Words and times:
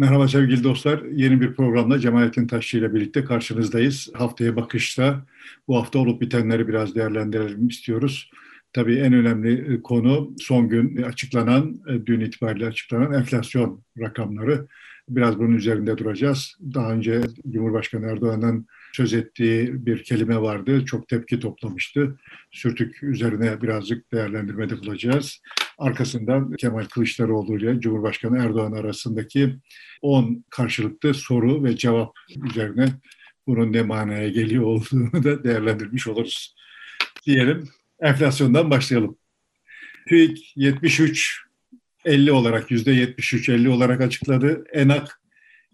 Merhaba 0.00 0.28
sevgili 0.28 0.64
dostlar. 0.64 1.02
Yeni 1.02 1.40
bir 1.40 1.54
programla 1.54 1.98
Cemalettin 1.98 2.46
Taşçı 2.46 2.78
ile 2.78 2.94
birlikte 2.94 3.24
karşınızdayız. 3.24 4.10
Haftaya 4.14 4.56
bakışta 4.56 5.26
bu 5.68 5.76
hafta 5.76 5.98
olup 5.98 6.20
bitenleri 6.20 6.68
biraz 6.68 6.94
değerlendirelim 6.94 7.68
istiyoruz. 7.68 8.30
Tabii 8.72 8.96
en 8.96 9.12
önemli 9.12 9.74
e, 9.74 9.82
konu 9.82 10.34
son 10.38 10.68
gün 10.68 11.02
açıklanan, 11.02 11.80
e, 11.88 12.06
dün 12.06 12.20
itibariyle 12.20 12.66
açıklanan 12.66 13.12
enflasyon 13.12 13.82
rakamları. 13.98 14.66
Biraz 15.08 15.38
bunun 15.38 15.56
üzerinde 15.56 15.98
duracağız. 15.98 16.56
Daha 16.74 16.92
önce 16.92 17.20
Cumhurbaşkanı 17.50 18.06
Erdoğan'ın 18.06 18.66
söz 18.92 19.14
ettiği 19.14 19.86
bir 19.86 20.04
kelime 20.04 20.40
vardı. 20.40 20.84
Çok 20.84 21.08
tepki 21.08 21.40
toplamıştı. 21.40 22.18
Sürtük 22.50 23.02
üzerine 23.02 23.62
birazcık 23.62 24.12
değerlendirmede 24.12 24.78
bulacağız. 24.78 25.40
Arkasından 25.78 26.52
Kemal 26.52 26.84
Kılıçdaroğlu 26.84 27.58
ile 27.58 27.80
Cumhurbaşkanı 27.80 28.38
Erdoğan 28.38 28.72
arasındaki 28.72 29.56
10 30.02 30.44
karşılıklı 30.50 31.14
soru 31.14 31.64
ve 31.64 31.76
cevap 31.76 32.12
üzerine 32.50 32.88
bunun 33.46 33.72
ne 33.72 33.82
manaya 33.82 34.28
geliyor 34.28 34.64
olduğunu 34.64 35.24
da 35.24 35.44
değerlendirmiş 35.44 36.08
oluruz. 36.08 36.54
Diyelim 37.26 37.68
enflasyondan 38.00 38.70
başlayalım. 38.70 39.16
TÜİK 40.08 40.52
73 40.56 41.40
50 42.04 42.32
olarak 42.32 42.70
yüzde 42.70 42.92
73 42.92 43.48
50 43.48 43.68
olarak 43.68 44.00
açıkladı. 44.00 44.64
ENAK 44.72 45.20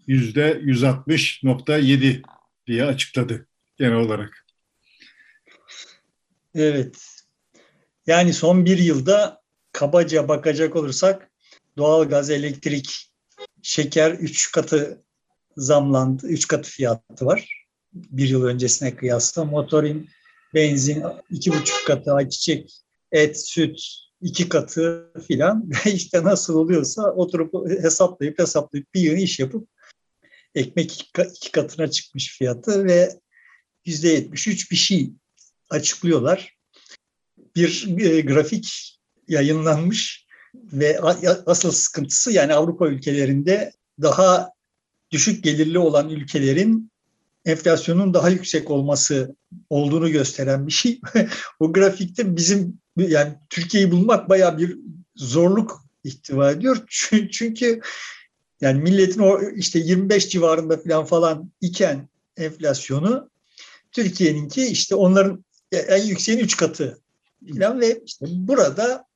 yüzde 0.07 0.61
160.7 0.63 2.21
diye 2.67 2.85
açıkladı 2.85 3.47
genel 3.77 3.95
olarak. 3.95 4.45
Evet. 6.55 6.97
Yani 8.07 8.33
son 8.33 8.65
bir 8.65 8.77
yılda 8.77 9.41
kabaca 9.71 10.27
bakacak 10.27 10.75
olursak 10.75 11.31
doğal 11.77 12.09
gaz, 12.09 12.29
elektrik, 12.29 13.11
şeker 13.61 14.11
üç 14.11 14.51
katı 14.51 15.03
zamlandı. 15.57 16.27
Üç 16.27 16.47
katı 16.47 16.69
fiyatı 16.71 17.25
var. 17.25 17.67
Bir 17.93 18.29
yıl 18.29 18.43
öncesine 18.43 18.95
kıyasla. 18.95 19.45
Motorin, 19.45 20.09
benzin 20.53 21.03
iki 21.29 21.51
buçuk 21.51 21.87
katı, 21.87 22.13
ayçiçek, 22.13 22.71
et, 23.11 23.39
süt 23.47 23.79
iki 24.21 24.49
katı 24.49 25.11
filan. 25.27 25.69
işte 25.85 26.23
nasıl 26.23 26.55
oluyorsa 26.55 27.11
oturup 27.11 27.53
hesaplayıp 27.83 28.39
hesaplayıp 28.39 28.93
bir 28.93 29.01
yıl 29.01 29.17
iş 29.17 29.39
yapıp 29.39 29.69
ekmek 30.57 31.09
iki 31.35 31.51
katına 31.51 31.91
çıkmış 31.91 32.37
fiyatı 32.37 32.85
ve 32.85 33.09
yüzde 33.85 34.09
yetmiş 34.09 34.47
üç 34.47 34.71
bir 34.71 34.75
şey 34.75 35.11
açıklıyorlar. 35.69 36.57
Bir, 37.55 37.85
bir 37.87 38.27
grafik 38.27 38.97
yayınlanmış 39.27 40.27
ve 40.55 40.99
asıl 41.45 41.71
sıkıntısı 41.71 42.31
yani 42.31 42.53
Avrupa 42.53 42.87
ülkelerinde 42.87 43.71
daha 44.01 44.51
düşük 45.11 45.43
gelirli 45.43 45.79
olan 45.79 46.09
ülkelerin 46.09 46.91
enflasyonun 47.45 48.13
daha 48.13 48.29
yüksek 48.29 48.71
olması 48.71 49.35
olduğunu 49.69 50.11
gösteren 50.11 50.67
bir 50.67 50.71
şey. 50.71 51.01
o 51.59 51.73
grafikte 51.73 52.35
bizim 52.35 52.79
yani 52.97 53.33
Türkiye'yi 53.49 53.91
bulmak 53.91 54.29
bayağı 54.29 54.57
bir 54.57 54.77
zorluk 55.15 55.81
ihtiva 56.03 56.51
ediyor. 56.51 56.77
Çünkü 57.31 57.81
yani 58.61 58.81
milletin 58.81 59.21
o 59.21 59.41
işte 59.55 59.79
25 59.79 60.29
civarında 60.29 60.77
falan 60.77 61.05
falan 61.05 61.51
iken 61.61 62.09
enflasyonu 62.37 63.29
Türkiye'ninki 63.91 64.65
işte 64.65 64.95
onların 64.95 65.45
en 65.71 66.03
yükseğin 66.03 66.39
3 66.39 66.57
katı 66.57 66.99
falan 67.53 67.81
ve 67.81 68.01
işte 68.05 68.25
burada 68.29 69.07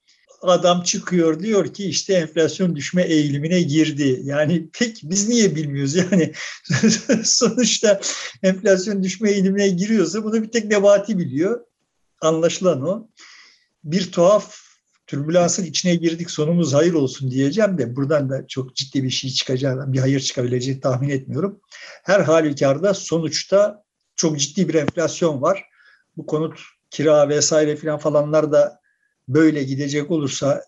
adam 0.42 0.84
çıkıyor 0.84 1.40
diyor 1.40 1.74
ki 1.74 1.86
işte 1.86 2.14
enflasyon 2.14 2.76
düşme 2.76 3.04
eğilimine 3.04 3.62
girdi. 3.62 4.22
Yani 4.24 4.70
pek 4.74 5.02
biz 5.04 5.30
niye 5.30 5.56
bilmiyoruz? 5.56 5.96
Yani 5.96 6.34
sonuçta 7.24 8.02
enflasyon 8.44 9.04
düşme 9.04 9.32
eğilimine 9.32 9.68
giriyorsa 9.68 10.24
bunu 10.24 10.44
bir 10.44 10.52
tek 10.52 10.66
Nebati 10.66 11.18
biliyor. 11.18 11.62
Anlaşılan 12.22 12.82
o. 12.82 13.08
Bir 13.84 14.12
tuhaf 14.12 14.71
türbülansın 15.12 15.66
içine 15.66 15.96
girdik 15.96 16.32
sonumuz 16.32 16.74
hayır 16.74 16.94
olsun 16.94 17.32
diyeceğim 17.32 17.78
de 17.78 17.96
buradan 17.96 18.30
da 18.30 18.48
çok 18.48 18.76
ciddi 18.76 19.04
bir 19.04 19.10
şey 19.10 19.30
çıkacağını, 19.30 19.94
bir 19.94 20.00
hayır 20.00 20.20
çıkabileceğini 20.20 20.82
tahmin 20.82 21.10
etmiyorum. 21.10 21.62
Her 22.04 22.20
halükarda 22.20 22.94
sonuçta 22.94 23.84
çok 24.16 24.40
ciddi 24.40 24.70
bir 24.70 24.74
enflasyon 24.74 25.42
var. 25.42 25.64
Bu 26.18 26.26
konut, 26.26 26.60
kira 26.90 27.30
vesaire 27.30 27.76
filan 27.76 28.00
falanlar 28.00 28.52
da 28.52 28.80
böyle 29.28 29.64
gidecek 29.64 30.12
olursa 30.12 30.64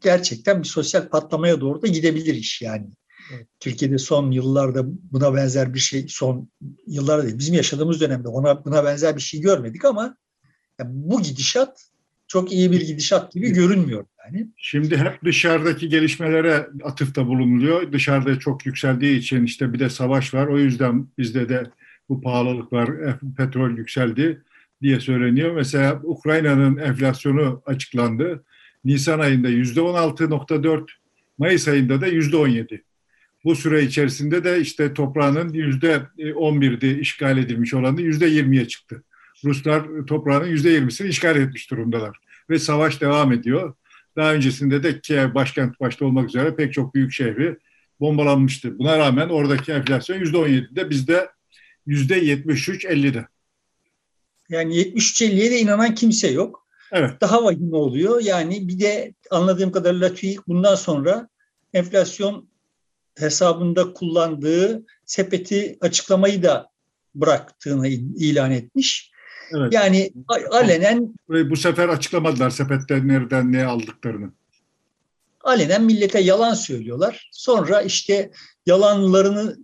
gerçekten 0.00 0.62
bir 0.62 0.68
sosyal 0.68 1.08
patlamaya 1.08 1.60
doğru 1.60 1.82
da 1.82 1.86
gidebilir 1.86 2.34
iş 2.34 2.62
yani. 2.62 2.90
Evet. 3.34 3.46
Türkiye'de 3.60 3.98
son 3.98 4.30
yıllarda 4.30 4.82
buna 4.84 5.34
benzer 5.34 5.74
bir 5.74 5.78
şey, 5.78 6.06
son 6.08 6.50
yıllarda 6.86 7.22
değil, 7.22 7.38
bizim 7.38 7.54
yaşadığımız 7.54 8.00
dönemde 8.00 8.28
ona 8.28 8.64
buna 8.64 8.84
benzer 8.84 9.16
bir 9.16 9.20
şey 9.20 9.40
görmedik 9.40 9.84
ama 9.84 10.16
yani 10.78 10.90
bu 10.92 11.22
gidişat 11.22 11.90
çok 12.28 12.52
iyi 12.52 12.72
bir 12.72 12.80
gidişat 12.80 13.32
gibi 13.32 13.50
görünmüyor 13.50 14.04
yani. 14.24 14.48
Şimdi 14.56 14.96
hep 14.96 15.24
dışarıdaki 15.24 15.88
gelişmelere 15.88 16.68
atıfta 16.82 17.26
bulunuluyor. 17.26 17.92
Dışarıda 17.92 18.38
çok 18.38 18.66
yükseldiği 18.66 19.18
için 19.18 19.44
işte 19.44 19.72
bir 19.72 19.78
de 19.78 19.90
savaş 19.90 20.34
var. 20.34 20.46
O 20.46 20.58
yüzden 20.58 21.08
bizde 21.18 21.48
de 21.48 21.66
bu 22.08 22.20
pahalılık 22.20 22.72
var. 22.72 22.90
Petrol 23.36 23.76
yükseldi 23.76 24.42
diye 24.82 25.00
söyleniyor. 25.00 25.52
Mesela 25.54 26.00
Ukrayna'nın 26.02 26.76
enflasyonu 26.76 27.62
açıklandı. 27.66 28.44
Nisan 28.84 29.18
ayında 29.18 29.48
yüzde 29.48 29.80
16.4, 29.80 30.86
Mayıs 31.38 31.68
ayında 31.68 32.00
da 32.00 32.06
yüzde 32.06 32.36
17. 32.36 32.84
Bu 33.44 33.56
süre 33.56 33.82
içerisinde 33.82 34.44
de 34.44 34.60
işte 34.60 34.94
toprağının 34.94 35.52
yüzde 35.52 36.02
11'di 36.18 37.00
işgal 37.00 37.38
edilmiş 37.38 37.74
olanı 37.74 38.02
yüzde 38.02 38.28
20'ye 38.28 38.68
çıktı. 38.68 39.02
Ruslar 39.44 39.84
toprağının 40.06 40.46
yüzde 40.46 40.78
20'sini 40.78 41.08
işgal 41.08 41.36
etmiş 41.36 41.70
durumdalar. 41.70 42.18
Ve 42.50 42.58
savaş 42.58 43.00
devam 43.00 43.32
ediyor. 43.32 43.74
Daha 44.16 44.34
öncesinde 44.34 44.82
de 44.82 45.00
Kiev 45.00 45.34
başkent 45.34 45.80
başta 45.80 46.04
olmak 46.04 46.28
üzere 46.28 46.56
pek 46.56 46.72
çok 46.72 46.94
büyük 46.94 47.12
şehri 47.12 47.56
bombalanmıştı. 48.00 48.78
Buna 48.78 48.98
rağmen 48.98 49.28
oradaki 49.28 49.72
enflasyon 49.72 50.18
yüzde 50.18 50.36
17'de 50.36 50.90
bizde 50.90 51.28
yüzde 51.86 52.18
73-50'de. 52.24 53.26
Yani 54.48 54.74
73-50'ye 54.76 55.50
de 55.50 55.58
inanan 55.58 55.94
kimse 55.94 56.30
yok. 56.30 56.66
Evet. 56.92 57.20
Daha 57.20 57.44
vahim 57.44 57.72
oluyor. 57.72 58.20
Yani 58.22 58.68
bir 58.68 58.80
de 58.80 59.14
anladığım 59.30 59.72
kadarıyla 59.72 60.14
TÜİK 60.14 60.48
bundan 60.48 60.74
sonra 60.74 61.28
enflasyon 61.74 62.48
hesabında 63.18 63.92
kullandığı 63.92 64.86
sepeti 65.04 65.78
açıklamayı 65.80 66.42
da 66.42 66.70
bıraktığını 67.14 67.88
ilan 67.88 68.50
etmiş. 68.50 69.10
Evet. 69.56 69.72
Yani 69.72 70.12
alenen... 70.50 71.14
Bu 71.28 71.56
sefer 71.56 71.88
açıklamadılar 71.88 72.50
sepetten 72.50 73.08
nereden 73.08 73.52
ne 73.52 73.66
aldıklarını. 73.66 74.30
Alenen 75.44 75.84
millete 75.84 76.20
yalan 76.20 76.54
söylüyorlar. 76.54 77.30
Sonra 77.32 77.82
işte 77.82 78.30
yalanlarını 78.66 79.56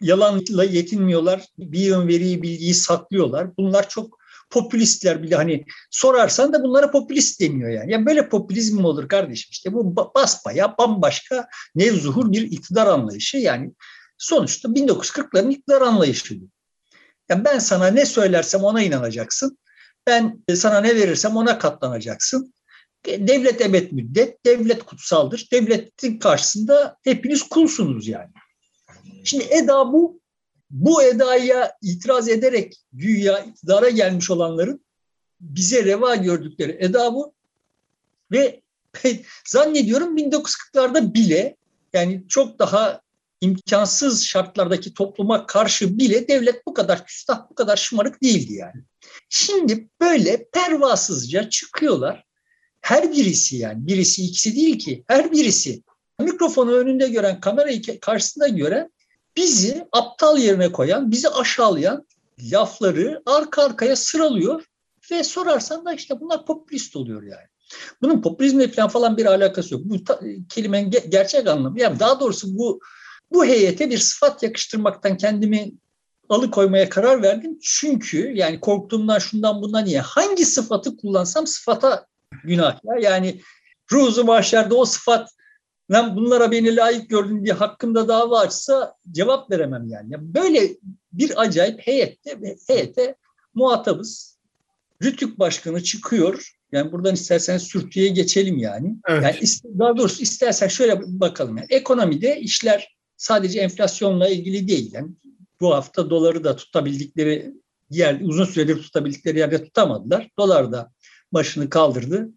yalanla 0.00 0.64
yetinmiyorlar. 0.64 1.44
Bir 1.58 1.80
yön 1.80 2.08
veriyi 2.08 2.42
bilgiyi 2.42 2.74
saklıyorlar. 2.74 3.56
Bunlar 3.56 3.88
çok 3.88 4.18
popülistler 4.50 5.22
bile 5.22 5.36
hani 5.36 5.64
sorarsan 5.90 6.52
da 6.52 6.62
bunlara 6.62 6.90
popülist 6.90 7.40
deniyor 7.40 7.70
yani. 7.70 7.92
Ya 7.92 8.06
böyle 8.06 8.28
popülizm 8.28 8.76
mi 8.76 8.86
olur 8.86 9.08
kardeşim? 9.08 9.48
İşte 9.50 9.72
bu 9.72 9.96
basbaya 10.14 10.78
bambaşka 10.78 11.46
nevzuhur 11.74 12.32
bir 12.32 12.42
iktidar 12.42 12.86
anlayışı. 12.86 13.36
Yani 13.36 13.72
sonuçta 14.18 14.68
1940'ların 14.68 15.50
iktidar 15.50 15.82
anlayışı 15.82 16.40
bu. 16.40 16.53
Yani 17.28 17.44
ben 17.44 17.58
sana 17.58 17.86
ne 17.86 18.06
söylersem 18.06 18.64
ona 18.64 18.82
inanacaksın. 18.82 19.58
Ben 20.06 20.44
sana 20.54 20.80
ne 20.80 20.94
verirsem 20.96 21.36
ona 21.36 21.58
katlanacaksın. 21.58 22.54
Devlet 23.06 23.60
ebed 23.60 23.92
müddet, 23.92 24.46
devlet 24.46 24.82
kutsaldır. 24.82 25.48
Devletin 25.52 26.18
karşısında 26.18 26.96
hepiniz 27.02 27.42
kulsunuz 27.42 28.08
yani. 28.08 28.30
Şimdi 29.24 29.44
Eda 29.44 29.92
bu. 29.92 30.20
Bu 30.70 31.02
Eda'ya 31.02 31.72
itiraz 31.82 32.28
ederek 32.28 32.76
güya 32.92 33.38
iktidara 33.38 33.88
gelmiş 33.88 34.30
olanların 34.30 34.84
bize 35.40 35.84
reva 35.84 36.14
gördükleri 36.16 36.76
Eda 36.80 37.14
bu. 37.14 37.34
Ve 38.32 38.62
zannediyorum 39.48 40.16
1940'larda 40.18 41.14
bile 41.14 41.56
yani 41.92 42.24
çok 42.28 42.58
daha 42.58 43.03
imkansız 43.44 44.24
şartlardaki 44.24 44.94
topluma 44.94 45.46
karşı 45.46 45.98
bile 45.98 46.28
devlet 46.28 46.66
bu 46.66 46.74
kadar 46.74 47.06
küstah, 47.06 47.50
bu 47.50 47.54
kadar 47.54 47.76
şımarık 47.76 48.22
değildi 48.22 48.52
yani. 48.52 48.84
Şimdi 49.28 49.88
böyle 50.00 50.48
pervasızca 50.52 51.50
çıkıyorlar. 51.50 52.24
Her 52.80 53.12
birisi 53.12 53.56
yani, 53.56 53.86
birisi 53.86 54.24
ikisi 54.24 54.56
değil 54.56 54.78
ki, 54.78 55.04
her 55.06 55.32
birisi 55.32 55.82
mikrofonu 56.20 56.72
önünde 56.72 57.08
gören, 57.08 57.40
kamerayı 57.40 58.00
karşısında 58.00 58.48
gören 58.48 58.90
bizi 59.36 59.88
aptal 59.92 60.38
yerine 60.38 60.72
koyan, 60.72 61.10
bizi 61.10 61.28
aşağılayan 61.28 62.06
lafları 62.52 63.22
arka 63.26 63.62
arkaya 63.62 63.96
sıralıyor 63.96 64.64
ve 65.10 65.24
sorarsan 65.24 65.84
da 65.84 65.92
işte 65.92 66.20
bunlar 66.20 66.46
popülist 66.46 66.96
oluyor 66.96 67.22
yani. 67.22 67.48
Bunun 68.02 68.22
popülizmle 68.22 68.88
falan 68.88 69.16
bir 69.16 69.26
alakası 69.26 69.74
yok. 69.74 69.82
Bu 69.84 70.04
ta, 70.04 70.20
kelimenin 70.48 70.90
ge- 70.90 71.08
gerçek 71.08 71.48
anlamı. 71.48 71.80
Yani 71.80 72.00
daha 72.00 72.20
doğrusu 72.20 72.58
bu 72.58 72.80
Bu 73.32 73.44
heyete 73.44 73.90
bir 73.90 73.98
sıfat 73.98 74.42
yakıştırmaktan 74.42 75.16
kendimi 75.16 75.72
alıkoymaya 76.28 76.88
karar 76.88 77.22
verdim. 77.22 77.58
Çünkü 77.62 78.32
yani 78.34 78.60
korktuğumdan 78.60 79.18
şundan 79.18 79.62
bundan 79.62 79.84
niye? 79.84 80.00
Hangi 80.00 80.44
sıfatı 80.44 80.96
kullansam 80.96 81.46
sıfata 81.46 82.06
günah. 82.44 82.80
Ya. 82.84 83.10
Yani 83.10 83.40
ruzu 83.92 84.24
mahşerde 84.24 84.74
o 84.74 84.84
sıfat 84.84 85.28
lan 85.90 86.16
bunlara 86.16 86.50
beni 86.50 86.76
layık 86.76 87.10
gördün 87.10 87.44
diye 87.44 87.54
hakkımda 87.54 88.08
dava 88.08 88.40
açsa 88.40 88.94
cevap 89.12 89.50
veremem 89.50 89.88
yani. 89.88 90.14
Böyle 90.34 90.76
bir 91.12 91.40
acayip 91.40 91.80
heyette, 91.80 92.56
heyete 92.66 93.14
muhatabız. 93.54 94.34
Rütük 95.02 95.38
Başkanı 95.38 95.82
çıkıyor. 95.82 96.54
Yani 96.72 96.92
buradan 96.92 97.14
isterseniz 97.14 97.62
sürtüye 97.62 98.08
geçelim 98.08 98.58
yani. 98.58 98.96
Evet. 99.08 99.22
Yani 99.24 99.78
daha 99.78 99.96
doğrusu 99.96 100.22
istersen 100.22 100.68
şöyle 100.68 101.00
bakalım. 101.06 101.56
Yani 101.56 101.66
ekonomide 101.70 102.40
işler 102.40 102.93
sadece 103.16 103.60
enflasyonla 103.60 104.28
ilgili 104.28 104.68
değil. 104.68 104.90
Yani 104.92 105.08
bu 105.60 105.74
hafta 105.74 106.10
doları 106.10 106.44
da 106.44 106.56
tutabildikleri 106.56 107.54
yer, 107.90 108.20
uzun 108.20 108.44
süredir 108.44 108.82
tutabildikleri 108.82 109.38
yerde 109.38 109.64
tutamadılar. 109.64 110.30
Dolar 110.38 110.72
da 110.72 110.92
başını 111.32 111.70
kaldırdı. 111.70 112.28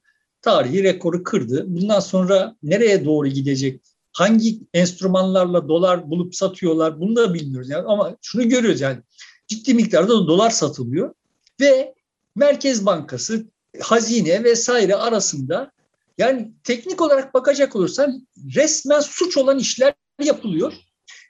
Tarihi 0.41 0.83
rekoru 0.83 1.23
kırdı. 1.23 1.65
Bundan 1.67 1.99
sonra 1.99 2.55
nereye 2.63 3.05
doğru 3.05 3.27
gidecek? 3.27 3.81
Hangi 4.13 4.59
enstrümanlarla 4.73 5.67
dolar 5.67 6.09
bulup 6.09 6.35
satıyorlar 6.35 6.99
bunu 6.99 7.15
da 7.15 7.33
bilmiyoruz. 7.33 7.69
Yani 7.69 7.85
ama 7.87 8.17
şunu 8.21 8.49
görüyoruz 8.49 8.81
yani 8.81 8.99
ciddi 9.47 9.73
miktarda 9.73 10.09
da 10.09 10.27
dolar 10.27 10.49
satılıyor 10.49 11.13
ve 11.59 11.95
Merkez 12.35 12.85
Bankası, 12.85 13.45
hazine 13.79 14.43
vesaire 14.43 14.95
arasında 14.95 15.71
yani 16.17 16.51
teknik 16.63 17.01
olarak 17.01 17.33
bakacak 17.33 17.75
olursan 17.75 18.27
resmen 18.55 18.99
suç 18.99 19.37
olan 19.37 19.59
işler 19.59 19.93
yapılıyor. 20.25 20.73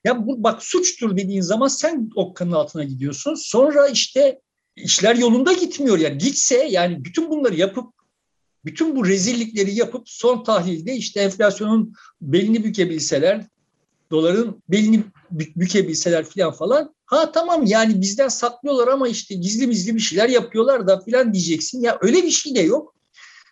Ya 0.04 0.28
bu 0.28 0.44
bak 0.44 0.64
suçtur 0.64 1.18
dediğin 1.18 1.42
zaman 1.42 1.68
sen 1.68 2.10
okkanın 2.16 2.52
altına 2.52 2.84
gidiyorsun. 2.84 3.36
Sonra 3.36 3.88
işte 3.88 4.42
işler 4.76 5.16
yolunda 5.16 5.54
gitmiyor 5.54 5.98
yani 5.98 6.18
gitse 6.18 6.68
yani 6.70 7.06
bütün 7.06 7.30
bunları 7.30 7.56
yapıp 7.56 7.94
bütün 8.66 8.96
bu 8.96 9.06
rezillikleri 9.06 9.76
yapıp 9.76 10.10
son 10.10 10.44
tahlilde 10.44 10.96
işte 10.96 11.20
enflasyonun 11.20 11.94
belini 12.22 12.64
bükebilseler, 12.64 13.46
doların 14.12 14.64
belini 14.70 15.04
bükebilseler 15.32 16.26
falan 16.26 16.52
falan. 16.52 16.96
Ha 17.06 17.32
tamam 17.32 17.66
yani 17.66 18.02
bizden 18.02 18.28
saklıyorlar 18.28 18.88
ama 18.88 19.08
işte 19.08 19.36
gizli 19.36 19.70
gizli 19.70 19.96
bir 19.96 20.00
şeyler 20.00 20.30
yapıyorlar 20.30 20.88
da 20.88 21.00
falan 21.00 21.34
diyeceksin. 21.34 21.82
Ya 21.82 21.98
öyle 22.02 22.24
bir 22.24 22.32
şey 22.32 22.56
de 22.56 22.60
yok. 22.60 22.96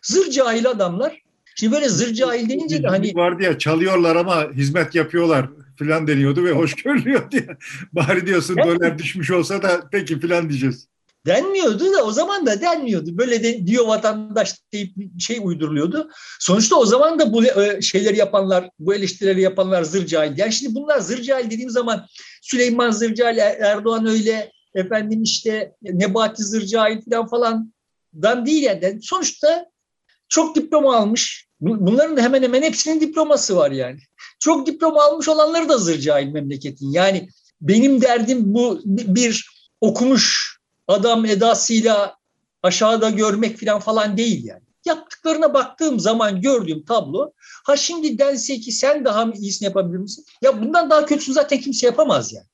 Zır 0.03 0.31
cahil 0.31 0.69
adamlar. 0.69 1.24
Şimdi 1.55 1.73
böyle 1.73 1.89
zır 1.89 2.13
cahil 2.13 2.49
deyince 2.49 2.83
de 2.83 2.87
hani... 2.87 3.15
Vardı 3.15 3.43
ya 3.43 3.57
çalıyorlar 3.57 4.15
ama 4.15 4.51
hizmet 4.51 4.95
yapıyorlar 4.95 5.49
filan 5.77 6.07
deniyordu 6.07 6.45
ve 6.45 6.51
hoş 6.51 6.75
görülüyor 6.75 7.31
diye. 7.31 7.47
Bari 7.93 8.27
diyorsun 8.27 8.55
evet. 8.57 8.79
dolar 8.79 8.97
düşmüş 8.97 9.31
olsa 9.31 9.61
da 9.61 9.81
peki 9.91 10.19
filan 10.19 10.49
diyeceğiz. 10.49 10.87
Denmiyordu 11.25 11.93
da 11.93 12.03
o 12.05 12.11
zaman 12.11 12.45
da 12.45 12.61
denmiyordu. 12.61 13.17
Böyle 13.17 13.43
de 13.43 13.67
diyor 13.67 13.87
vatandaş 13.87 14.55
deyip 14.73 14.95
şey 15.19 15.39
uyduruluyordu. 15.41 16.09
Sonuçta 16.39 16.75
o 16.75 16.85
zaman 16.85 17.19
da 17.19 17.33
bu 17.33 17.45
e, 17.45 17.81
şeyleri 17.81 18.17
yapanlar, 18.17 18.69
bu 18.79 18.93
eleştirileri 18.93 19.41
yapanlar 19.41 19.83
zır 19.83 20.05
cahil. 20.05 20.37
Yani 20.37 20.53
şimdi 20.53 20.75
bunlar 20.75 20.99
zır 20.99 21.21
cahil 21.21 21.45
dediğim 21.45 21.69
zaman 21.69 22.05
Süleyman 22.41 22.91
zır 22.91 23.15
cahil, 23.15 23.37
Erdoğan 23.37 24.05
öyle, 24.05 24.51
efendim 24.75 25.23
işte 25.23 25.71
Nebati 25.81 26.43
zır 26.43 26.65
cahil 26.65 27.01
falan 27.11 27.27
falandan 27.27 28.45
değil 28.45 28.63
yani. 28.63 28.99
Sonuçta 29.01 29.65
çok 30.29 30.55
diploma 30.55 30.95
almış. 30.95 31.44
Bunların 31.61 32.17
da 32.17 32.21
hemen 32.21 32.43
hemen 32.43 32.61
hepsinin 32.61 33.01
diploması 33.01 33.55
var 33.55 33.71
yani. 33.71 33.99
Çok 34.39 34.67
diploma 34.67 35.03
almış 35.03 35.29
olanları 35.29 35.69
da 35.69 35.77
zır 35.77 35.99
cahil 35.99 36.27
memleketin. 36.27 36.91
Yani 36.91 37.29
benim 37.61 38.01
derdim 38.01 38.53
bu 38.53 38.81
bir 38.85 39.49
okumuş 39.81 40.57
adam 40.87 41.25
edasıyla 41.25 42.15
aşağıda 42.63 43.09
görmek 43.09 43.59
falan 43.59 43.79
falan 43.79 44.17
değil 44.17 44.45
yani. 44.45 44.61
Yaptıklarına 44.85 45.53
baktığım 45.53 45.99
zaman 45.99 46.41
gördüğüm 46.41 46.85
tablo 46.85 47.31
ha 47.63 47.77
şimdi 47.77 48.19
dense 48.19 48.59
ki 48.59 48.71
sen 48.71 49.05
daha 49.05 49.31
iyisini 49.33 49.65
yapabilir 49.65 49.97
misin? 49.97 50.25
Ya 50.41 50.61
bundan 50.61 50.89
daha 50.89 51.05
kötüsünü 51.05 51.35
zaten 51.35 51.59
kimse 51.59 51.85
yapamaz 51.85 52.33
yani. 52.33 52.45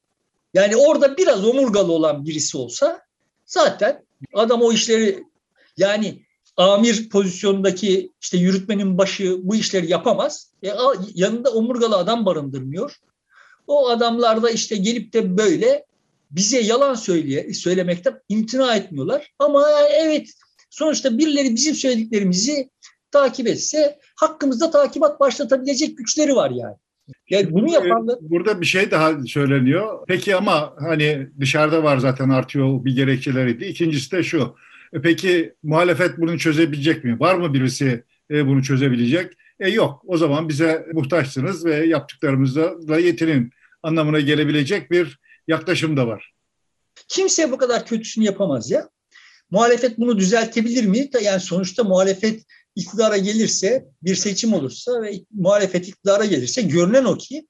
Yani 0.53 0.75
orada 0.75 1.17
biraz 1.17 1.45
omurgalı 1.45 1.91
olan 1.91 2.25
birisi 2.25 2.57
olsa 2.57 3.01
zaten 3.45 4.05
adam 4.33 4.61
o 4.61 4.71
işleri 4.71 5.23
yani 5.77 6.25
amir 6.61 7.09
pozisyonundaki 7.09 8.11
işte 8.21 8.37
yürütmenin 8.37 8.97
başı 8.97 9.39
bu 9.43 9.55
işleri 9.55 9.91
yapamaz. 9.91 10.51
E, 10.63 10.69
yanında 11.13 11.51
omurgalı 11.51 11.97
adam 11.97 12.25
barındırmıyor. 12.25 12.95
O 13.67 13.89
adamlar 13.89 14.43
da 14.43 14.49
işte 14.49 14.75
gelip 14.75 15.13
de 15.13 15.37
böyle 15.37 15.85
bize 16.31 16.59
yalan 16.59 16.93
söyleye, 16.93 17.53
söylemekten 17.53 18.19
imtina 18.29 18.75
etmiyorlar. 18.75 19.31
Ama 19.39 19.67
evet 19.99 20.29
sonuçta 20.69 21.17
birileri 21.17 21.55
bizim 21.55 21.75
söylediklerimizi 21.75 22.69
takip 23.11 23.47
etse 23.47 23.99
hakkımızda 24.15 24.71
takibat 24.71 25.19
başlatabilecek 25.19 25.97
güçleri 25.97 26.35
var 26.35 26.51
yani. 26.51 26.75
Yani 27.29 27.51
bunu 27.53 27.71
yapanlar... 27.71 28.17
Burada 28.21 28.61
bir 28.61 28.65
şey 28.65 28.91
daha 28.91 29.25
söyleniyor. 29.25 29.99
Peki 30.07 30.35
ama 30.35 30.73
hani 30.79 31.27
dışarıda 31.39 31.83
var 31.83 31.97
zaten 31.97 32.29
artıyor 32.29 32.85
bir 32.85 32.95
gerekçeleriydi. 32.95 33.65
İkincisi 33.65 34.11
de 34.11 34.23
şu. 34.23 34.55
E 34.93 35.01
peki 35.01 35.53
muhalefet 35.63 36.17
bunu 36.17 36.39
çözebilecek 36.39 37.03
mi? 37.03 37.19
Var 37.19 37.35
mı 37.35 37.53
birisi 37.53 38.03
e, 38.31 38.47
bunu 38.47 38.63
çözebilecek? 38.63 39.33
E 39.59 39.69
yok. 39.69 40.03
O 40.07 40.17
zaman 40.17 40.49
bize 40.49 40.85
muhtaçsınız 40.93 41.65
ve 41.65 41.85
yaptıklarımızla 41.85 42.99
yetinin 42.99 43.51
anlamına 43.83 44.19
gelebilecek 44.19 44.91
bir 44.91 45.19
yaklaşım 45.47 45.97
da 45.97 46.07
var. 46.07 46.33
Kimse 47.07 47.51
bu 47.51 47.57
kadar 47.57 47.85
kötüsünü 47.85 48.25
yapamaz 48.25 48.71
ya. 48.71 48.89
Muhalefet 49.51 49.97
bunu 49.97 50.17
düzeltebilir 50.17 50.85
mi? 50.85 51.09
Yani 51.21 51.39
sonuçta 51.39 51.83
muhalefet 51.83 52.43
iktidara 52.75 53.17
gelirse, 53.17 53.85
bir 54.03 54.15
seçim 54.15 54.53
olursa 54.53 55.01
ve 55.01 55.13
muhalefet 55.31 55.87
iktidara 55.87 56.25
gelirse 56.25 56.61
görünen 56.61 57.05
o 57.05 57.17
ki 57.17 57.47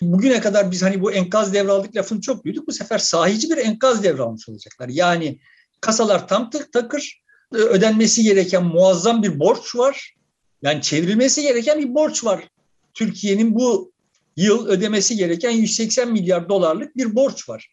bugüne 0.00 0.40
kadar 0.40 0.70
biz 0.70 0.82
hani 0.82 1.00
bu 1.00 1.12
enkaz 1.12 1.54
devraldık 1.54 1.96
lafını 1.96 2.20
çok 2.20 2.44
duyduk. 2.44 2.66
Bu 2.68 2.72
sefer 2.72 2.98
sahici 2.98 3.50
bir 3.50 3.56
enkaz 3.56 4.02
devralmış 4.02 4.48
olacaklar. 4.48 4.88
Yani 4.88 5.38
kasalar 5.82 6.28
tam 6.28 6.50
tık 6.50 6.72
takır, 6.72 7.22
ödenmesi 7.52 8.22
gereken 8.22 8.64
muazzam 8.64 9.22
bir 9.22 9.40
borç 9.40 9.76
var. 9.76 10.14
Yani 10.62 10.82
çevrilmesi 10.82 11.42
gereken 11.42 11.78
bir 11.78 11.94
borç 11.94 12.24
var. 12.24 12.48
Türkiye'nin 12.94 13.54
bu 13.54 13.92
yıl 14.36 14.66
ödemesi 14.66 15.16
gereken 15.16 15.50
180 15.50 16.12
milyar 16.12 16.48
dolarlık 16.48 16.96
bir 16.96 17.14
borç 17.14 17.48
var. 17.48 17.68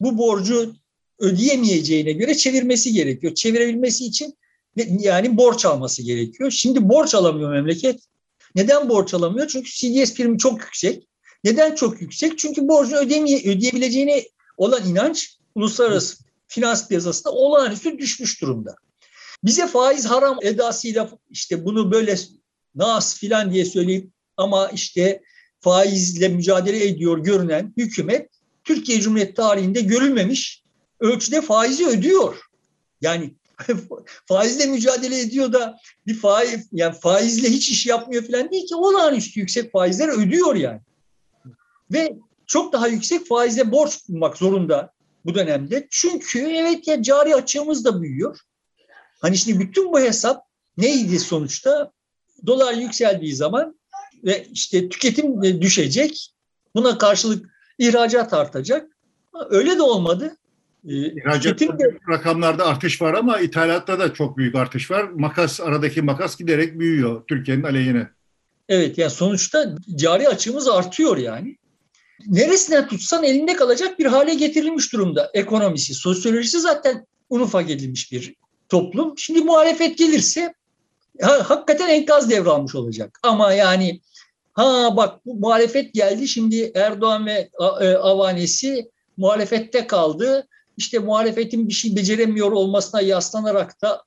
Bu 0.00 0.18
borcu 0.18 0.74
ödeyemeyeceğine 1.18 2.12
göre 2.12 2.34
çevirmesi 2.34 2.92
gerekiyor. 2.92 3.34
Çevirebilmesi 3.34 4.04
için 4.04 4.38
yani 4.98 5.36
borç 5.36 5.64
alması 5.64 6.02
gerekiyor. 6.02 6.50
Şimdi 6.50 6.88
borç 6.88 7.14
alamıyor 7.14 7.52
memleket. 7.52 8.00
Neden 8.54 8.88
borç 8.88 9.14
alamıyor? 9.14 9.48
Çünkü 9.48 9.70
CDS 9.70 10.14
primi 10.14 10.38
çok 10.38 10.60
yüksek. 10.60 11.08
Neden 11.44 11.74
çok 11.74 12.00
yüksek? 12.00 12.38
Çünkü 12.38 12.68
borcunu 12.68 12.98
ödemeye, 12.98 13.38
ödeyebileceğine 13.38 14.24
olan 14.56 14.88
inanç 14.88 15.38
uluslararası 15.54 16.27
finans 16.48 16.88
piyasasında 16.88 17.32
olağanüstü 17.32 17.98
düşmüş 17.98 18.42
durumda. 18.42 18.74
Bize 19.44 19.66
faiz 19.66 20.06
haram 20.06 20.38
edasıyla 20.42 21.10
işte 21.30 21.64
bunu 21.64 21.92
böyle 21.92 22.16
nas 22.74 23.16
filan 23.16 23.52
diye 23.52 23.64
söyleyip 23.64 24.10
ama 24.36 24.68
işte 24.68 25.22
faizle 25.60 26.28
mücadele 26.28 26.88
ediyor 26.88 27.18
görünen 27.18 27.74
hükümet 27.76 28.30
Türkiye 28.64 29.00
Cumhuriyeti 29.00 29.34
tarihinde 29.34 29.80
görülmemiş 29.80 30.62
ölçüde 31.00 31.40
faizi 31.40 31.86
ödüyor. 31.86 32.36
Yani 33.00 33.34
faizle 34.26 34.66
mücadele 34.66 35.20
ediyor 35.20 35.52
da 35.52 35.78
bir 36.06 36.14
faiz 36.14 36.68
yani 36.72 36.94
faizle 37.00 37.48
hiç 37.48 37.70
iş 37.70 37.86
yapmıyor 37.86 38.22
falan 38.22 38.50
değil 38.50 38.66
ki 38.66 38.74
olağanüstü 38.74 39.40
yüksek 39.40 39.72
faizler 39.72 40.08
ödüyor 40.08 40.54
yani. 40.54 40.80
Ve 41.92 42.16
çok 42.46 42.72
daha 42.72 42.88
yüksek 42.88 43.26
faizle 43.26 43.72
borç 43.72 44.08
bulmak 44.08 44.36
zorunda 44.36 44.92
bu 45.24 45.34
dönemde. 45.34 45.86
Çünkü 45.90 46.38
evet 46.38 46.88
ya 46.88 47.02
cari 47.02 47.34
açığımız 47.34 47.84
da 47.84 48.02
büyüyor. 48.02 48.38
Hani 49.20 49.38
şimdi 49.38 49.60
bütün 49.60 49.92
bu 49.92 50.00
hesap 50.00 50.42
neydi 50.76 51.18
sonuçta? 51.18 51.92
Dolar 52.46 52.74
yükseldiği 52.74 53.34
zaman 53.34 53.78
ve 54.24 54.46
işte 54.52 54.88
tüketim 54.88 55.42
düşecek. 55.42 56.34
Buna 56.74 56.98
karşılık 56.98 57.46
ihracat 57.78 58.32
artacak. 58.32 58.98
Öyle 59.50 59.76
de 59.76 59.82
olmadı. 59.82 60.36
Ee, 60.88 61.12
İhracat 61.12 61.60
de, 61.60 61.98
rakamlarda 62.08 62.66
artış 62.66 63.02
var 63.02 63.14
ama 63.14 63.40
ithalatta 63.40 63.98
da 63.98 64.14
çok 64.14 64.36
büyük 64.36 64.54
artış 64.54 64.90
var. 64.90 65.02
Makas 65.02 65.60
aradaki 65.60 66.02
makas 66.02 66.36
giderek 66.36 66.78
büyüyor 66.78 67.22
Türkiye'nin 67.26 67.62
aleyhine. 67.62 68.08
Evet 68.68 68.98
yani 68.98 69.10
sonuçta 69.10 69.74
cari 69.94 70.28
açığımız 70.28 70.68
artıyor 70.68 71.16
yani. 71.16 71.56
Neresinden 72.26 72.88
tutsan 72.88 73.24
elinde 73.24 73.56
kalacak 73.56 73.98
bir 73.98 74.06
hale 74.06 74.34
getirilmiş 74.34 74.92
durumda 74.92 75.30
ekonomisi. 75.34 75.94
Sosyolojisi 75.94 76.60
zaten 76.60 77.06
un 77.30 77.40
ufak 77.40 77.70
edilmiş 77.70 78.12
bir 78.12 78.34
toplum. 78.68 79.18
Şimdi 79.18 79.40
muhalefet 79.40 79.98
gelirse 79.98 80.54
ha, 81.20 81.50
hakikaten 81.50 81.88
enkaz 81.88 82.30
devralmış 82.30 82.74
olacak. 82.74 83.18
Ama 83.22 83.52
yani 83.52 84.00
Ha 84.58 84.96
bak 84.96 85.26
bu 85.26 85.34
muhalefet 85.34 85.94
geldi 85.94 86.28
şimdi 86.28 86.72
Erdoğan 86.74 87.26
ve 87.26 87.50
e, 87.80 87.94
avanesi 87.94 88.90
muhalefette 89.16 89.86
kaldı. 89.86 90.48
İşte 90.76 90.98
muhalefetin 90.98 91.68
bir 91.68 91.74
şey 91.74 91.96
beceremiyor 91.96 92.52
olmasına 92.52 93.00
yaslanarak 93.00 93.82
da 93.82 94.02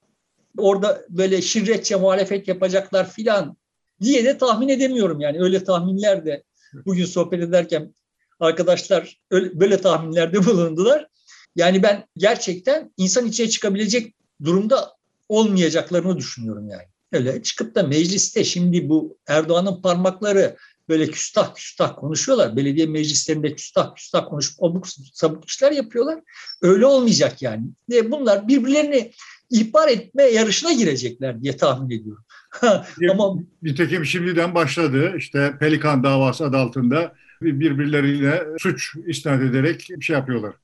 orada 0.58 1.02
böyle 1.10 1.42
şirretçe 1.42 1.96
muhalefet 1.96 2.48
yapacaklar 2.48 3.10
filan 3.10 3.58
diye 4.02 4.26
de 4.26 4.38
tahmin 4.38 4.70
edemiyorum 4.70 5.20
yani 5.20 5.44
öyle 5.44 5.64
tahminler 5.64 6.26
de 6.26 6.44
bugün 6.86 7.06
sohbet 7.06 7.42
ederken 7.42 7.94
arkadaşlar 8.42 9.18
öyle, 9.32 9.60
böyle 9.60 9.82
tahminlerde 9.82 10.46
bulundular. 10.46 11.08
Yani 11.56 11.84
ben 11.84 12.08
gerçekten 12.18 12.94
insan 12.98 13.26
içine 13.26 13.50
çıkabilecek 13.50 14.16
durumda 14.44 14.94
olmayacaklarını 15.30 16.18
düşünüyorum 16.18 16.70
yani. 16.70 16.84
Öyle 17.14 17.44
çıkıp 17.44 17.76
da 17.76 17.84
mecliste 17.84 18.44
şimdi 18.44 18.90
bu 18.90 19.18
Erdoğan'ın 19.28 19.82
parmakları 19.82 20.56
böyle 20.90 21.08
küstah 21.08 21.56
küstah 21.56 21.96
konuşuyorlar. 21.96 22.56
Belediye 22.58 22.86
meclislerinde 22.86 23.56
küstah 23.56 23.96
küstah 23.96 24.30
konuşup 24.30 24.64
abuk 24.64 24.88
sabuk 25.14 25.50
işler 25.50 25.72
yapıyorlar. 25.72 26.20
Öyle 26.62 26.86
olmayacak 26.86 27.42
yani. 27.42 27.64
Ve 27.90 28.12
bunlar 28.12 28.48
birbirlerini 28.48 29.12
ihbar 29.50 29.88
etme 29.88 30.24
yarışına 30.24 30.74
girecekler 30.74 31.42
diye 31.42 31.58
tahmin 31.58 32.00
ediyorum. 32.00 32.24
Ama 33.12 33.36
nitekim 33.62 34.06
şimdiden 34.06 34.56
başladı. 34.56 35.14
İşte 35.18 35.54
Pelikan 35.60 36.04
davası 36.04 36.46
adı 36.46 36.58
altında 36.58 37.14
birbirleriyle 37.42 38.44
suç 38.60 38.96
isnat 39.08 39.42
ederek 39.42 39.88
bir 39.90 40.06
şey 40.06 40.16
yapıyorlar. 40.16 40.56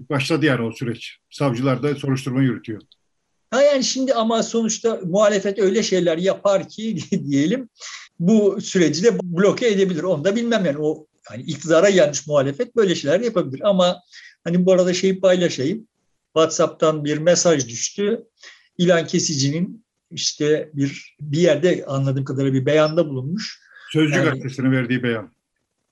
Başladı 0.00 0.46
yani 0.46 0.62
o 0.62 0.72
süreç. 0.72 1.18
Savcılar 1.30 1.82
da 1.82 1.94
soruşturma 1.94 2.42
yürütüyor. 2.42 2.82
Ha 3.50 3.62
yani 3.62 3.84
şimdi 3.84 4.14
ama 4.14 4.42
sonuçta 4.42 5.00
muhalefet 5.04 5.58
öyle 5.58 5.82
şeyler 5.82 6.18
yapar 6.18 6.68
ki 6.68 6.98
diyelim 7.30 7.68
bu 8.20 8.60
süreci 8.60 9.04
de 9.04 9.18
bloke 9.22 9.68
edebilir. 9.68 10.02
Onu 10.02 10.24
da 10.24 10.36
bilmem 10.36 10.64
yani 10.64 10.78
o 10.78 11.06
hani 11.24 11.42
iktidara 11.42 11.90
gelmiş 11.90 12.26
muhalefet 12.26 12.76
böyle 12.76 12.94
şeyler 12.94 13.20
yapabilir. 13.20 13.60
Ama 13.64 14.00
hani 14.44 14.66
bu 14.66 14.72
arada 14.72 14.94
şeyi 14.94 15.20
paylaşayım. 15.20 15.88
WhatsApp'tan 16.26 17.04
bir 17.04 17.18
mesaj 17.18 17.68
düştü. 17.68 18.22
İlan 18.78 19.06
Kesici'nin 19.06 19.84
işte 20.10 20.70
bir 20.74 21.16
bir 21.20 21.38
yerde 21.38 21.84
anladığım 21.86 22.24
kadarıyla 22.24 22.60
bir 22.60 22.66
beyanda 22.66 23.08
bulunmuş. 23.08 23.60
Sözcü 23.92 24.18
yani, 24.18 24.24
gazetesine 24.24 24.70
verdiği 24.70 25.02
beyan. 25.02 25.35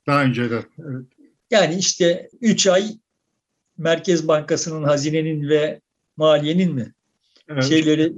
Daha 0.06 0.24
önce 0.24 0.50
de. 0.50 0.64
Evet. 0.78 1.04
Yani 1.50 1.74
işte 1.74 2.30
3 2.40 2.66
ay 2.66 2.98
Merkez 3.78 4.28
Bankası'nın, 4.28 4.82
hazinenin 4.82 5.48
ve 5.48 5.80
maliyenin 6.16 6.74
mi 6.74 6.92
evet. 7.48 7.64
şeyleri 7.64 8.12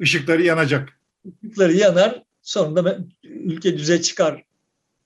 ışıkları 0.00 0.42
yanacak. 0.42 1.00
Işıkları 1.42 1.72
yanar. 1.72 2.22
Sonunda 2.42 2.98
ülke 3.24 3.78
düze 3.78 4.02
çıkar. 4.02 4.44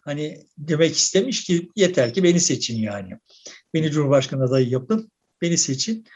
Hani 0.01 0.47
demek 0.59 0.97
istemiş 0.97 1.45
ki 1.45 1.71
yeter 1.77 2.15
ki 2.15 2.23
beni 2.23 2.41
seçin 2.41 2.79
yani. 2.79 3.19
Beni 3.75 3.91
Cumhurbaşkanı 3.91 4.45
adayı 4.45 4.69
yapın, 4.69 5.11
beni 5.43 5.59
seçin 5.59 6.07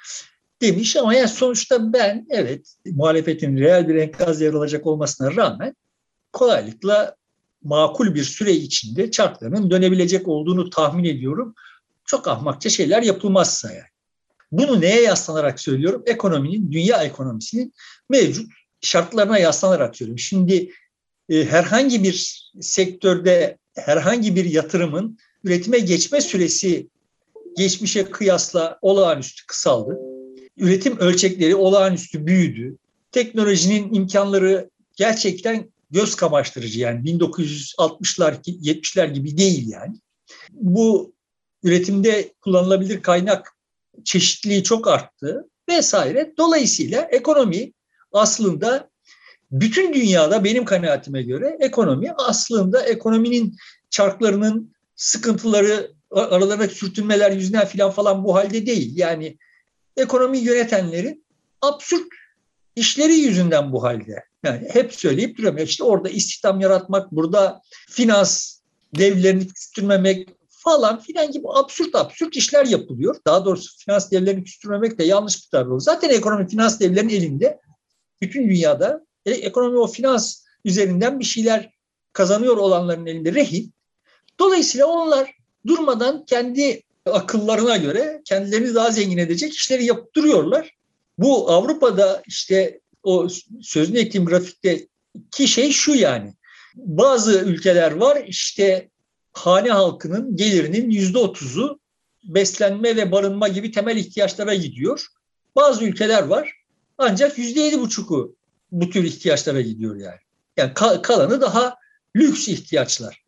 demiş 0.62 0.96
ama 0.96 1.14
yani 1.14 1.28
sonuçta 1.28 1.92
ben 1.92 2.26
evet 2.30 2.76
muhalefetin 2.86 3.56
reel 3.56 3.88
bir 3.88 3.94
enkaz 3.94 4.40
yer 4.40 4.52
alacak 4.52 4.86
olmasına 4.86 5.36
rağmen 5.36 5.76
kolaylıkla 6.32 7.16
makul 7.66 8.14
bir 8.14 8.24
süre 8.24 8.52
içinde 8.52 9.10
çarklarının 9.10 9.70
dönebilecek 9.70 10.28
olduğunu 10.28 10.70
tahmin 10.70 11.04
ediyorum. 11.04 11.54
Çok 12.04 12.28
ahmakça 12.28 12.70
şeyler 12.70 13.02
yapılmazsa 13.02 13.72
yani. 13.72 13.88
Bunu 14.52 14.80
neye 14.80 15.02
yaslanarak 15.02 15.60
söylüyorum? 15.60 16.02
Ekonominin, 16.06 16.72
dünya 16.72 17.02
ekonomisinin 17.02 17.72
mevcut 18.10 18.52
şartlarına 18.80 19.38
yaslanarak 19.38 19.96
söylüyorum. 19.96 20.18
Şimdi 20.18 20.70
e, 21.28 21.44
herhangi 21.44 22.04
bir 22.04 22.50
sektörde 22.60 23.58
herhangi 23.74 24.36
bir 24.36 24.44
yatırımın 24.44 25.18
üretime 25.44 25.78
geçme 25.78 26.20
süresi 26.20 26.88
geçmişe 27.56 28.04
kıyasla 28.04 28.78
olağanüstü 28.82 29.46
kısaldı. 29.46 29.98
Üretim 30.56 30.98
ölçekleri 30.98 31.54
olağanüstü 31.54 32.26
büyüdü. 32.26 32.76
Teknolojinin 33.12 33.94
imkanları 33.94 34.70
gerçekten 34.96 35.70
göz 35.90 36.14
kamaştırıcı 36.14 36.80
yani 36.80 37.10
1960'lar 37.10 38.42
70'ler 38.44 39.12
gibi 39.12 39.38
değil 39.38 39.68
yani. 39.68 40.00
Bu 40.50 41.14
üretimde 41.62 42.32
kullanılabilir 42.40 43.02
kaynak 43.02 43.56
çeşitliliği 44.04 44.62
çok 44.62 44.88
arttı 44.88 45.48
vesaire. 45.68 46.34
Dolayısıyla 46.38 47.02
ekonomi 47.02 47.72
aslında 48.12 48.90
bütün 49.50 49.94
dünyada 49.94 50.44
benim 50.44 50.64
kanaatime 50.64 51.22
göre 51.22 51.56
ekonomi 51.60 52.12
aslında 52.12 52.82
ekonominin 52.82 53.56
çarklarının 53.90 54.74
sıkıntıları 54.96 55.92
aralarında 56.10 56.68
sürtünmeler 56.68 57.30
yüzünden 57.30 57.66
filan 57.66 57.90
falan 57.90 58.24
bu 58.24 58.34
halde 58.34 58.66
değil. 58.66 58.98
Yani 58.98 59.38
ekonomi 59.96 60.38
yönetenlerin 60.38 61.24
absürt 61.62 62.06
işleri 62.76 63.14
yüzünden 63.14 63.72
bu 63.72 63.82
halde. 63.82 64.24
Yani 64.46 64.68
hep 64.72 64.94
söyleyip 64.94 65.38
duruyorum. 65.38 65.58
İşte 65.58 65.84
orada 65.84 66.08
istihdam 66.08 66.60
yaratmak, 66.60 67.12
burada 67.12 67.60
finans 67.88 68.60
devlerini 68.98 69.48
küstürmemek 69.48 70.28
falan 70.48 71.00
filan 71.00 71.32
gibi 71.32 71.46
absürt 71.48 71.94
absürt 71.94 72.36
işler 72.36 72.66
yapılıyor. 72.66 73.16
Daha 73.26 73.44
doğrusu 73.44 73.78
finans 73.78 74.10
devlerini 74.10 74.44
küstürmemek 74.44 74.98
de 74.98 75.04
yanlış 75.04 75.44
bir 75.44 75.50
tabir 75.50 75.70
olur. 75.70 75.80
Zaten 75.80 76.10
ekonomi 76.10 76.48
finans 76.48 76.80
devlerinin 76.80 77.14
elinde. 77.14 77.60
Bütün 78.20 78.48
dünyada 78.48 79.06
e, 79.26 79.30
ekonomi 79.30 79.78
o 79.78 79.86
finans 79.86 80.44
üzerinden 80.64 81.20
bir 81.20 81.24
şeyler 81.24 81.70
kazanıyor 82.12 82.56
olanların 82.56 83.06
elinde 83.06 83.34
rehin. 83.34 83.72
Dolayısıyla 84.38 84.86
onlar 84.86 85.36
durmadan 85.66 86.24
kendi 86.24 86.82
akıllarına 87.06 87.76
göre 87.76 88.22
kendilerini 88.24 88.74
daha 88.74 88.90
zengin 88.90 89.18
edecek 89.18 89.52
işleri 89.52 89.84
yaptırıyorlar. 89.84 90.70
Bu 91.18 91.50
Avrupa'da 91.50 92.22
işte 92.26 92.80
o 93.06 93.28
sözünü 93.62 93.98
ettiğim 93.98 94.26
grafikteki 94.26 95.48
şey 95.48 95.72
şu 95.72 95.94
yani. 95.94 96.34
Bazı 96.74 97.40
ülkeler 97.40 97.92
var 97.92 98.24
işte 98.26 98.90
hane 99.32 99.70
halkının 99.70 100.36
gelirinin 100.36 100.90
yüzde 100.90 101.18
otuzu 101.18 101.80
beslenme 102.24 102.96
ve 102.96 103.12
barınma 103.12 103.48
gibi 103.48 103.70
temel 103.70 103.96
ihtiyaçlara 103.96 104.54
gidiyor. 104.54 105.06
Bazı 105.56 105.84
ülkeler 105.84 106.22
var 106.22 106.52
ancak 106.98 107.38
yüzde 107.38 107.60
yedi 107.60 107.80
buçuku 107.80 108.36
bu 108.72 108.90
tür 108.90 109.04
ihtiyaçlara 109.04 109.60
gidiyor 109.60 109.96
yani. 109.96 110.20
Yani 110.56 111.02
kalanı 111.02 111.40
daha 111.40 111.76
lüks 112.16 112.48
ihtiyaçlar. 112.48 113.24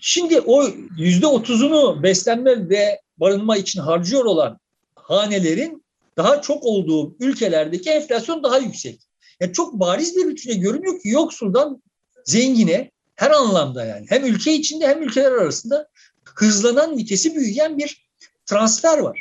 Şimdi 0.00 0.40
o 0.40 0.68
yüzde 0.98 1.26
otuzunu 1.26 2.02
beslenme 2.02 2.68
ve 2.68 3.00
barınma 3.16 3.56
için 3.56 3.80
harcıyor 3.80 4.24
olan 4.24 4.58
hanelerin 4.96 5.83
daha 6.16 6.40
çok 6.40 6.64
olduğu 6.64 7.16
ülkelerdeki 7.20 7.90
enflasyon 7.90 8.42
daha 8.42 8.58
yüksek. 8.58 9.00
Yani 9.40 9.52
çok 9.52 9.80
bariz 9.80 10.16
bir 10.16 10.28
biçimde 10.28 10.54
görünüyor 10.54 11.00
ki 11.00 11.08
yoksuldan 11.08 11.82
zengine 12.24 12.90
her 13.14 13.30
anlamda 13.30 13.84
yani 13.84 14.06
hem 14.08 14.24
ülke 14.24 14.52
içinde 14.52 14.88
hem 14.88 15.02
ülkeler 15.02 15.32
arasında 15.32 15.88
hızlanan 16.34 16.96
vitesi 16.96 17.34
büyüyen 17.34 17.78
bir 17.78 18.08
transfer 18.46 18.98
var. 18.98 19.20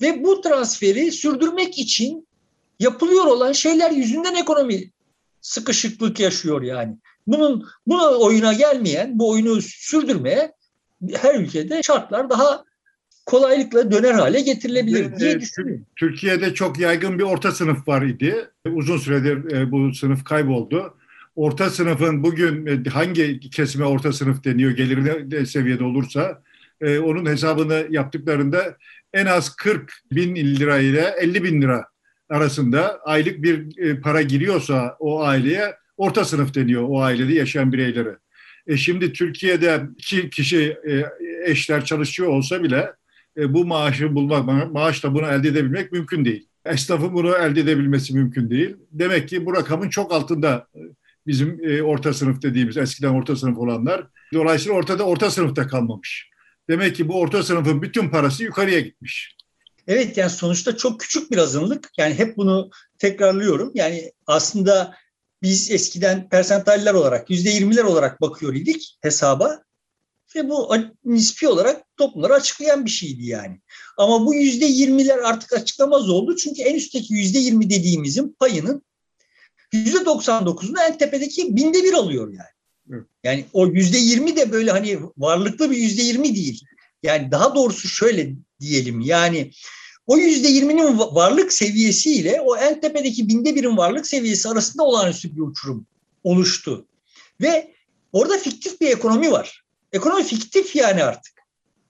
Ve 0.00 0.24
bu 0.24 0.40
transferi 0.40 1.12
sürdürmek 1.12 1.78
için 1.78 2.28
yapılıyor 2.80 3.24
olan 3.24 3.52
şeyler 3.52 3.90
yüzünden 3.90 4.34
ekonomi 4.34 4.90
sıkışıklık 5.40 6.20
yaşıyor 6.20 6.62
yani. 6.62 6.96
Bunun 7.26 7.68
bu 7.86 8.24
oyuna 8.24 8.52
gelmeyen, 8.52 9.18
bu 9.18 9.30
oyunu 9.30 9.62
sürdürmeye 9.62 10.52
her 11.12 11.34
ülkede 11.34 11.82
şartlar 11.82 12.30
daha 12.30 12.64
kolaylıkla 13.26 13.90
döner 13.90 14.14
hale 14.14 14.40
getirilebilir 14.40 15.18
diye 15.18 15.40
düşünüyorum. 15.40 15.86
Türkiye'de 15.96 16.54
çok 16.54 16.78
yaygın 16.78 17.18
bir 17.18 17.24
orta 17.24 17.52
sınıf 17.52 17.88
var 17.88 18.02
idi. 18.02 18.48
Uzun 18.70 18.98
süredir 18.98 19.52
e, 19.52 19.70
bu 19.70 19.94
sınıf 19.94 20.24
kayboldu. 20.24 20.98
Orta 21.36 21.70
sınıfın 21.70 22.22
bugün 22.22 22.66
e, 22.66 22.90
hangi 22.90 23.40
kesime 23.40 23.84
orta 23.84 24.12
sınıf 24.12 24.44
deniyor 24.44 24.70
geliri 24.70 25.30
ne 25.30 25.46
seviyede 25.46 25.84
olursa 25.84 26.42
e, 26.80 26.98
onun 26.98 27.26
hesabını 27.26 27.86
yaptıklarında 27.90 28.76
en 29.12 29.26
az 29.26 29.56
40 29.56 29.92
bin 30.12 30.36
lira 30.36 30.78
ile 30.78 31.14
50 31.20 31.44
bin 31.44 31.62
lira 31.62 31.84
arasında 32.28 33.00
aylık 33.04 33.42
bir 33.42 33.66
para 34.00 34.22
giriyorsa 34.22 34.96
o 34.98 35.22
aileye 35.22 35.74
orta 35.96 36.24
sınıf 36.24 36.54
deniyor 36.54 36.84
o 36.88 37.02
ailede 37.02 37.34
yaşayan 37.34 37.72
bireylere. 37.72 38.16
E 38.66 38.76
şimdi 38.76 39.12
Türkiye'de 39.12 39.80
iki 39.98 40.30
kişi 40.30 40.76
eşler 41.44 41.84
çalışıyor 41.84 42.28
olsa 42.28 42.62
bile 42.62 42.92
e, 43.36 43.54
bu 43.54 43.64
maaşı 43.64 44.14
bulmak, 44.14 44.72
maaşla 44.72 45.14
bunu 45.14 45.26
elde 45.26 45.48
edebilmek 45.48 45.92
mümkün 45.92 46.24
değil. 46.24 46.48
Esnafın 46.64 47.14
bunu 47.14 47.36
elde 47.36 47.60
edebilmesi 47.60 48.14
mümkün 48.14 48.50
değil. 48.50 48.76
Demek 48.90 49.28
ki 49.28 49.46
bu 49.46 49.54
rakamın 49.54 49.88
çok 49.88 50.12
altında 50.12 50.66
e, 50.74 50.80
bizim 51.26 51.60
e, 51.62 51.82
orta 51.82 52.14
sınıf 52.14 52.42
dediğimiz, 52.42 52.76
eskiden 52.76 53.08
orta 53.08 53.36
sınıf 53.36 53.58
olanlar. 53.58 54.06
Dolayısıyla 54.34 54.78
ortada 54.78 55.04
orta 55.04 55.30
sınıfta 55.30 55.66
kalmamış. 55.66 56.30
Demek 56.68 56.96
ki 56.96 57.08
bu 57.08 57.20
orta 57.20 57.42
sınıfın 57.42 57.82
bütün 57.82 58.08
parası 58.08 58.44
yukarıya 58.44 58.80
gitmiş. 58.80 59.36
Evet 59.86 60.16
yani 60.16 60.30
sonuçta 60.30 60.76
çok 60.76 61.00
küçük 61.00 61.30
bir 61.30 61.38
azınlık. 61.38 61.90
Yani 61.98 62.14
hep 62.14 62.36
bunu 62.36 62.70
tekrarlıyorum. 62.98 63.70
Yani 63.74 64.12
aslında 64.26 64.94
biz 65.42 65.70
eskiden 65.70 66.28
persentaller 66.28 66.94
olarak, 66.94 67.30
yüzde 67.30 67.50
yirmiler 67.50 67.84
olarak 67.84 68.20
bakıyor 68.20 68.54
idik 68.54 68.98
hesaba. 69.02 69.62
Ve 70.36 70.48
bu 70.48 70.74
nispi 71.04 71.48
olarak 71.48 71.96
toplumları 71.96 72.34
açıklayan 72.34 72.84
bir 72.84 72.90
şeydi 72.90 73.26
yani. 73.26 73.60
Ama 73.98 74.26
bu 74.26 74.34
yüzde 74.34 74.66
yirmiler 74.66 75.18
artık 75.18 75.52
açıklamaz 75.52 76.10
oldu. 76.10 76.36
Çünkü 76.36 76.62
en 76.62 76.74
üstteki 76.74 77.14
yüzde 77.14 77.38
yirmi 77.38 77.70
dediğimizin 77.70 78.36
payının 78.38 78.82
yüzde 79.72 80.04
doksan 80.04 80.46
dokuzunu 80.46 80.76
en 80.88 80.98
tepedeki 80.98 81.56
binde 81.56 81.84
bir 81.84 81.92
alıyor 81.92 82.32
yani. 82.32 83.02
Yani 83.24 83.44
o 83.52 83.66
yüzde 83.66 83.98
yirmi 83.98 84.36
de 84.36 84.52
böyle 84.52 84.70
hani 84.70 84.98
varlıklı 85.16 85.70
bir 85.70 85.76
yüzde 85.76 86.02
yirmi 86.02 86.36
değil. 86.36 86.64
Yani 87.02 87.30
daha 87.30 87.54
doğrusu 87.54 87.88
şöyle 87.88 88.32
diyelim 88.60 89.00
yani 89.00 89.50
o 90.06 90.16
yüzde 90.16 90.48
yirminin 90.48 90.98
varlık 90.98 91.52
seviyesiyle 91.52 92.40
o 92.40 92.56
en 92.56 92.80
tepedeki 92.80 93.28
binde 93.28 93.54
birin 93.54 93.76
varlık 93.76 94.06
seviyesi 94.06 94.48
arasında 94.48 94.82
olağanüstü 94.82 95.36
bir 95.36 95.40
uçurum 95.40 95.86
oluştu. 96.24 96.86
Ve 97.40 97.74
orada 98.12 98.38
fiktif 98.38 98.80
bir 98.80 98.86
ekonomi 98.86 99.30
var. 99.30 99.65
Ekonomi 99.96 100.24
fiktif 100.24 100.76
yani 100.76 101.04
artık. 101.04 101.32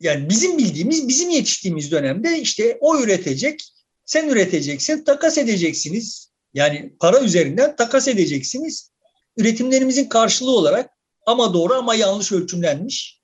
Yani 0.00 0.28
bizim 0.28 0.58
bildiğimiz, 0.58 1.08
bizim 1.08 1.30
yetiştiğimiz 1.30 1.90
dönemde 1.90 2.38
işte 2.38 2.78
o 2.80 3.00
üretecek, 3.00 3.72
sen 4.04 4.28
üreteceksin, 4.28 5.04
takas 5.04 5.38
edeceksiniz. 5.38 6.30
Yani 6.54 6.92
para 7.00 7.20
üzerinden 7.20 7.76
takas 7.76 8.08
edeceksiniz. 8.08 8.90
Üretimlerimizin 9.36 10.08
karşılığı 10.08 10.50
olarak 10.50 10.90
ama 11.26 11.54
doğru 11.54 11.74
ama 11.74 11.94
yanlış 11.94 12.32
ölçümlenmiş 12.32 13.20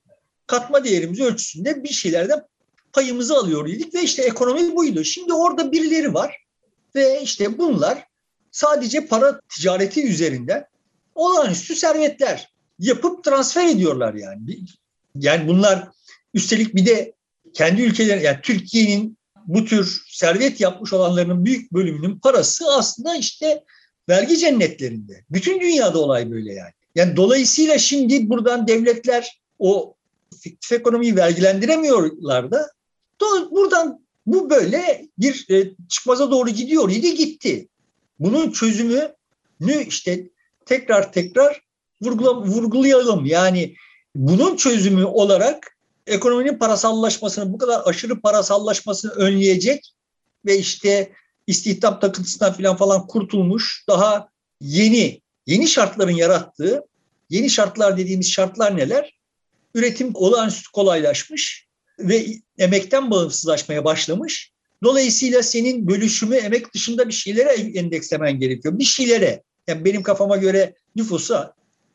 katma 0.47 0.83
değerimiz 0.83 1.19
ölçüsünde 1.19 1.83
bir 1.83 1.89
şeylerden 1.89 2.43
payımızı 2.93 3.37
alıyor 3.37 3.67
dedik 3.67 3.95
ve 3.95 4.03
işte 4.03 4.21
ekonomi 4.21 4.75
buydu. 4.75 5.03
Şimdi 5.03 5.33
orada 5.33 5.71
birileri 5.71 6.13
var 6.13 6.35
ve 6.95 7.21
işte 7.21 7.57
bunlar 7.57 8.07
sadece 8.51 9.05
para 9.05 9.39
ticareti 9.49 10.07
üzerinden 10.07 10.65
olağanüstü 11.15 11.75
servetler 11.75 12.53
yapıp 12.83 13.23
transfer 13.23 13.67
ediyorlar 13.67 14.13
yani. 14.13 14.59
Yani 15.15 15.47
bunlar 15.47 15.87
üstelik 16.33 16.75
bir 16.75 16.85
de 16.85 17.13
kendi 17.53 17.81
ülkeleri 17.81 18.23
yani 18.23 18.37
Türkiye'nin 18.43 19.17
bu 19.45 19.65
tür 19.65 20.01
servet 20.09 20.61
yapmış 20.61 20.93
olanlarının 20.93 21.45
büyük 21.45 21.73
bölümünün 21.73 22.19
parası 22.19 22.65
aslında 22.77 23.15
işte 23.15 23.63
vergi 24.09 24.37
cennetlerinde. 24.37 25.23
Bütün 25.29 25.61
dünyada 25.61 25.99
olay 25.99 26.31
böyle 26.31 26.53
yani. 26.53 26.71
Yani 26.95 27.15
dolayısıyla 27.15 27.77
şimdi 27.77 28.29
buradan 28.29 28.67
devletler 28.67 29.41
o 29.59 29.95
fiktif 30.41 30.71
ekonomiyi 30.71 31.15
vergilendiremiyorlar 31.15 32.51
da 32.51 32.71
buradan 33.51 34.03
bu 34.25 34.49
böyle 34.49 35.07
bir 35.19 35.45
e, 35.49 35.71
çıkmaza 35.89 36.31
doğru 36.31 36.49
gidiyor 36.49 36.89
idi 36.89 37.15
gitti. 37.15 37.67
Bunun 38.19 38.51
çözümü 38.51 39.13
işte 39.87 40.29
tekrar 40.65 41.13
tekrar 41.13 41.62
vurgula, 42.03 42.41
vurgulayalım. 42.41 43.25
Yani 43.25 43.75
bunun 44.15 44.55
çözümü 44.55 45.05
olarak 45.05 45.77
ekonominin 46.07 46.57
parasallaşmasını, 46.57 47.53
bu 47.53 47.57
kadar 47.57 47.81
aşırı 47.85 48.21
parasallaşmasını 48.21 49.11
önleyecek 49.11 49.93
ve 50.45 50.57
işte 50.57 51.11
istihdam 51.47 51.99
takıntısından 51.99 52.53
falan 52.53 52.77
falan 52.77 53.07
kurtulmuş 53.07 53.83
daha 53.87 54.29
yeni 54.61 55.21
yeni 55.47 55.67
şartların 55.67 56.11
yarattığı 56.11 56.83
yeni 57.29 57.49
şartlar 57.49 57.97
dediğimiz 57.97 58.31
şartlar 58.31 58.77
neler? 58.77 59.19
Üretim 59.75 60.11
olağanüstü 60.13 60.71
kolaylaşmış 60.71 61.67
ve 61.99 62.25
emekten 62.57 63.11
bağımsızlaşmaya 63.11 63.85
başlamış. 63.85 64.51
Dolayısıyla 64.83 65.43
senin 65.43 65.87
bölüşümü 65.87 66.35
emek 66.35 66.73
dışında 66.73 67.07
bir 67.07 67.13
şeylere 67.13 67.49
endekslemen 67.49 68.39
gerekiyor. 68.39 68.79
Bir 68.79 68.83
şeylere. 68.83 69.43
Yani 69.67 69.85
benim 69.85 70.03
kafama 70.03 70.37
göre 70.37 70.75
nüfusa 70.95 71.53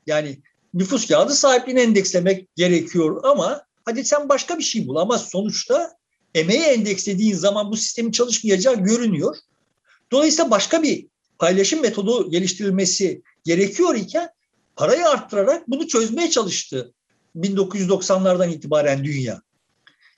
yani 0.09 0.39
nüfus 0.75 1.09
kağıdı 1.09 1.35
sahipliğini 1.35 1.81
endekslemek 1.81 2.57
gerekiyor 2.57 3.21
ama 3.25 3.63
hadi 3.85 4.05
sen 4.05 4.29
başka 4.29 4.59
bir 4.59 4.63
şey 4.65 4.89
bul 4.89 4.97
ama 4.97 5.19
sonuçta 5.19 5.93
emeği 6.35 6.63
endekslediğin 6.63 7.35
zaman 7.35 7.73
bu 7.73 7.77
sistemin 7.77 8.11
çalışmayacağı 8.11 8.75
görünüyor. 8.75 9.37
Dolayısıyla 10.13 10.51
başka 10.51 10.83
bir 10.83 11.07
paylaşım 11.39 11.83
metodu 11.83 12.31
geliştirilmesi 12.31 13.23
gerekiyor 13.45 13.95
iken 13.95 14.29
parayı 14.77 15.09
arttırarak 15.09 15.69
bunu 15.69 15.87
çözmeye 15.87 16.31
çalıştı 16.31 16.93
1990'lardan 17.37 18.51
itibaren 18.51 19.05
dünya. 19.05 19.43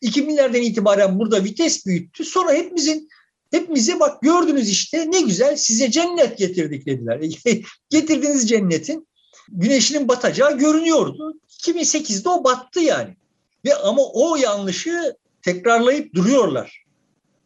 2000'lerden 0.03 0.61
itibaren 0.61 1.19
burada 1.19 1.45
vites 1.45 1.87
büyüttü. 1.87 2.25
Sonra 2.25 2.53
hepimizin 2.53 3.09
hepimize 3.51 4.01
bak 4.01 4.23
gördünüz 4.23 4.69
işte 4.69 5.11
ne 5.11 5.21
güzel 5.21 5.57
size 5.57 5.91
cennet 5.91 6.39
getirdik 6.39 6.87
dediler. 6.87 7.21
Getirdiğiniz 7.91 8.49
cennetin 8.49 9.09
güneşinin 9.51 10.09
batacağı 10.09 10.59
görünüyordu. 10.59 11.35
2008'de 11.49 12.29
o 12.29 12.45
battı 12.45 12.81
yani. 12.81 13.17
Ve 13.65 13.75
ama 13.75 14.03
o 14.03 14.37
yanlışı 14.37 15.17
tekrarlayıp 15.43 16.15
duruyorlar. 16.15 16.85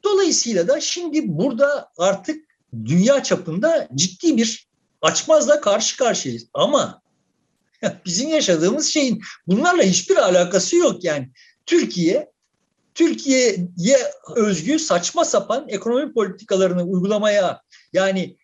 Dolayısıyla 0.05 0.69
da 0.69 0.81
şimdi 0.81 1.39
burada 1.39 1.89
artık 1.99 2.45
dünya 2.85 3.23
çapında 3.23 3.89
ciddi 3.95 4.37
bir 4.37 4.69
açmazla 5.03 5.61
karşı 5.61 5.97
karşıyayız. 5.97 6.47
Ama 6.55 7.03
bizim 8.07 8.29
yaşadığımız 8.29 8.87
şeyin 8.87 9.23
bunlarla 9.47 9.83
hiçbir 9.83 10.17
alakası 10.17 10.77
yok 10.77 11.05
yani. 11.05 11.31
Türkiye 11.67 12.35
Türkiye'ye 12.95 13.99
özgü 14.37 14.79
saçma 14.79 15.25
sapan 15.25 15.69
ekonomi 15.69 16.13
politikalarını 16.13 16.83
uygulamaya 16.83 17.63
yani 17.93 18.37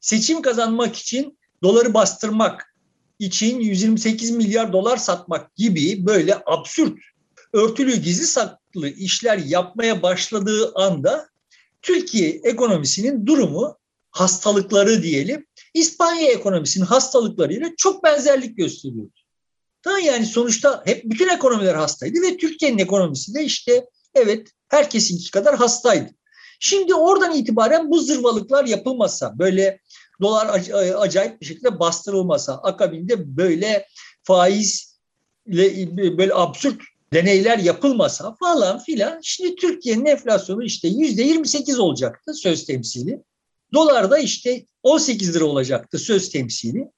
seçim 0.00 0.42
kazanmak 0.42 0.96
için 0.96 1.38
doları 1.62 1.94
bastırmak 1.94 2.73
için 3.18 3.60
128 3.60 4.30
milyar 4.30 4.72
dolar 4.72 4.96
satmak 4.96 5.56
gibi 5.56 6.06
böyle 6.06 6.42
absürt 6.46 6.98
örtülü 7.52 7.96
gizli 7.96 8.26
saklı 8.26 8.88
işler 8.88 9.38
yapmaya 9.38 10.02
başladığı 10.02 10.72
anda 10.74 11.28
Türkiye 11.82 12.28
ekonomisinin 12.28 13.26
durumu 13.26 13.78
hastalıkları 14.10 15.02
diyelim 15.02 15.46
İspanya 15.74 16.30
ekonomisinin 16.30 16.84
hastalıklarıyla 16.84 17.70
çok 17.76 18.04
benzerlik 18.04 18.56
gösteriyor. 18.56 19.06
Tamam 19.82 20.00
yani 20.00 20.26
sonuçta 20.26 20.82
hep 20.84 21.04
bütün 21.04 21.28
ekonomiler 21.28 21.74
hastaydı 21.74 22.22
ve 22.22 22.36
Türkiye'nin 22.36 22.78
ekonomisi 22.78 23.34
de 23.34 23.44
işte 23.44 23.86
evet 24.14 24.48
herkesinki 24.68 25.30
kadar 25.30 25.56
hastaydı. 25.56 26.10
Şimdi 26.60 26.94
oradan 26.94 27.34
itibaren 27.34 27.90
bu 27.90 28.00
zırvalıklar 28.00 28.64
yapılmasa, 28.64 29.38
böyle 29.38 29.80
dolar 30.20 30.60
acayip 30.98 31.40
bir 31.40 31.46
şekilde 31.46 31.80
bastırılmasa, 31.80 32.54
akabinde 32.54 33.36
böyle 33.36 33.86
faizle 34.22 36.18
böyle 36.18 36.34
absürt 36.34 36.80
deneyler 37.12 37.58
yapılmasa 37.58 38.34
falan 38.34 38.78
filan 38.78 39.20
şimdi 39.22 39.56
Türkiye'nin 39.56 40.06
enflasyonu 40.06 40.64
işte 40.64 40.88
yüzde 40.88 41.22
28 41.22 41.78
olacaktı 41.78 42.34
söz 42.34 42.66
temsili. 42.66 43.22
Dolar 43.74 44.10
da 44.10 44.18
işte 44.18 44.66
18 44.82 45.34
lira 45.34 45.44
olacaktı 45.44 45.98
söz 45.98 46.30
temsili. 46.30 46.90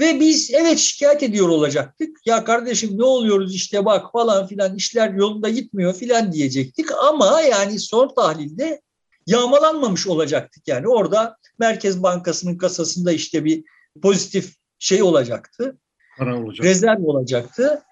Ve 0.00 0.20
biz 0.20 0.50
evet 0.54 0.78
şikayet 0.78 1.22
ediyor 1.22 1.48
olacaktık. 1.48 2.16
Ya 2.26 2.44
kardeşim 2.44 2.98
ne 2.98 3.04
oluyoruz 3.04 3.54
işte 3.54 3.84
bak 3.84 4.12
falan 4.12 4.46
filan 4.46 4.76
işler 4.76 5.10
yolunda 5.10 5.48
gitmiyor 5.48 5.94
filan 5.94 6.32
diyecektik. 6.32 6.86
Ama 6.92 7.40
yani 7.40 7.80
son 7.80 8.14
tahlilde 8.14 8.80
yağmalanmamış 9.26 10.06
olacaktık. 10.06 10.68
Yani 10.68 10.88
orada 10.88 11.36
Merkez 11.58 12.02
Bankası'nın 12.02 12.58
kasasında 12.58 13.12
işte 13.12 13.44
bir 13.44 13.64
pozitif 14.02 14.54
şey 14.78 15.02
olacaktı. 15.02 15.78
Para 16.18 16.42
olacak. 16.42 16.66
Rezerv 16.66 17.04
olacaktı. 17.04 17.82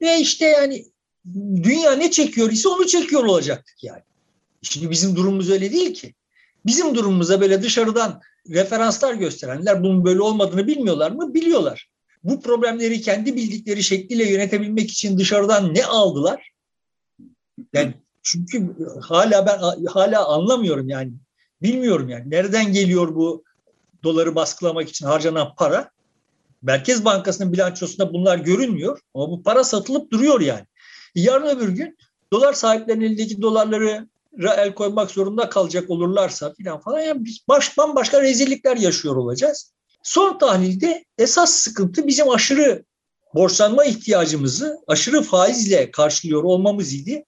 Ve 0.00 0.18
işte 0.20 0.46
yani 0.46 0.86
dünya 1.62 1.92
ne 1.92 2.10
çekiyor 2.10 2.50
ise 2.50 2.68
onu 2.68 2.86
çekiyor 2.86 3.24
olacaktık 3.24 3.84
yani. 3.84 4.02
Şimdi 4.62 4.90
bizim 4.90 5.16
durumumuz 5.16 5.50
öyle 5.50 5.72
değil 5.72 5.94
ki. 5.94 6.14
Bizim 6.66 6.94
durumumuza 6.94 7.40
böyle 7.40 7.62
dışarıdan 7.62 8.20
referanslar 8.50 9.14
gösterenler 9.14 9.82
bunun 9.82 10.04
böyle 10.04 10.20
olmadığını 10.20 10.66
bilmiyorlar 10.66 11.10
mı? 11.10 11.34
Biliyorlar. 11.34 11.90
Bu 12.24 12.40
problemleri 12.40 13.00
kendi 13.00 13.36
bildikleri 13.36 13.82
şekliyle 13.82 14.30
yönetebilmek 14.30 14.90
için 14.90 15.18
dışarıdan 15.18 15.74
ne 15.74 15.84
aldılar? 15.84 16.50
Yani 17.72 17.94
çünkü 18.24 18.74
hala 19.00 19.46
ben 19.46 19.86
hala 19.86 20.26
anlamıyorum 20.26 20.88
yani. 20.88 21.12
Bilmiyorum 21.62 22.08
yani. 22.08 22.30
Nereden 22.30 22.72
geliyor 22.72 23.14
bu 23.14 23.44
doları 24.02 24.34
baskılamak 24.34 24.88
için 24.88 25.06
harcanan 25.06 25.54
para? 25.56 25.90
Merkez 26.62 27.04
Bankası'nın 27.04 27.52
bilançosunda 27.52 28.12
bunlar 28.12 28.38
görünmüyor 28.38 29.00
ama 29.14 29.30
bu 29.30 29.42
para 29.42 29.64
satılıp 29.64 30.10
duruyor 30.10 30.40
yani. 30.40 30.66
Yarın 31.14 31.56
öbür 31.56 31.68
gün 31.68 31.98
dolar 32.32 32.52
sahiplerinin 32.52 33.04
elindeki 33.04 33.42
dolarları 33.42 34.08
el 34.38 34.74
koymak 34.74 35.10
zorunda 35.10 35.48
kalacak 35.48 35.90
olurlarsa 35.90 36.52
filan 36.52 36.80
falan 36.80 37.00
yani 37.00 37.24
biz 37.24 37.38
baş, 37.48 37.78
bambaşka 37.78 38.22
rezillikler 38.22 38.76
yaşıyor 38.76 39.16
olacağız. 39.16 39.72
Son 40.02 40.38
tahlilde 40.38 41.04
esas 41.18 41.50
sıkıntı 41.50 42.06
bizim 42.06 42.30
aşırı 42.30 42.84
borçlanma 43.34 43.84
ihtiyacımızı 43.84 44.78
aşırı 44.86 45.22
faizle 45.22 45.90
karşılıyor 45.90 46.44
olmamız 46.44 46.92
idi. 46.92 47.24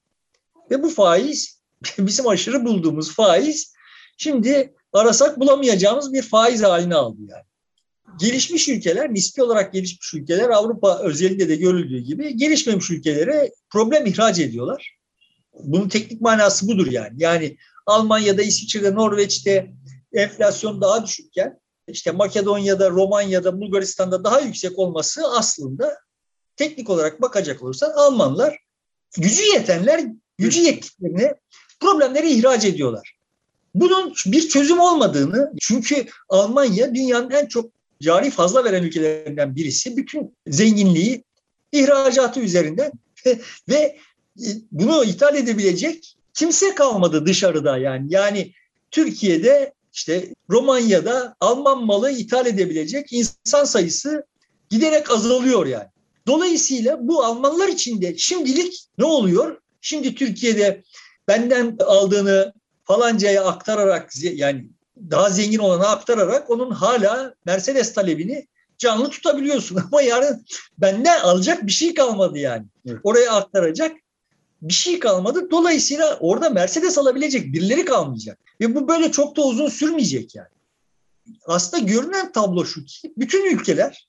Ve 0.70 0.82
bu 0.82 0.90
faiz 0.90 1.60
bizim 1.98 2.28
aşırı 2.28 2.64
bulduğumuz 2.64 3.14
faiz 3.14 3.72
şimdi 4.16 4.74
arasak 4.92 5.40
bulamayacağımız 5.40 6.12
bir 6.12 6.22
faiz 6.22 6.62
haline 6.62 6.94
aldı 6.94 7.20
yani. 7.28 7.44
gelişmiş 8.20 8.68
ülkeler, 8.68 9.14
nispi 9.14 9.42
olarak 9.42 9.72
gelişmiş 9.72 10.14
ülkeler 10.14 10.50
Avrupa 10.50 10.98
özelinde 10.98 11.48
de 11.48 11.56
görüldüğü 11.56 11.98
gibi 11.98 12.36
gelişmemiş 12.36 12.90
ülkelere 12.90 13.50
problem 13.70 14.06
ihraç 14.06 14.38
ediyorlar. 14.38 14.96
Bunun 15.54 15.88
teknik 15.88 16.20
manası 16.20 16.68
budur 16.68 16.86
yani. 16.86 17.14
Yani 17.16 17.56
Almanya'da, 17.86 18.42
İsviçre'de, 18.42 18.94
Norveç'te 18.94 19.72
enflasyon 20.12 20.80
daha 20.80 21.06
düşükken 21.06 21.60
işte 21.88 22.10
Makedonya'da, 22.10 22.90
Romanya'da, 22.90 23.60
Bulgaristan'da 23.60 24.24
daha 24.24 24.40
yüksek 24.40 24.78
olması 24.78 25.22
aslında 25.38 25.98
teknik 26.56 26.90
olarak 26.90 27.22
bakacak 27.22 27.62
olursan 27.62 27.90
Almanlar 27.90 28.58
gücü 29.16 29.42
yetenler 29.42 30.04
gücü 30.38 30.60
yettiklerini 30.60 31.34
problemleri 31.80 32.30
ihraç 32.30 32.64
ediyorlar. 32.64 33.16
Bunun 33.74 34.14
bir 34.26 34.48
çözüm 34.48 34.80
olmadığını 34.80 35.52
çünkü 35.60 36.06
Almanya 36.28 36.94
dünyanın 36.94 37.30
en 37.30 37.46
çok 37.46 37.70
cari 38.02 38.30
fazla 38.30 38.64
veren 38.64 38.82
ülkelerinden 38.82 39.56
birisi. 39.56 39.96
Bütün 39.96 40.34
zenginliği 40.46 41.24
ihracatı 41.72 42.40
üzerinden 42.40 42.92
ve 43.68 43.98
e, 44.40 44.48
bunu 44.72 45.04
ithal 45.04 45.36
edebilecek 45.36 46.16
kimse 46.34 46.74
kalmadı 46.74 47.26
dışarıda 47.26 47.78
yani. 47.78 48.06
Yani 48.08 48.52
Türkiye'de 48.90 49.72
işte 49.92 50.34
Romanya'da 50.50 51.36
Alman 51.40 51.84
malı 51.84 52.10
ithal 52.10 52.46
edebilecek 52.46 53.12
insan 53.12 53.64
sayısı 53.64 54.26
giderek 54.70 55.10
azalıyor 55.10 55.66
yani. 55.66 55.88
Dolayısıyla 56.26 57.08
bu 57.08 57.24
Almanlar 57.24 57.68
için 57.68 58.02
de 58.02 58.18
şimdilik 58.18 58.84
ne 58.98 59.04
oluyor? 59.04 59.60
Şimdi 59.86 60.14
Türkiye'de 60.14 60.82
benden 61.28 61.76
aldığını 61.84 62.52
falancaya 62.84 63.44
aktararak 63.44 64.12
yani 64.22 64.68
daha 64.96 65.30
zengin 65.30 65.58
olana 65.58 65.86
aktararak 65.86 66.50
onun 66.50 66.70
hala 66.70 67.34
Mercedes 67.44 67.94
talebini 67.94 68.46
canlı 68.78 69.10
tutabiliyorsun. 69.10 69.76
Ama 69.92 70.02
yarın 70.02 70.44
benden 70.78 71.20
alacak 71.20 71.66
bir 71.66 71.72
şey 71.72 71.94
kalmadı 71.94 72.38
yani. 72.38 72.66
Evet. 72.86 73.00
Oraya 73.04 73.32
aktaracak 73.32 73.96
bir 74.62 74.74
şey 74.74 74.98
kalmadı. 74.98 75.50
Dolayısıyla 75.50 76.18
orada 76.20 76.50
Mercedes 76.50 76.98
alabilecek 76.98 77.52
birileri 77.52 77.84
kalmayacak. 77.84 78.38
Ve 78.60 78.74
bu 78.74 78.88
böyle 78.88 79.12
çok 79.12 79.36
da 79.36 79.42
uzun 79.42 79.68
sürmeyecek 79.68 80.34
yani. 80.34 80.48
Aslında 81.46 81.84
görünen 81.84 82.32
tablo 82.32 82.64
şu 82.64 82.84
ki 82.84 83.12
bütün 83.16 83.56
ülkeler 83.56 84.08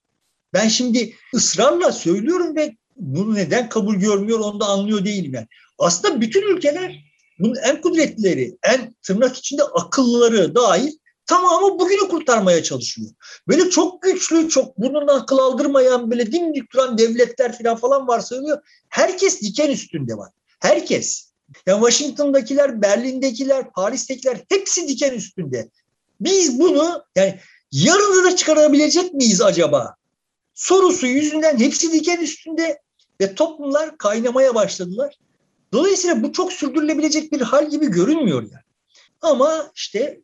ben 0.53 0.67
şimdi 0.67 1.15
ısrarla 1.33 1.91
söylüyorum 1.91 2.55
ve 2.55 2.75
bunu 2.97 3.35
neden 3.35 3.69
kabul 3.69 3.95
görmüyor 3.95 4.39
onu 4.39 4.59
da 4.59 4.65
anlıyor 4.65 5.05
değilim 5.05 5.33
yani. 5.33 5.47
Aslında 5.79 6.21
bütün 6.21 6.55
ülkeler 6.55 7.03
bunun 7.39 7.55
en 7.55 7.81
kudretlileri, 7.81 8.57
en 8.63 8.95
tırnak 9.03 9.37
içinde 9.37 9.63
akıllıları 9.63 10.55
dahil 10.55 10.91
tamamı 11.25 11.79
bugünü 11.79 12.07
kurtarmaya 12.07 12.63
çalışıyor. 12.63 13.11
Böyle 13.47 13.69
çok 13.69 14.01
güçlü, 14.01 14.49
çok 14.49 14.77
burnundan 14.77 15.19
akıl 15.19 15.37
aldırmayan, 15.37 16.11
böyle 16.11 16.31
dimdik 16.31 16.73
duran 16.73 16.97
devletler 16.97 17.57
falan 17.57 17.77
falan 17.77 18.07
varsayılıyor. 18.07 18.57
Herkes 18.89 19.41
diken 19.41 19.69
üstünde 19.69 20.17
var. 20.17 20.31
Herkes. 20.59 21.27
Yani 21.65 21.79
Washington'dakiler, 21.79 22.81
Berlin'dekiler, 22.81 23.71
Paris'tekiler 23.71 24.37
hepsi 24.49 24.87
diken 24.87 25.13
üstünde. 25.13 25.69
Biz 26.21 26.59
bunu 26.59 27.03
yani 27.15 27.39
yarını 27.71 28.23
da 28.23 28.35
çıkarabilecek 28.35 29.13
miyiz 29.13 29.41
acaba? 29.41 29.95
Sorusu 30.53 31.07
yüzünden 31.07 31.59
hepsi 31.59 31.91
diken 31.91 32.17
üstünde 32.17 32.79
ve 33.21 33.35
toplumlar 33.35 33.97
kaynamaya 33.97 34.55
başladılar. 34.55 35.13
Dolayısıyla 35.73 36.23
bu 36.23 36.33
çok 36.33 36.53
sürdürülebilecek 36.53 37.31
bir 37.31 37.41
hal 37.41 37.69
gibi 37.69 37.91
görünmüyor 37.91 38.41
yani. 38.41 38.63
Ama 39.21 39.71
işte 39.75 40.19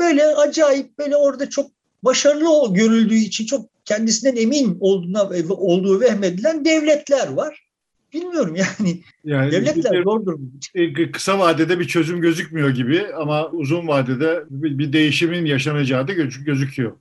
böyle 0.00 0.26
acayip 0.26 0.98
böyle 0.98 1.16
orada 1.16 1.50
çok 1.50 1.70
başarılı 2.02 2.74
görüldüğü 2.74 3.14
için 3.14 3.46
çok 3.46 3.70
kendisinden 3.84 4.36
emin 4.36 4.76
olduğuna, 4.80 5.30
olduğu 5.50 6.00
vehmedilen 6.00 6.64
devletler 6.64 7.28
var. 7.28 7.66
Bilmiyorum 8.12 8.56
yani. 8.56 9.02
yani 9.24 9.52
devletler 9.52 9.92
bir, 9.92 10.04
zor 10.04 10.26
durumda. 10.26 11.12
Kısa 11.12 11.38
vadede 11.38 11.78
bir 11.78 11.88
çözüm 11.88 12.20
gözükmüyor 12.20 12.70
gibi 12.70 13.06
ama 13.16 13.48
uzun 13.48 13.88
vadede 13.88 14.44
bir, 14.50 14.78
bir 14.78 14.92
değişimin 14.92 15.44
yaşanacağı 15.44 16.08
da 16.08 16.12
göz, 16.12 16.44
gözüküyor. 16.44 16.92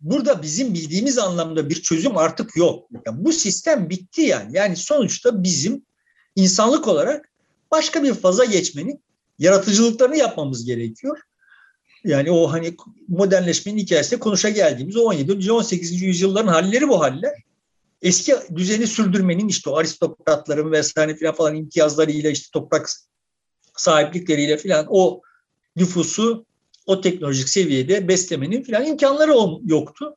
Burada 0.00 0.42
bizim 0.42 0.74
bildiğimiz 0.74 1.18
anlamda 1.18 1.70
bir 1.70 1.82
çözüm 1.82 2.16
artık 2.16 2.56
yok. 2.56 2.88
Yani 3.06 3.24
bu 3.24 3.32
sistem 3.32 3.90
bitti 3.90 4.20
yani. 4.20 4.56
Yani 4.56 4.76
sonuçta 4.76 5.42
bizim 5.42 5.86
insanlık 6.36 6.88
olarak 6.88 7.30
başka 7.70 8.02
bir 8.02 8.14
faza 8.14 8.44
geçmenin 8.44 9.02
yaratıcılıklarını 9.38 10.16
yapmamız 10.16 10.64
gerekiyor. 10.64 11.18
Yani 12.04 12.30
o 12.30 12.52
hani 12.52 12.76
modernleşmenin 13.08 13.78
hikayesinde 13.78 14.20
konuşa 14.20 14.48
geldiğimiz 14.48 14.96
o 14.96 15.00
17. 15.00 15.52
18. 15.52 16.02
yüzyılların 16.02 16.48
halleri 16.48 16.88
bu 16.88 17.00
haller. 17.00 17.32
Eski 18.02 18.34
düzeni 18.56 18.86
sürdürmenin 18.86 19.48
işte 19.48 19.70
o 19.70 19.76
aristokratların 19.76 20.72
vesaire 20.72 21.16
falan, 21.16 21.34
falan 21.34 21.56
imtiyazlarıyla 21.56 22.30
işte 22.30 22.48
toprak 22.52 22.90
sahiplikleriyle 23.76 24.56
falan 24.56 24.86
o 24.88 25.22
nüfusu 25.76 26.46
o 26.88 27.00
teknolojik 27.00 27.48
seviyede 27.48 28.08
beslemenin 28.08 28.62
falan 28.62 28.86
imkanları 28.86 29.32
yoktu. 29.64 30.16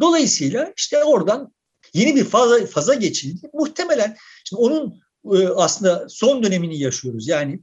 Dolayısıyla 0.00 0.72
işte 0.76 1.04
oradan 1.04 1.52
yeni 1.94 2.16
bir 2.16 2.24
faza, 2.24 2.66
faza 2.66 2.94
geçildi. 2.94 3.50
Muhtemelen 3.54 4.16
şimdi 4.44 4.62
onun 4.62 5.02
e, 5.32 5.48
aslında 5.48 6.06
son 6.08 6.42
dönemini 6.42 6.78
yaşıyoruz. 6.78 7.28
Yani 7.28 7.60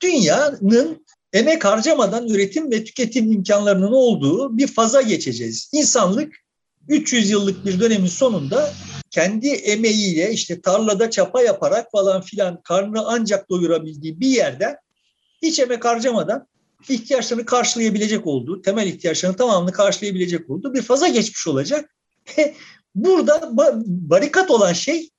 dünyanın 0.00 1.04
emek 1.32 1.64
harcamadan 1.64 2.28
üretim 2.28 2.70
ve 2.70 2.84
tüketim 2.84 3.32
imkanlarının 3.32 3.92
olduğu 3.92 4.58
bir 4.58 4.66
faza 4.66 5.02
geçeceğiz. 5.02 5.70
İnsanlık 5.72 6.34
300 6.88 7.30
yıllık 7.30 7.66
bir 7.66 7.80
dönemin 7.80 8.06
sonunda 8.06 8.72
kendi 9.10 9.48
emeğiyle 9.48 10.32
işte 10.32 10.60
tarlada 10.60 11.10
çapa 11.10 11.42
yaparak 11.42 11.90
falan 11.92 12.22
filan 12.22 12.62
karnını 12.62 13.06
ancak 13.06 13.50
doyurabildiği 13.50 14.20
bir 14.20 14.28
yerden 14.28 14.76
hiç 15.42 15.58
emek 15.58 15.84
harcamadan 15.84 16.46
ihtiyaçlarını 16.90 17.46
karşılayabilecek 17.46 18.26
olduğu, 18.26 18.62
temel 18.62 18.86
ihtiyaçlarını 18.86 19.36
tamamını 19.36 19.72
karşılayabilecek 19.72 20.50
olduğu 20.50 20.74
bir 20.74 20.82
faza 20.82 21.08
geçmiş 21.08 21.46
olacak. 21.46 21.94
Burada 22.94 23.50
barikat 23.86 24.50
olan 24.50 24.72
şey 24.72 25.10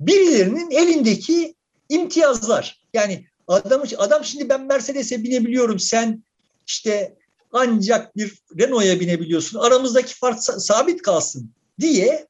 birilerinin 0.00 0.70
elindeki 0.70 1.54
imtiyazlar. 1.88 2.80
Yani 2.94 3.26
adam, 3.48 3.82
adam 3.98 4.24
şimdi 4.24 4.48
ben 4.48 4.66
Mercedes'e 4.66 5.22
binebiliyorum 5.22 5.78
sen 5.78 6.24
işte 6.66 7.16
ancak 7.52 8.16
bir 8.16 8.38
Renault'a 8.58 9.00
binebiliyorsun 9.00 9.58
aramızdaki 9.58 10.14
fark 10.14 10.42
sabit 10.42 11.02
kalsın 11.02 11.50
diye 11.80 12.26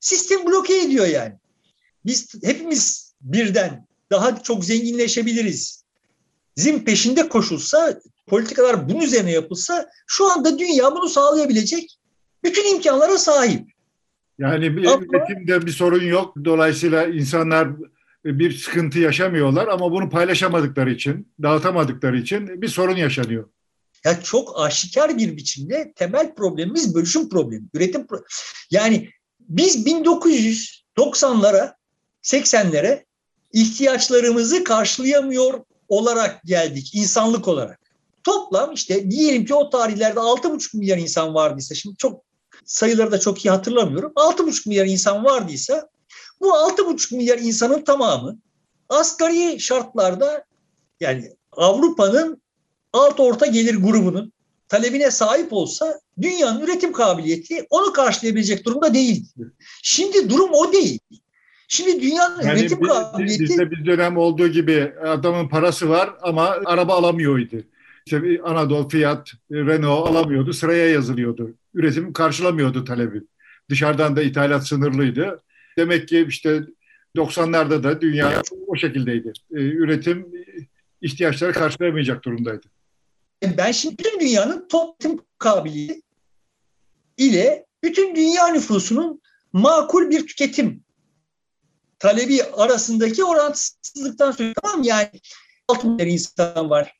sistem 0.00 0.46
bloke 0.46 0.82
ediyor 0.82 1.06
yani. 1.06 1.34
Biz 2.06 2.34
hepimiz 2.44 3.14
birden 3.20 3.86
daha 4.10 4.42
çok 4.42 4.64
zenginleşebiliriz. 4.64 5.81
Zim 6.56 6.84
peşinde 6.84 7.28
koşulsa, 7.28 8.00
politikalar 8.26 8.88
bunun 8.88 9.00
üzerine 9.00 9.32
yapılsa 9.32 9.90
şu 10.06 10.32
anda 10.32 10.58
dünya 10.58 10.92
bunu 10.92 11.08
sağlayabilecek 11.08 11.98
bütün 12.44 12.74
imkanlara 12.74 13.18
sahip. 13.18 13.72
Yani 14.38 14.76
bir 14.76 14.84
ama, 14.84 15.04
üretimde 15.04 15.66
bir 15.66 15.70
sorun 15.70 16.04
yok. 16.04 16.34
Dolayısıyla 16.44 17.06
insanlar 17.06 17.68
bir 18.24 18.58
sıkıntı 18.58 18.98
yaşamıyorlar 18.98 19.68
ama 19.68 19.92
bunu 19.92 20.10
paylaşamadıkları 20.10 20.90
için, 20.90 21.28
dağıtamadıkları 21.42 22.18
için 22.18 22.62
bir 22.62 22.68
sorun 22.68 22.96
yaşanıyor. 22.96 23.48
Ya 24.04 24.22
çok 24.22 24.60
aşikar 24.60 25.18
bir 25.18 25.36
biçimde 25.36 25.92
temel 25.96 26.34
problemimiz 26.34 26.94
bölüşüm 26.94 27.28
problemi, 27.28 27.64
üretim 27.74 28.06
problemi. 28.06 28.26
Yani 28.70 29.10
biz 29.40 29.86
1990'lara, 29.86 31.74
80'lere 32.22 33.04
ihtiyaçlarımızı 33.52 34.64
karşılayamıyor 34.64 35.60
olarak 35.92 36.44
geldik 36.44 36.94
insanlık 36.94 37.48
olarak. 37.48 37.80
Toplam 38.24 38.72
işte 38.72 39.10
diyelim 39.10 39.44
ki 39.44 39.54
o 39.54 39.70
tarihlerde 39.70 40.20
6,5 40.20 40.76
milyar 40.76 40.98
insan 40.98 41.34
vardıysa 41.34 41.74
şimdi 41.74 41.96
çok 41.96 42.22
sayıları 42.64 43.12
da 43.12 43.20
çok 43.20 43.44
iyi 43.44 43.50
hatırlamıyorum. 43.50 44.12
6,5 44.16 44.68
milyar 44.68 44.86
insan 44.86 45.24
vardıysa 45.24 45.88
bu 46.40 46.48
6,5 46.48 47.16
milyar 47.16 47.38
insanın 47.38 47.84
tamamı 47.84 48.38
asgari 48.88 49.60
şartlarda 49.60 50.44
yani 51.00 51.36
Avrupa'nın 51.52 52.42
alt 52.92 53.20
orta 53.20 53.46
gelir 53.46 53.74
grubunun 53.74 54.32
talebine 54.68 55.10
sahip 55.10 55.52
olsa 55.52 56.00
dünyanın 56.20 56.60
üretim 56.60 56.92
kabiliyeti 56.92 57.66
onu 57.70 57.92
karşılayabilecek 57.92 58.64
durumda 58.64 58.94
değil. 58.94 59.26
Şimdi 59.82 60.30
durum 60.30 60.50
o 60.52 60.72
değil. 60.72 61.00
Şimdi 61.72 62.02
dünyanın 62.02 62.42
yani 62.42 62.60
üretim 62.60 62.80
kabiliyeti... 62.80 63.42
Bizde 63.42 63.70
bir 63.70 63.86
dönem 63.86 64.16
olduğu 64.16 64.48
gibi 64.48 64.92
adamın 65.06 65.48
parası 65.48 65.88
var 65.88 66.10
ama 66.22 66.56
araba 66.64 66.94
alamıyordu. 66.94 67.56
İşte 68.06 68.40
Anadolu, 68.44 68.88
Fiat, 68.88 69.32
Renault 69.52 70.08
alamıyordu, 70.08 70.52
sıraya 70.52 70.88
yazılıyordu. 70.88 71.54
Üretim 71.74 72.12
karşılamıyordu 72.12 72.84
talebi. 72.84 73.22
Dışarıdan 73.70 74.16
da 74.16 74.22
ithalat 74.22 74.66
sınırlıydı. 74.66 75.42
Demek 75.78 76.08
ki 76.08 76.26
işte 76.28 76.62
90'larda 77.16 77.82
da 77.82 78.00
dünya 78.00 78.42
o 78.66 78.76
şekildeydi. 78.76 79.32
Ee, 79.52 79.60
üretim 79.60 80.26
ihtiyaçları 81.02 81.52
karşılayamayacak 81.52 82.24
durumdaydı. 82.24 82.66
Ben 83.58 83.72
şimdi 83.72 83.98
bütün 83.98 84.20
dünyanın 84.20 84.68
toplam 84.68 85.18
kabiliyeti 85.38 86.02
ile 87.16 87.66
bütün 87.82 88.16
dünya 88.16 88.48
nüfusunun 88.48 89.20
makul 89.52 90.10
bir 90.10 90.26
tüketim 90.26 90.82
talebi 92.02 92.44
arasındaki 92.44 93.24
orantısızlıktan 93.24 94.32
söylüyorum. 94.32 94.62
Tamam 94.62 94.82
yani 94.82 95.10
6 95.68 95.88
milyar 95.88 96.06
insan 96.06 96.70
var. 96.70 96.92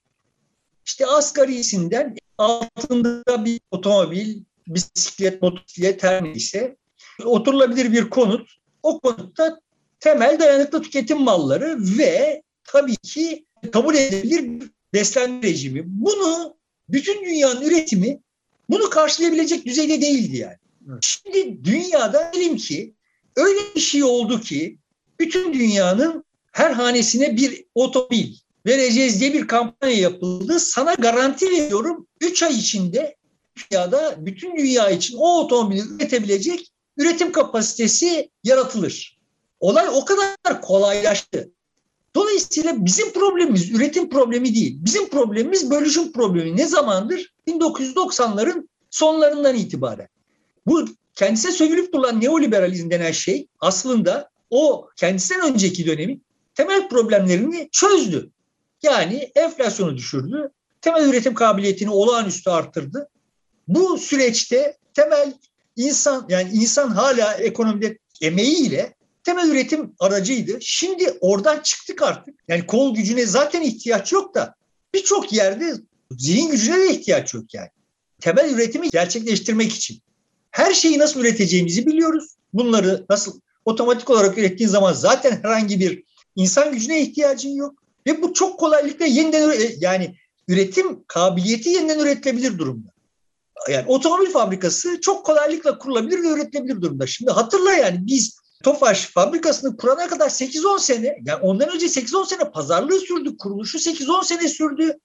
İşte 0.86 1.06
asgarisinden 1.06 2.16
altında 2.38 3.44
bir 3.44 3.60
otomobil, 3.70 4.42
bisiklet, 4.66 5.42
motosiklet 5.42 6.02
her 6.02 6.24
neyse 6.24 6.76
oturulabilir 7.24 7.92
bir 7.92 8.10
konut. 8.10 8.50
O 8.82 9.00
konutta 9.00 9.60
temel 10.00 10.38
dayanıklı 10.40 10.82
tüketim 10.82 11.20
malları 11.20 11.78
ve 11.98 12.42
tabii 12.64 12.96
ki 12.96 13.46
kabul 13.72 13.94
edilebilir 13.94 14.70
beslenme 14.92 15.42
rejimi. 15.42 15.82
Bunu 15.84 16.56
bütün 16.88 17.24
dünyanın 17.24 17.62
üretimi 17.62 18.20
bunu 18.70 18.90
karşılayabilecek 18.90 19.66
düzeyde 19.66 20.00
değildi 20.00 20.36
yani. 20.36 20.56
Şimdi 21.00 21.64
dünyada 21.64 22.30
diyelim 22.32 22.56
ki 22.56 22.94
öyle 23.36 23.60
bir 23.76 23.80
şey 23.80 24.04
oldu 24.04 24.40
ki 24.40 24.78
bütün 25.22 25.54
dünyanın 25.54 26.24
her 26.52 26.70
hanesine 26.70 27.36
bir 27.36 27.64
otomobil 27.74 28.34
vereceğiz 28.66 29.20
diye 29.20 29.34
bir 29.34 29.46
kampanya 29.46 29.96
yapıldı. 29.96 30.60
Sana 30.60 30.94
garanti 30.94 31.50
veriyorum 31.50 32.06
3 32.20 32.42
ay 32.42 32.58
içinde 32.58 33.16
dünyada 33.56 34.14
bütün 34.18 34.56
dünya 34.56 34.90
için 34.90 35.16
o 35.18 35.40
otomobili 35.40 35.80
üretebilecek 35.80 36.72
üretim 36.96 37.32
kapasitesi 37.32 38.30
yaratılır. 38.44 39.18
Olay 39.60 39.88
o 39.88 40.04
kadar 40.04 40.62
kolaylaştı. 40.62 41.50
Dolayısıyla 42.14 42.84
bizim 42.84 43.12
problemimiz 43.12 43.70
üretim 43.70 44.10
problemi 44.10 44.54
değil. 44.54 44.76
Bizim 44.80 45.08
problemimiz 45.08 45.70
bölüşüm 45.70 46.12
problemi. 46.12 46.56
Ne 46.56 46.66
zamandır? 46.66 47.32
1990'ların 47.48 48.68
sonlarından 48.90 49.56
itibaren. 49.56 50.08
Bu 50.66 50.84
kendisine 51.14 51.52
sövülüp 51.52 51.92
durulan 51.92 52.20
neoliberalizm 52.20 52.90
denen 52.90 53.12
şey 53.12 53.48
aslında 53.60 54.31
o 54.52 54.88
kendisinden 54.96 55.52
önceki 55.52 55.86
dönemin 55.86 56.24
temel 56.54 56.88
problemlerini 56.88 57.68
çözdü. 57.72 58.30
Yani 58.82 59.32
enflasyonu 59.34 59.96
düşürdü, 59.96 60.50
temel 60.80 61.08
üretim 61.08 61.34
kabiliyetini 61.34 61.90
olağanüstü 61.90 62.50
arttırdı. 62.50 63.08
Bu 63.68 63.98
süreçte 63.98 64.76
temel 64.94 65.34
insan 65.76 66.26
yani 66.28 66.50
insan 66.52 66.88
hala 66.88 67.34
ekonomide 67.34 67.98
emeğiyle 68.20 68.94
temel 69.24 69.48
üretim 69.48 69.94
aracıydı. 69.98 70.58
Şimdi 70.60 71.18
oradan 71.20 71.60
çıktık 71.60 72.02
artık. 72.02 72.34
Yani 72.48 72.66
kol 72.66 72.94
gücüne 72.94 73.26
zaten 73.26 73.62
ihtiyaç 73.62 74.12
yok 74.12 74.34
da 74.34 74.54
birçok 74.94 75.32
yerde 75.32 75.74
zihin 76.10 76.50
gücüne 76.50 76.78
de 76.78 76.90
ihtiyaç 76.90 77.34
yok 77.34 77.54
yani. 77.54 77.68
Temel 78.20 78.54
üretimi 78.54 78.90
gerçekleştirmek 78.90 79.72
için. 79.72 80.02
Her 80.50 80.74
şeyi 80.74 80.98
nasıl 80.98 81.20
üreteceğimizi 81.20 81.86
biliyoruz. 81.86 82.34
Bunları 82.52 83.06
nasıl 83.10 83.40
otomatik 83.64 84.10
olarak 84.10 84.38
ürettiğin 84.38 84.70
zaman 84.70 84.92
zaten 84.92 85.38
herhangi 85.42 85.80
bir 85.80 86.04
insan 86.36 86.72
gücüne 86.72 87.00
ihtiyacın 87.00 87.50
yok. 87.50 87.74
Ve 88.06 88.22
bu 88.22 88.32
çok 88.32 88.60
kolaylıkla 88.60 89.06
yeniden 89.06 89.54
yani 89.80 90.16
üretim 90.48 91.04
kabiliyeti 91.06 91.68
yeniden 91.68 91.98
üretilebilir 91.98 92.58
durumda. 92.58 92.92
Yani 93.70 93.84
otomobil 93.86 94.30
fabrikası 94.30 95.00
çok 95.00 95.26
kolaylıkla 95.26 95.78
kurulabilir 95.78 96.22
ve 96.22 96.28
üretilebilir 96.28 96.82
durumda. 96.82 97.06
Şimdi 97.06 97.30
hatırla 97.30 97.72
yani 97.72 97.98
biz 98.00 98.42
Tofaş 98.62 99.06
fabrikasını 99.06 99.76
kurana 99.76 100.08
kadar 100.08 100.28
8-10 100.28 100.80
sene, 100.80 101.18
yani 101.24 101.42
ondan 101.42 101.68
önce 101.74 101.86
8-10 101.86 102.28
sene 102.28 102.50
pazarlığı 102.50 103.00
sürdü, 103.00 103.36
kuruluşu 103.36 103.78
8-10 103.78 104.24
sene 104.24 104.48
sürdü. 104.48 104.98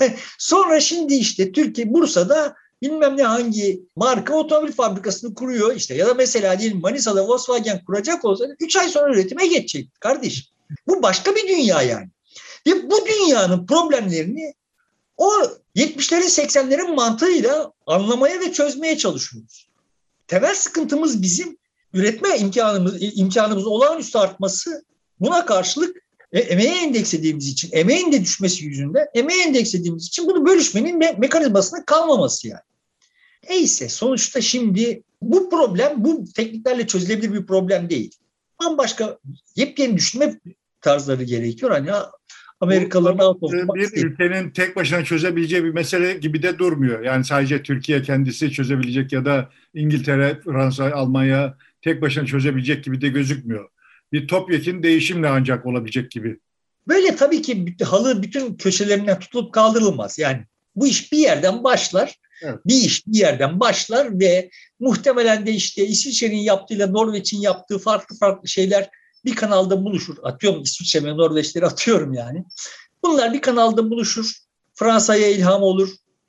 Sonra 0.38 0.80
şimdi 0.80 1.14
işte 1.14 1.52
Türkiye 1.52 1.92
Bursa'da 1.92 2.54
bilmem 2.82 3.16
ne 3.16 3.22
hangi 3.22 3.82
marka 3.96 4.34
otomobil 4.34 4.72
fabrikasını 4.72 5.34
kuruyor 5.34 5.76
işte 5.76 5.94
ya 5.94 6.06
da 6.06 6.14
mesela 6.14 6.58
diyelim 6.58 6.80
Manisa'da 6.80 7.28
Volkswagen 7.28 7.84
kuracak 7.84 8.24
olsa 8.24 8.44
3 8.60 8.76
ay 8.76 8.88
sonra 8.88 9.14
üretime 9.14 9.46
geçecek 9.46 10.00
kardeş. 10.00 10.50
Bu 10.86 11.02
başka 11.02 11.36
bir 11.36 11.48
dünya 11.48 11.82
yani. 11.82 12.08
Ve 12.66 12.90
bu 12.90 13.06
dünyanın 13.06 13.66
problemlerini 13.66 14.54
o 15.16 15.30
70'lerin 15.76 16.40
80'lerin 16.40 16.94
mantığıyla 16.94 17.72
anlamaya 17.86 18.40
ve 18.40 18.52
çözmeye 18.52 18.98
çalışıyoruz. 18.98 19.68
Temel 20.26 20.54
sıkıntımız 20.54 21.22
bizim 21.22 21.58
üretme 21.92 22.38
imkanımız 22.38 22.96
imkanımız 23.00 23.66
olağanüstü 23.66 24.18
artması 24.18 24.84
buna 25.20 25.46
karşılık 25.46 25.96
e, 26.32 26.38
emeğe 26.38 26.82
endekslediğimiz 26.82 27.48
için, 27.48 27.68
emeğin 27.72 28.12
de 28.12 28.20
düşmesi 28.20 28.64
yüzünden 28.64 29.06
emeğe 29.14 29.44
endekslediğimiz 29.44 30.06
için 30.06 30.26
bunu 30.26 30.46
bölüşmenin 30.46 31.00
me- 31.00 31.20
mekanizmasına 31.20 31.84
kalmaması 31.84 32.48
yani. 32.48 32.60
Neyse 33.48 33.88
sonuçta 33.88 34.40
şimdi 34.40 35.02
bu 35.22 35.50
problem 35.50 35.92
bu 35.96 36.24
tekniklerle 36.36 36.86
çözülebilir 36.86 37.32
bir 37.32 37.46
problem 37.46 37.90
değil. 37.90 38.10
Bambaşka 38.60 39.18
yepyeni 39.56 39.96
düşünme 39.96 40.40
tarzları 40.80 41.22
gerekiyor. 41.22 41.72
Hani 41.72 41.90
Amerikalıların 42.60 43.18
out 43.18 43.42
Bir 43.74 44.04
ülkenin 44.04 44.50
tek 44.50 44.76
başına 44.76 45.04
çözebileceği 45.04 45.64
bir 45.64 45.70
mesele 45.70 46.14
gibi 46.14 46.42
de 46.42 46.58
durmuyor. 46.58 47.00
Yani 47.00 47.24
sadece 47.24 47.62
Türkiye 47.62 48.02
kendisi 48.02 48.52
çözebilecek 48.52 49.12
ya 49.12 49.24
da 49.24 49.50
İngiltere, 49.74 50.40
Fransa, 50.44 50.92
Almanya 50.92 51.56
tek 51.82 52.02
başına 52.02 52.26
çözebilecek 52.26 52.84
gibi 52.84 53.00
de 53.00 53.08
gözükmüyor. 53.08 53.70
Bir 54.12 54.28
topyekun 54.28 54.82
değişimle 54.82 55.28
ancak 55.28 55.66
olabilecek 55.66 56.10
gibi. 56.10 56.38
Böyle 56.88 57.16
tabii 57.16 57.42
ki 57.42 57.76
halı 57.84 58.22
bütün 58.22 58.54
köşelerinden 58.54 59.18
tutulup 59.18 59.54
kaldırılmaz. 59.54 60.18
Yani 60.18 60.44
bu 60.76 60.86
iş 60.86 61.12
bir 61.12 61.18
yerden 61.18 61.64
başlar. 61.64 62.14
Evet. 62.42 62.58
Bir 62.66 62.74
iş 62.74 63.06
bir 63.06 63.18
yerden 63.18 63.60
başlar 63.60 64.20
ve 64.20 64.50
muhtemelen 64.80 65.46
de 65.46 65.52
işte 65.52 65.86
İsviçre'nin 65.86 66.36
yaptığıyla 66.36 66.86
Norveç'in 66.86 67.40
yaptığı 67.40 67.78
farklı 67.78 68.16
farklı 68.16 68.48
şeyler 68.48 68.90
bir 69.24 69.34
kanalda 69.34 69.84
buluşur. 69.84 70.16
Atıyorum 70.22 70.62
İsviçre 70.62 71.04
ve 71.04 71.16
Norveçleri 71.16 71.66
atıyorum 71.66 72.12
yani. 72.12 72.44
Bunlar 73.02 73.32
bir 73.32 73.40
kanalda 73.40 73.90
buluşur. 73.90 74.32
Fransa'ya 74.74 75.28
ilham 75.28 75.62
olur 75.62 75.88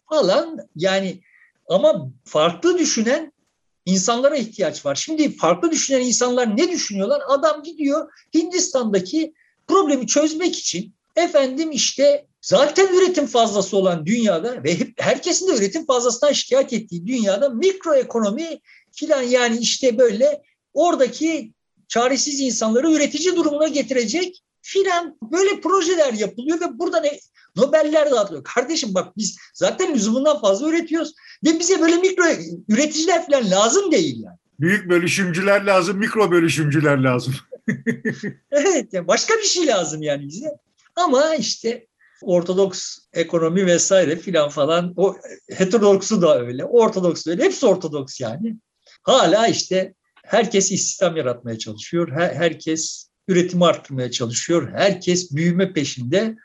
falan. 0.10 0.58
Yani 0.76 1.22
ama 1.70 2.12
farklı 2.26 2.80
düşünen 2.80 3.32
insanlara 3.86 4.36
ihtiyaç 4.36 4.86
var. 4.86 4.96
Şimdi 4.96 5.38
farklı 5.38 5.72
düşünen 5.72 6.02
insanlar 6.02 6.58
ne 6.58 6.72
düşünüyorlar? 6.72 7.22
Adam 7.28 7.64
gidiyor 7.64 8.12
Hindistan'daki 8.34 9.34
problemi 9.68 10.08
çözmek 10.08 10.58
için 10.58 10.94
efendim 11.16 11.72
işte 11.72 12.26
zaten 12.42 12.88
üretim 12.88 13.26
fazlası 13.26 13.78
olan 13.78 14.06
dünyada 14.06 14.64
ve 14.64 14.80
hep 14.80 14.94
herkesin 14.98 15.48
de 15.48 15.58
üretim 15.58 15.86
fazlasından 15.86 16.34
şikayet 16.34 16.74
ettiği 16.74 17.08
dünyada 17.08 17.50
mikroekonomi 17.50 18.60
filan 18.92 19.22
yani 19.22 19.58
işte 19.58 19.98
böyle 19.98 20.42
oradaki 20.74 21.54
çaresiz 21.88 22.40
insanları 22.40 22.92
üretici 22.92 23.36
durumuna 23.36 23.68
getirecek 23.68 24.44
filan 24.62 25.18
böyle 25.22 25.62
projeler 25.62 26.14
yapılıyor 26.14 26.62
ve 26.62 26.80
burada 26.80 27.00
ne 27.00 27.20
Nobeller 27.60 28.12
dağıtılıyor. 28.12 28.44
Kardeşim 28.44 28.94
bak 28.94 29.18
biz 29.18 29.38
zaten 29.54 29.94
lüzumundan 29.94 30.42
fazla 30.42 30.70
üretiyoruz 30.70 31.14
ve 31.46 31.60
bize 31.60 31.82
böyle 31.82 31.96
mikro 31.96 32.24
üreticiler 32.70 33.26
falan 33.26 33.52
lazım 33.52 33.92
değil 33.92 34.24
yani. 34.24 34.38
Büyük 34.60 34.90
bölüşümcüler 34.90 35.66
lazım, 35.66 35.98
mikro 35.98 36.32
bölüşümcüler 36.32 36.98
lazım. 36.98 37.36
evet, 38.52 38.94
yani 38.94 39.08
başka 39.08 39.34
bir 39.34 39.44
şey 39.44 39.68
lazım 39.68 40.02
yani 40.02 40.28
bize. 40.28 40.50
Ama 40.96 41.36
işte 41.36 41.90
Ortodoks 42.22 42.98
ekonomi 43.14 43.66
vesaire 43.66 44.16
filan 44.16 44.50
falan 44.50 44.94
o 44.98 45.16
heterodoksu 45.54 46.22
da 46.22 46.40
öyle, 46.40 46.66
ortodoks 46.66 47.26
da 47.26 47.32
öyle, 47.32 47.44
hepsi 47.44 47.66
ortodoks 47.66 48.20
yani. 48.20 48.56
Hala 49.04 49.48
işte 49.48 49.94
herkes 50.24 50.72
istihdam 50.72 51.18
yaratmaya 51.18 51.58
çalışıyor, 51.58 52.12
her, 52.12 52.36
herkes 52.36 53.10
üretimi 53.28 53.66
arttırmaya 53.66 54.12
çalışıyor, 54.12 54.72
herkes 54.76 55.32
büyüme 55.32 55.74
peşinde. 55.74 56.36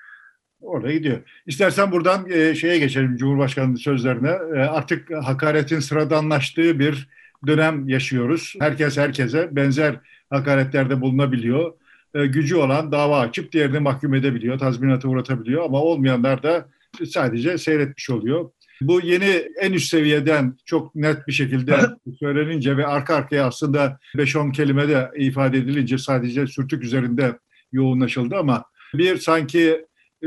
Orada 0.65 0.93
gidiyor. 0.93 1.19
İstersen 1.47 1.93
buradan 1.93 2.31
e, 2.31 2.55
şeye 2.55 2.79
geçelim 2.79 3.17
Cumhurbaşkanı'nın 3.17 3.77
sözlerine. 3.77 4.31
E, 4.31 4.59
artık 4.59 5.11
hakaretin 5.23 5.81
sıradanlaştığı 5.81 6.79
bir 6.79 7.09
dönem 7.47 7.89
yaşıyoruz. 7.89 8.55
Herkes 8.61 8.97
herkese 8.97 9.57
benzer 9.57 10.01
hakaretlerde 10.31 11.01
bulunabiliyor. 11.01 11.73
E, 12.15 12.27
gücü 12.27 12.57
olan 12.57 12.93
dava 12.93 13.21
açıp 13.21 13.53
diğerini 13.53 13.79
mahkum 13.79 14.15
edebiliyor, 14.15 14.59
tazminata 14.59 15.09
uğratabiliyor 15.09 15.65
ama 15.65 15.83
olmayanlar 15.83 16.43
da 16.43 16.69
sadece 17.09 17.59
seyretmiş 17.59 18.11
oluyor. 18.11 18.51
Bu 18.81 19.01
yeni 19.01 19.43
en 19.61 19.73
üst 19.73 19.89
seviyeden 19.89 20.57
çok 20.65 20.95
net 20.95 21.29
bir 21.29 21.33
şekilde 21.33 21.79
söylenince 22.19 22.77
ve 22.77 22.87
arka 22.87 23.15
arkaya 23.15 23.47
aslında 23.47 23.99
5-10 24.17 24.53
kelime 24.53 24.89
de 24.89 25.11
ifade 25.17 25.59
edilince 25.59 25.99
sadece 25.99 26.47
sürtük 26.47 26.85
üzerinde 26.85 27.39
yoğunlaşıldı 27.73 28.37
ama 28.37 28.65
bir 28.95 29.17
sanki 29.17 29.85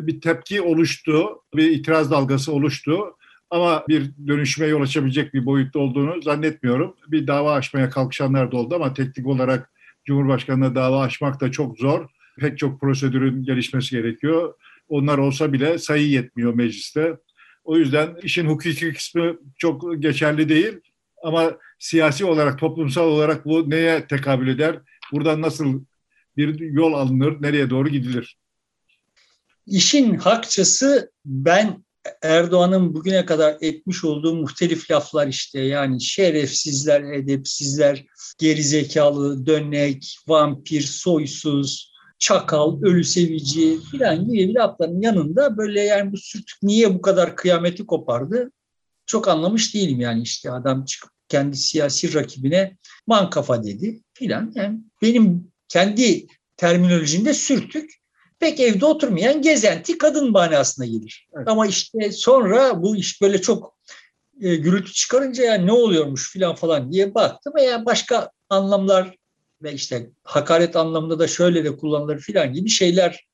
bir 0.07 0.21
tepki 0.21 0.61
oluştu, 0.61 1.27
bir 1.55 1.71
itiraz 1.71 2.11
dalgası 2.11 2.51
oluştu 2.51 3.17
ama 3.49 3.83
bir 3.87 4.11
dönüşüme 4.27 4.67
yol 4.67 4.81
açabilecek 4.81 5.33
bir 5.33 5.45
boyutta 5.45 5.79
olduğunu 5.79 6.21
zannetmiyorum. 6.21 6.95
Bir 7.07 7.27
dava 7.27 7.53
açmaya 7.53 7.89
kalkışanlar 7.89 8.51
da 8.51 8.57
oldu 8.57 8.75
ama 8.75 8.93
teknik 8.93 9.27
olarak 9.27 9.71
Cumhurbaşkanı'na 10.05 10.75
dava 10.75 11.01
açmak 11.01 11.41
da 11.41 11.51
çok 11.51 11.77
zor. 11.77 12.05
Pek 12.39 12.57
çok 12.57 12.81
prosedürün 12.81 13.43
gelişmesi 13.43 13.95
gerekiyor. 13.95 14.53
Onlar 14.89 15.17
olsa 15.17 15.53
bile 15.53 15.77
sayı 15.77 16.07
yetmiyor 16.09 16.53
mecliste. 16.53 17.17
O 17.63 17.77
yüzden 17.77 18.15
işin 18.23 18.45
hukuki 18.45 18.93
kısmı 18.93 19.37
çok 19.57 20.01
geçerli 20.01 20.49
değil. 20.49 20.73
Ama 21.23 21.57
siyasi 21.79 22.25
olarak, 22.25 22.59
toplumsal 22.59 23.07
olarak 23.07 23.45
bu 23.45 23.69
neye 23.69 24.07
tekabül 24.07 24.47
eder? 24.47 24.79
Buradan 25.11 25.41
nasıl 25.41 25.83
bir 26.37 26.59
yol 26.59 26.93
alınır, 26.93 27.41
nereye 27.41 27.69
doğru 27.69 27.89
gidilir? 27.89 28.37
İşin 29.67 30.15
hakçası 30.15 31.11
ben 31.25 31.85
Erdoğan'ın 32.21 32.93
bugüne 32.93 33.25
kadar 33.25 33.57
etmiş 33.61 34.03
olduğu 34.03 34.35
muhtelif 34.35 34.91
laflar 34.91 35.27
işte 35.27 35.59
yani 35.59 36.01
şerefsizler, 36.01 37.01
edepsizler, 37.01 38.05
gerizekalı, 38.37 39.45
dönnek, 39.45 40.17
vampir, 40.27 40.81
soysuz, 40.81 41.91
çakal, 42.19 42.81
ölü 42.81 43.03
sevici 43.03 43.79
filan 43.91 44.27
gibi 44.27 44.53
lafların 44.53 45.01
yanında 45.01 45.57
böyle 45.57 45.81
yani 45.81 46.11
bu 46.11 46.17
sürtük 46.17 46.63
niye 46.63 46.93
bu 46.93 47.01
kadar 47.01 47.35
kıyameti 47.35 47.85
kopardı? 47.85 48.51
Çok 49.05 49.27
anlamış 49.27 49.75
değilim 49.75 49.99
yani 49.99 50.21
işte 50.21 50.51
adam 50.51 50.85
çıkıp 50.85 51.11
kendi 51.29 51.57
siyasi 51.57 52.13
rakibine 52.13 52.77
man 53.07 53.29
kafa 53.29 53.63
dedi 53.63 54.01
filan. 54.13 54.51
Yani 54.55 54.79
benim 55.01 55.51
kendi 55.67 56.27
terminolojimde 56.57 57.33
sürtük 57.33 57.97
pek 58.39 58.59
evde 58.59 58.85
oturmayan 58.85 59.41
gezenti 59.41 59.97
kadın 59.97 60.31
manasına 60.31 60.85
gelir. 60.85 61.27
Evet. 61.37 61.47
Ama 61.47 61.67
işte 61.67 62.11
sonra 62.11 62.83
bu 62.83 62.95
iş 62.95 63.21
böyle 63.21 63.41
çok 63.41 63.77
e, 64.41 64.55
gürültü 64.55 64.93
çıkarınca 64.93 65.43
ya 65.43 65.53
ne 65.53 65.71
oluyormuş 65.71 66.31
filan 66.31 66.55
falan 66.55 66.91
diye 66.91 67.15
baktım. 67.15 67.53
Veya 67.55 67.85
başka 67.85 68.31
anlamlar 68.49 69.15
ve 69.63 69.73
işte 69.73 70.09
hakaret 70.23 70.75
anlamında 70.75 71.19
da 71.19 71.27
şöyle 71.27 71.63
de 71.63 71.77
kullanılır 71.77 72.19
filan 72.19 72.53
gibi 72.53 72.69
şeyler 72.69 73.27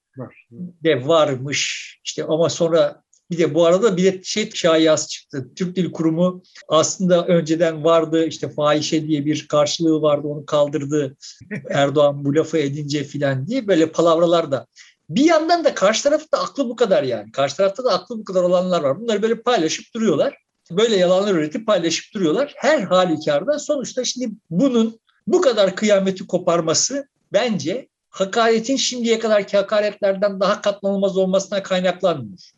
de 0.84 1.08
varmış. 1.08 1.94
İşte 2.04 2.24
ama 2.24 2.50
sonra 2.50 3.04
bir 3.32 3.38
de 3.38 3.54
bu 3.54 3.66
arada 3.66 3.98
bir 3.98 4.04
de 4.04 4.24
şey 4.24 4.50
şayası 4.54 5.10
çıktı. 5.10 5.50
Türk 5.56 5.76
Dil 5.76 5.92
Kurumu 5.92 6.44
aslında 6.68 7.26
önceden 7.28 7.84
vardı 7.84 8.26
işte 8.26 8.50
fahişe 8.50 9.08
diye 9.08 9.26
bir 9.26 9.48
karşılığı 9.48 10.02
vardı 10.02 10.28
onu 10.28 10.46
kaldırdı 10.46 11.18
Erdoğan 11.70 12.26
bu 12.26 12.36
lafı 12.36 12.58
edince 12.58 13.04
filan 13.04 13.48
diye 13.48 13.68
böyle 13.68 13.92
palavralar 13.92 14.52
da. 14.52 14.68
Bir 15.10 15.24
yandan 15.24 15.64
da 15.64 15.74
karşı 15.76 16.04
tarafta 16.04 16.40
aklı 16.40 16.70
bu 16.70 16.76
kadar 16.76 17.04
yani. 17.04 17.32
Karşı 17.32 17.58
tarafta 17.58 17.84
da 17.84 17.92
aklı 17.92 18.20
bu 18.20 18.24
kadar 18.24 18.44
olanlar 18.44 18.82
var. 18.82 19.00
Bunları 19.00 19.22
böyle 19.22 19.42
paylaşıp 19.42 19.94
duruyorlar. 19.94 20.38
Böyle 20.72 20.96
yalanlar 20.96 21.34
üretip 21.36 21.68
paylaşıp 21.68 22.14
duruyorlar. 22.14 22.54
Her 22.58 22.82
halükarda 22.82 23.60
sonuçta 23.60 24.04
şimdi 24.06 24.30
bunun 24.50 25.00
bu 25.28 25.42
kadar 25.42 25.76
kıyameti 25.76 26.28
koparması 26.28 27.08
bence 27.34 27.88
hakaretin 28.10 28.76
şimdiye 28.76 29.20
kadarki 29.20 29.58
hakaretlerden 29.58 30.40
daha 30.40 30.62
katlanılmaz 30.62 31.18
olmasına 31.18 31.64
kaynaklanmıyor. 31.64 32.52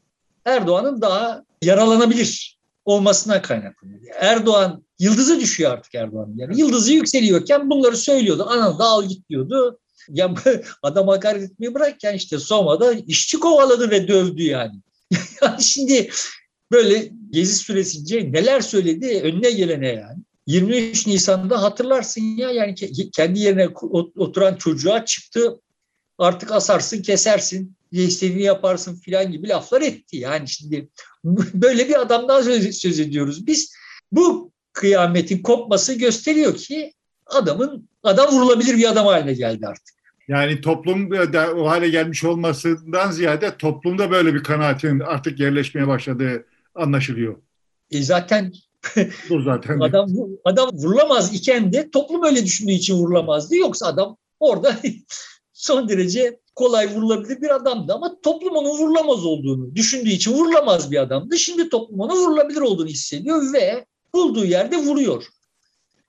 Erdoğan'ın 0.46 1.02
daha 1.02 1.44
yaralanabilir 1.62 2.60
olmasına 2.86 3.42
kaynaklanıyor. 3.42 4.02
Erdoğan 4.20 4.84
yıldızı 5.00 5.40
düşüyor 5.40 5.72
artık 5.72 5.96
Erdoğan'ın. 5.96 6.38
Yani 6.38 6.60
yıldızı 6.60 6.94
yükseliyorken 6.94 7.70
bunları 7.70 7.98
söylüyordu. 7.98 8.46
Ana 8.50 8.80
da 8.80 8.84
al 8.84 9.04
git 9.04 9.30
diyordu. 9.30 9.80
Ya 10.10 10.34
adam 10.84 11.08
hakaret 11.08 11.44
etmeyi 11.44 11.74
bırakken 11.74 12.14
işte 12.14 12.40
Soma'da 12.40 12.94
işçi 12.94 13.40
kovaladı 13.40 13.92
ve 13.92 14.08
dövdü 14.08 14.44
yani. 14.44 14.76
yani 15.42 15.64
şimdi 15.64 16.10
böyle 16.72 17.12
gezi 17.32 17.56
süresince 17.56 18.32
neler 18.32 18.62
söyledi 18.62 19.22
önüne 19.24 19.52
gelene 19.52 19.88
yani. 19.88 20.20
23 20.48 21.08
Nisan'da 21.08 21.62
hatırlarsın 21.62 22.22
ya 22.22 22.52
yani 22.52 22.76
kendi 23.12 23.40
yerine 23.40 23.68
oturan 24.16 24.56
çocuğa 24.56 25.06
çıktı 25.06 25.62
artık 26.18 26.52
asarsın 26.52 27.02
kesersin 27.02 27.76
istediğini 27.92 28.44
yaparsın 28.44 28.96
filan 28.96 29.32
gibi 29.32 29.50
laflar 29.50 29.82
etti. 29.82 30.18
Yani 30.18 30.50
şimdi 30.50 30.90
böyle 31.54 31.90
bir 31.90 32.02
adamdan 32.02 32.42
söz, 32.42 32.78
söz 32.78 33.00
ediyoruz. 33.00 33.48
Biz 33.48 33.74
bu 34.12 34.52
kıyametin 34.74 35.42
kopması 35.42 35.94
gösteriyor 35.94 36.56
ki 36.56 36.94
adamın 37.26 37.90
adam 38.04 38.32
vurulabilir 38.32 38.78
bir 38.78 38.92
adam 38.92 39.06
haline 39.06 39.34
geldi 39.34 39.68
artık. 39.68 39.95
Yani 40.28 40.62
toplum 40.62 41.12
da 41.12 41.54
o 41.54 41.68
hale 41.68 41.90
gelmiş 41.90 42.24
olmasından 42.24 43.12
ziyade 43.12 43.58
toplumda 43.58 44.12
böyle 44.12 44.34
bir 44.34 44.44
kanaatin 44.44 45.00
artık 45.00 45.40
yerleşmeye 45.40 45.88
başladığı 45.88 46.46
anlaşılıyor. 46.76 47.36
E 47.92 48.04
zaten 48.04 48.54
Bu 49.30 49.42
zaten. 49.42 49.80
adam 49.80 50.10
adam 50.46 50.70
vurulamaz 50.74 51.34
iken 51.34 51.74
de 51.74 51.92
toplum 51.92 52.24
öyle 52.24 52.46
düşündüğü 52.46 52.72
için 52.72 52.96
vurulamazdı. 52.96 53.56
Yoksa 53.56 53.88
adam 53.88 54.18
orada 54.40 54.76
son 55.54 55.90
derece 55.90 56.40
kolay 56.56 56.96
vurulabilir 56.96 57.42
bir 57.42 57.56
adamdı 57.56 57.94
ama 57.94 58.22
toplum 58.22 58.56
onun 58.56 58.70
vurulamaz 58.70 59.26
olduğunu 59.26 59.76
düşündüğü 59.76 60.10
için 60.10 60.34
vurulamaz 60.34 60.92
bir 60.92 60.98
adamdı. 60.98 61.38
Şimdi 61.38 61.70
toplum 61.70 62.00
ona 62.00 62.14
vurulabilir 62.14 62.62
olduğunu 62.62 62.88
hissediyor 62.88 63.54
ve 63.54 63.86
bulduğu 64.14 64.46
yerde 64.46 64.78
vuruyor. 64.78 65.24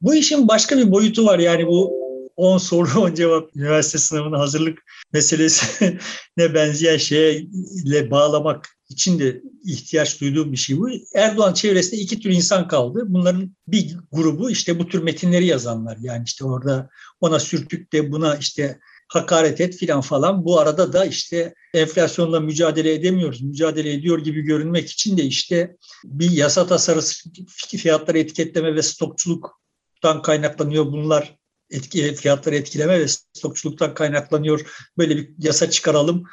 Bu 0.00 0.14
işin 0.14 0.48
başka 0.48 0.78
bir 0.78 0.92
boyutu 0.92 1.26
var 1.26 1.38
yani 1.38 1.66
bu 1.66 2.05
10 2.36 2.58
soru 2.58 3.00
10 3.00 3.14
cevap 3.14 3.56
üniversite 3.56 3.98
sınavına 3.98 4.38
hazırlık 4.38 4.78
meselesine 5.12 5.98
benzeyen 6.54 6.96
şeyle 6.96 8.10
bağlamak 8.10 8.68
için 8.88 9.18
de 9.18 9.42
ihtiyaç 9.64 10.20
duyduğum 10.20 10.52
bir 10.52 10.56
şey 10.56 10.78
bu. 10.78 10.88
Erdoğan 11.14 11.54
çevresinde 11.54 12.00
iki 12.00 12.20
tür 12.20 12.30
insan 12.30 12.68
kaldı. 12.68 13.04
Bunların 13.08 13.56
bir 13.68 13.96
grubu 14.12 14.50
işte 14.50 14.78
bu 14.78 14.88
tür 14.88 15.02
metinleri 15.02 15.46
yazanlar. 15.46 15.96
Yani 16.00 16.24
işte 16.26 16.44
orada 16.44 16.88
ona 17.20 17.38
sürtük 17.38 17.92
de 17.92 18.12
buna 18.12 18.36
işte 18.36 18.78
hakaret 19.08 19.60
et 19.60 19.76
filan 19.76 20.00
falan. 20.00 20.44
Bu 20.44 20.60
arada 20.60 20.92
da 20.92 21.04
işte 21.04 21.54
enflasyonla 21.74 22.40
mücadele 22.40 22.94
edemiyoruz. 22.94 23.42
Mücadele 23.42 23.92
ediyor 23.92 24.18
gibi 24.18 24.42
görünmek 24.42 24.90
için 24.90 25.16
de 25.16 25.22
işte 25.22 25.76
bir 26.04 26.30
yasa 26.30 26.66
tasarısı 26.66 27.30
fiyatları 27.66 28.18
etiketleme 28.18 28.74
ve 28.74 28.82
stokçuluktan 28.82 30.22
kaynaklanıyor 30.22 30.86
bunlar 30.86 31.35
etki, 31.70 32.14
fiyatları 32.14 32.56
etkileme 32.56 33.00
ve 33.00 33.08
stokçuluktan 33.08 33.94
kaynaklanıyor. 33.94 34.88
Böyle 34.98 35.16
bir 35.16 35.30
yasa 35.38 35.70
çıkaralım. 35.70 36.24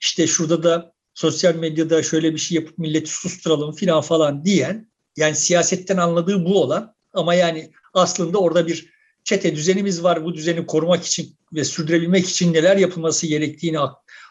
İşte 0.00 0.26
şurada 0.26 0.62
da 0.62 0.92
sosyal 1.14 1.54
medyada 1.54 2.02
şöyle 2.02 2.32
bir 2.32 2.38
şey 2.38 2.54
yapıp 2.54 2.78
milleti 2.78 3.10
susturalım 3.10 3.74
filan 3.74 4.00
falan 4.00 4.44
diyen 4.44 4.92
yani 5.16 5.36
siyasetten 5.36 5.96
anladığı 5.96 6.44
bu 6.44 6.62
olan 6.62 6.94
ama 7.12 7.34
yani 7.34 7.70
aslında 7.94 8.38
orada 8.38 8.66
bir 8.66 8.92
çete 9.24 9.56
düzenimiz 9.56 10.02
var. 10.02 10.24
Bu 10.24 10.34
düzeni 10.34 10.66
korumak 10.66 11.04
için 11.04 11.36
ve 11.52 11.64
sürdürebilmek 11.64 12.28
için 12.28 12.52
neler 12.52 12.76
yapılması 12.76 13.26
gerektiğini 13.26 13.78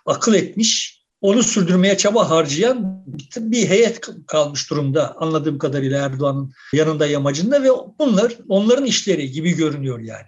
akıl 0.06 0.34
etmiş. 0.34 1.02
Onu 1.22 1.44
sürdürmeye 1.44 1.98
çaba 1.98 2.30
harcayan 2.30 3.06
bir 3.38 3.70
heyet 3.70 4.02
kalmış 4.28 4.70
durumda 4.70 5.16
anladığım 5.18 5.58
kadarıyla 5.58 6.06
Erdoğan'ın 6.06 6.54
yanında 6.74 7.08
yamacında 7.08 7.64
ve 7.64 7.70
bunlar 8.00 8.38
onların 8.50 8.86
işleri 8.86 9.32
gibi 9.32 9.52
görünüyor 9.52 10.00
yani. 10.00 10.28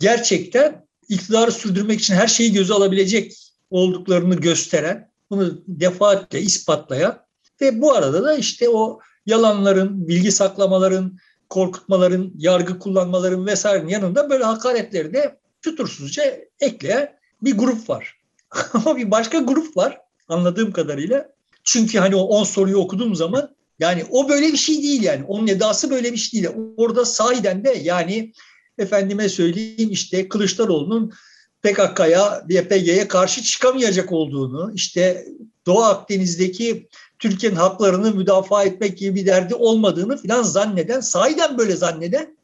Gerçekten 0.00 0.86
iktidarı 1.08 1.52
sürdürmek 1.52 2.00
için 2.00 2.14
her 2.14 2.26
şeyi 2.26 2.52
göze 2.52 2.74
alabilecek 2.74 3.32
olduklarını 3.70 4.34
gösteren, 4.34 5.10
bunu 5.30 5.62
defaatle 5.66 6.40
ispatlayan 6.40 7.18
ve 7.60 7.80
bu 7.80 7.92
arada 7.92 8.24
da 8.24 8.34
işte 8.34 8.68
o 8.68 9.00
yalanların, 9.26 10.08
bilgi 10.08 10.32
saklamaların, 10.32 11.18
korkutmaların, 11.48 12.32
yargı 12.38 12.78
kullanmaların 12.78 13.46
vesairenin 13.46 13.88
yanında 13.88 14.30
böyle 14.30 14.44
hakaretleri 14.44 15.14
de 15.14 15.38
fütursuzca 15.60 16.38
ekleyen 16.60 17.18
bir 17.42 17.58
grup 17.58 17.88
var. 17.88 18.16
Ama 18.72 18.96
bir 18.96 19.10
başka 19.10 19.38
grup 19.38 19.76
var 19.76 20.00
anladığım 20.28 20.72
kadarıyla. 20.72 21.28
Çünkü 21.64 21.98
hani 21.98 22.16
o 22.16 22.20
10 22.20 22.44
soruyu 22.44 22.76
okuduğum 22.76 23.14
zaman 23.14 23.54
yani 23.78 24.04
o 24.10 24.28
böyle 24.28 24.52
bir 24.52 24.56
şey 24.56 24.82
değil 24.82 25.02
yani. 25.02 25.24
Onun 25.24 25.46
edası 25.46 25.90
böyle 25.90 26.12
bir 26.12 26.16
şey 26.16 26.42
değil. 26.42 26.54
Orada 26.76 27.04
sahiden 27.04 27.64
de 27.64 27.70
yani 27.82 28.32
efendime 28.80 29.28
söyleyeyim 29.28 29.90
işte 29.90 30.28
Kılıçdaroğlu'nun 30.28 31.12
PKK'ya, 31.62 32.44
YPG'ye 32.48 33.08
karşı 33.08 33.42
çıkamayacak 33.42 34.12
olduğunu, 34.12 34.72
işte 34.74 35.26
Doğu 35.66 35.82
Akdeniz'deki 35.82 36.88
Türkiye'nin 37.18 37.56
haklarını 37.56 38.14
müdafaa 38.14 38.64
etmek 38.64 38.98
gibi 38.98 39.14
bir 39.14 39.26
derdi 39.26 39.54
olmadığını 39.54 40.16
filan 40.16 40.42
zanneden, 40.42 41.00
sahiden 41.00 41.58
böyle 41.58 41.76
zanneden 41.76 42.36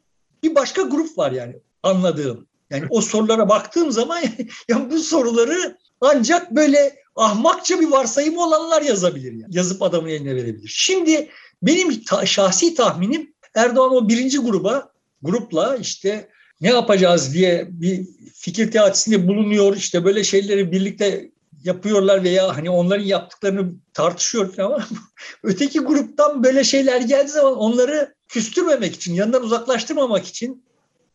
bir 0.43 0.55
başka 0.55 0.81
grup 0.81 1.17
var 1.17 1.31
yani 1.31 1.55
anladığım. 1.83 2.47
Yani 2.69 2.85
o 2.89 3.01
sorulara 3.01 3.49
baktığım 3.49 3.91
zaman 3.91 4.21
ya 4.69 4.91
bu 4.91 4.99
soruları 4.99 5.77
ancak 6.01 6.51
böyle 6.51 6.95
ahmakça 7.15 7.81
bir 7.81 7.87
varsayım 7.87 8.37
olanlar 8.37 8.81
yazabilir. 8.81 9.31
Yani. 9.31 9.55
Yazıp 9.55 9.81
adamın 9.81 10.09
eline 10.09 10.35
verebilir. 10.35 10.73
Şimdi 10.75 11.29
benim 11.61 12.03
ta- 12.03 12.25
şahsi 12.25 12.75
tahminim 12.75 13.33
Erdoğan 13.55 13.95
o 13.95 14.09
birinci 14.09 14.37
gruba 14.37 14.94
grupla 15.21 15.75
işte 15.75 16.29
ne 16.61 16.69
yapacağız 16.69 17.33
diye 17.33 17.67
bir 17.69 18.07
fikir 18.33 18.71
teatisinde 18.71 19.27
bulunuyor. 19.27 19.75
İşte 19.75 20.05
böyle 20.05 20.23
şeyleri 20.23 20.71
birlikte 20.71 21.31
yapıyorlar 21.63 22.23
veya 22.23 22.57
hani 22.57 22.69
onların 22.69 23.05
yaptıklarını 23.05 23.73
tartışıyor 23.93 24.53
falan 24.53 24.83
öteki 25.43 25.79
gruptan 25.79 26.43
böyle 26.43 26.63
şeyler 26.63 27.01
geldiği 27.01 27.31
zaman 27.31 27.57
onları 27.57 28.15
küstürmemek 28.27 28.95
için, 28.95 29.13
yanından 29.13 29.43
uzaklaştırmamak 29.43 30.25
için 30.25 30.63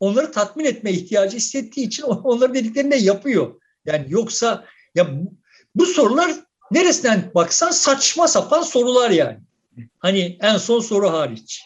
onları 0.00 0.32
tatmin 0.32 0.64
etme 0.64 0.92
ihtiyacı 0.92 1.36
hissettiği 1.36 1.86
için 1.86 2.02
onların 2.02 2.54
dediklerini 2.54 2.90
de 2.90 2.96
yapıyor. 2.96 3.60
Yani 3.84 4.06
yoksa 4.08 4.64
ya 4.94 5.16
bu, 5.18 5.34
bu 5.74 5.86
sorular 5.86 6.34
neresinden 6.70 7.30
baksan 7.34 7.70
saçma 7.70 8.28
sapan 8.28 8.62
sorular 8.62 9.10
yani. 9.10 9.38
Hani 9.98 10.38
en 10.40 10.56
son 10.56 10.80
soru 10.80 11.10
hariç. 11.10 11.62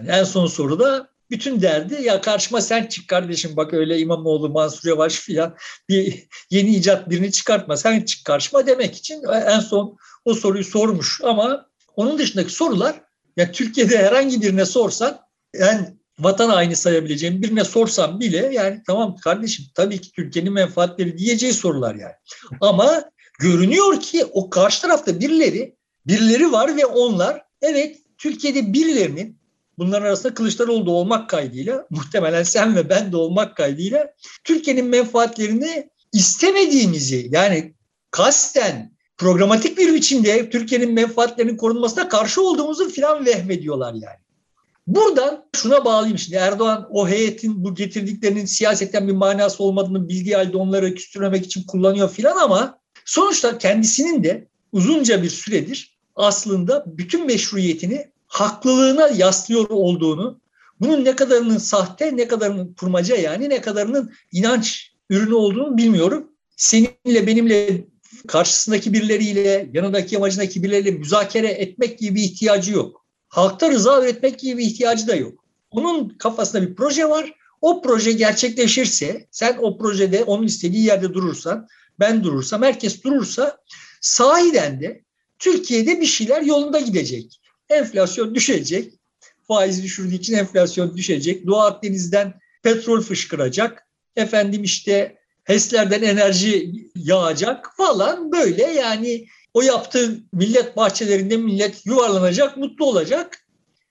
Yani 0.00 0.10
en 0.10 0.24
son 0.24 0.46
soruda 0.46 1.08
bütün 1.30 1.62
derdi 1.62 2.02
ya 2.02 2.20
karşıma 2.20 2.60
sen 2.60 2.86
çık 2.86 3.08
kardeşim 3.08 3.56
bak 3.56 3.74
öyle 3.74 3.98
İmamoğlu, 3.98 4.48
Mansur 4.48 4.88
Yavaş 4.88 5.14
filan 5.14 5.56
bir 5.88 6.26
yeni 6.50 6.76
icat 6.76 7.10
birini 7.10 7.32
çıkartma 7.32 7.76
sen 7.76 8.00
çık 8.00 8.24
karşıma 8.24 8.66
demek 8.66 8.96
için 8.96 9.22
en 9.46 9.60
son 9.60 9.96
o 10.24 10.34
soruyu 10.34 10.64
sormuş 10.64 11.20
ama 11.24 11.66
onun 11.96 12.18
dışındaki 12.18 12.52
sorular 12.52 13.00
ya 13.36 13.52
Türkiye'de 13.52 13.98
herhangi 13.98 14.42
birine 14.42 14.64
sorsan 14.64 15.20
yani 15.54 15.86
vatan 16.18 16.48
haini 16.48 16.76
sayabileceğim 16.76 17.42
birine 17.42 17.64
sorsam 17.64 18.20
bile 18.20 18.50
yani 18.52 18.82
tamam 18.86 19.16
kardeşim 19.16 19.64
tabii 19.74 20.00
ki 20.00 20.12
Türkiye'nin 20.12 20.52
menfaatleri 20.52 21.18
diyeceği 21.18 21.52
sorular 21.52 21.94
yani. 21.94 22.14
Ama 22.60 23.10
görünüyor 23.38 24.00
ki 24.00 24.24
o 24.24 24.50
karşı 24.50 24.82
tarafta 24.82 25.20
birileri 25.20 25.76
birileri 26.06 26.52
var 26.52 26.76
ve 26.76 26.86
onlar 26.86 27.42
evet 27.62 27.96
Türkiye'de 28.18 28.72
birilerinin 28.72 29.39
bunların 29.80 30.06
arasında 30.06 30.34
Kılıçdaroğlu 30.34 30.86
da 30.86 30.90
olmak 30.90 31.30
kaydıyla 31.30 31.86
muhtemelen 31.90 32.42
sen 32.42 32.76
ve 32.76 32.88
ben 32.88 33.12
de 33.12 33.16
olmak 33.16 33.56
kaydıyla 33.56 34.14
Türkiye'nin 34.44 34.86
menfaatlerini 34.86 35.90
istemediğimizi 36.12 37.28
yani 37.30 37.74
kasten 38.10 38.92
programatik 39.18 39.78
bir 39.78 39.94
biçimde 39.94 40.50
Türkiye'nin 40.50 40.92
menfaatlerinin 40.92 41.56
korunmasına 41.56 42.08
karşı 42.08 42.42
olduğumuzu 42.42 42.88
filan 42.90 43.26
vehmediyorlar 43.26 43.94
yani. 43.94 44.18
Buradan 44.86 45.44
şuna 45.56 45.84
bağlayayım 45.84 46.18
şimdi 46.18 46.36
Erdoğan 46.36 46.88
o 46.90 47.08
heyetin 47.08 47.64
bu 47.64 47.74
getirdiklerinin 47.74 48.44
siyasetten 48.44 49.08
bir 49.08 49.12
manası 49.12 49.62
olmadığını 49.62 50.08
bildiği 50.08 50.34
halde 50.34 50.56
onları 50.56 50.94
küstürmemek 50.94 51.46
için 51.46 51.62
kullanıyor 51.62 52.10
filan 52.10 52.36
ama 52.36 52.78
sonuçta 53.04 53.58
kendisinin 53.58 54.24
de 54.24 54.48
uzunca 54.72 55.22
bir 55.22 55.30
süredir 55.30 55.98
aslında 56.16 56.84
bütün 56.86 57.26
meşruiyetini 57.26 58.09
haklılığına 58.30 59.08
yaslıyor 59.08 59.68
olduğunu, 59.70 60.40
bunun 60.80 61.04
ne 61.04 61.16
kadarının 61.16 61.58
sahte, 61.58 62.16
ne 62.16 62.28
kadarının 62.28 62.74
kurmaca 62.74 63.16
yani 63.16 63.48
ne 63.48 63.60
kadarının 63.60 64.12
inanç 64.32 64.92
ürünü 65.10 65.34
olduğunu 65.34 65.76
bilmiyorum. 65.76 66.30
Seninle 66.56 67.26
benimle 67.26 67.84
karşısındaki 68.26 68.92
birileriyle, 68.92 69.70
yanındaki 69.72 70.16
amacındaki 70.16 70.62
birileriyle 70.62 70.90
müzakere 70.90 71.48
etmek 71.48 71.98
gibi 71.98 72.14
bir 72.14 72.22
ihtiyacı 72.22 72.72
yok. 72.72 73.04
Halkta 73.28 73.70
rıza 73.70 74.02
üretmek 74.02 74.38
gibi 74.38 74.58
bir 74.58 74.66
ihtiyacı 74.66 75.08
da 75.08 75.14
yok. 75.14 75.44
Onun 75.70 76.08
kafasında 76.08 76.62
bir 76.62 76.74
proje 76.74 77.08
var. 77.08 77.34
O 77.60 77.82
proje 77.82 78.12
gerçekleşirse, 78.12 79.26
sen 79.30 79.58
o 79.60 79.78
projede 79.78 80.24
onun 80.24 80.46
istediği 80.46 80.84
yerde 80.84 81.14
durursan, 81.14 81.68
ben 82.00 82.24
durursam, 82.24 82.62
herkes 82.62 83.02
durursa 83.02 83.58
sahiden 84.00 84.80
de 84.80 85.04
Türkiye'de 85.38 86.00
bir 86.00 86.06
şeyler 86.06 86.42
yolunda 86.42 86.80
gidecek. 86.80 87.39
Enflasyon 87.70 88.34
düşecek. 88.34 88.92
Faiz 89.48 89.82
düşürdüğü 89.82 90.14
için 90.14 90.34
enflasyon 90.34 90.96
düşecek. 90.96 91.46
Doğu 91.46 91.60
Akdeniz'den 91.60 92.34
petrol 92.62 93.00
fışkıracak. 93.00 93.86
Efendim 94.16 94.62
işte 94.64 95.16
HES'lerden 95.44 96.02
enerji 96.02 96.72
yağacak 96.96 97.76
falan 97.76 98.32
böyle 98.32 98.62
yani 98.62 99.26
o 99.54 99.62
yaptığı 99.62 100.20
millet 100.32 100.76
bahçelerinde 100.76 101.36
millet 101.36 101.86
yuvarlanacak, 101.86 102.56
mutlu 102.56 102.86
olacak 102.86 103.38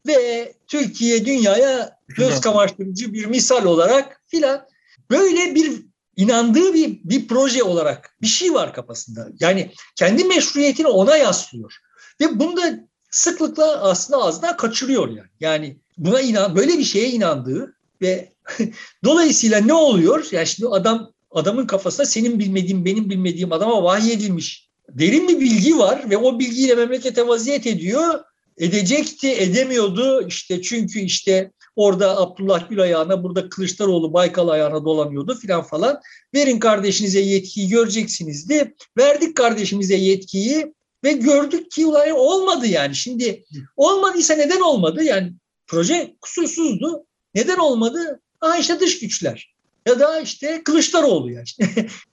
ve 0.07 0.53
Türkiye 0.67 1.25
dünyaya 1.25 1.97
göz 2.07 2.41
kamaştırıcı 2.41 3.13
bir 3.13 3.25
misal 3.25 3.65
olarak 3.65 4.21
filan 4.27 4.65
böyle 5.09 5.55
bir 5.55 5.81
inandığı 6.15 6.73
bir, 6.73 6.99
bir 7.03 7.27
proje 7.27 7.63
olarak 7.63 8.15
bir 8.21 8.27
şey 8.27 8.53
var 8.53 8.73
kafasında. 8.73 9.29
Yani 9.39 9.71
kendi 9.95 10.23
meşruiyetini 10.23 10.87
ona 10.87 11.17
yaslıyor. 11.17 11.77
Ve 12.21 12.39
bunda 12.39 12.88
sıklıkla 13.11 13.81
aslında 13.81 14.19
ağzından 14.19 14.57
kaçırıyor 14.57 15.07
yani. 15.09 15.29
Yani 15.39 15.77
buna 15.97 16.21
inan, 16.21 16.55
böyle 16.55 16.77
bir 16.77 16.83
şeye 16.83 17.09
inandığı 17.09 17.75
ve 18.01 18.29
dolayısıyla 19.03 19.59
ne 19.61 19.73
oluyor? 19.73 20.27
Yani 20.31 20.47
şimdi 20.47 20.69
adam 20.69 21.11
adamın 21.31 21.67
kafasında 21.67 22.05
senin 22.05 22.39
bilmediğin, 22.39 22.85
benim 22.85 23.09
bilmediğim 23.09 23.51
adama 23.51 23.83
vahiy 23.83 24.13
edilmiş 24.13 24.69
derin 24.89 25.27
bir 25.27 25.39
bilgi 25.39 25.77
var 25.77 26.09
ve 26.09 26.17
o 26.17 26.39
bilgiyle 26.39 26.75
memlekete 26.75 27.27
vaziyet 27.27 27.67
ediyor. 27.67 28.19
Edecekti, 28.57 29.31
edemiyordu 29.31 30.27
işte 30.27 30.61
çünkü 30.61 30.99
işte 30.99 31.51
orada 31.75 32.17
Abdullah 32.17 32.69
Gül 32.69 32.81
ayağına, 32.81 33.23
burada 33.23 33.49
Kılıçdaroğlu 33.49 34.13
Baykal 34.13 34.47
ayağına 34.47 34.85
dolanıyordu 34.85 35.35
filan 35.35 35.63
falan. 35.63 35.99
Verin 36.33 36.59
kardeşinize 36.59 37.19
yetkiyi 37.19 37.69
göreceksinizdi. 37.69 38.75
Verdik 38.97 39.35
kardeşimize 39.35 39.95
yetkiyi 39.95 40.73
ve 41.03 41.11
gördük 41.11 41.71
ki 41.71 41.85
olay 41.85 42.13
olmadı 42.13 42.67
yani. 42.67 42.95
Şimdi 42.95 43.45
olmadıysa 43.77 44.33
neden 44.33 44.59
olmadı? 44.59 45.03
Yani 45.03 45.33
proje 45.67 46.15
kusursuzdu. 46.21 47.05
Neden 47.35 47.57
olmadı? 47.57 48.19
Aha 48.41 48.57
işte 48.57 48.79
dış 48.79 48.99
güçler 48.99 49.53
ya 49.89 49.99
da 49.99 50.21
işte 50.21 50.63
Kılıçdaroğlu 50.63 51.31
yani. 51.31 51.45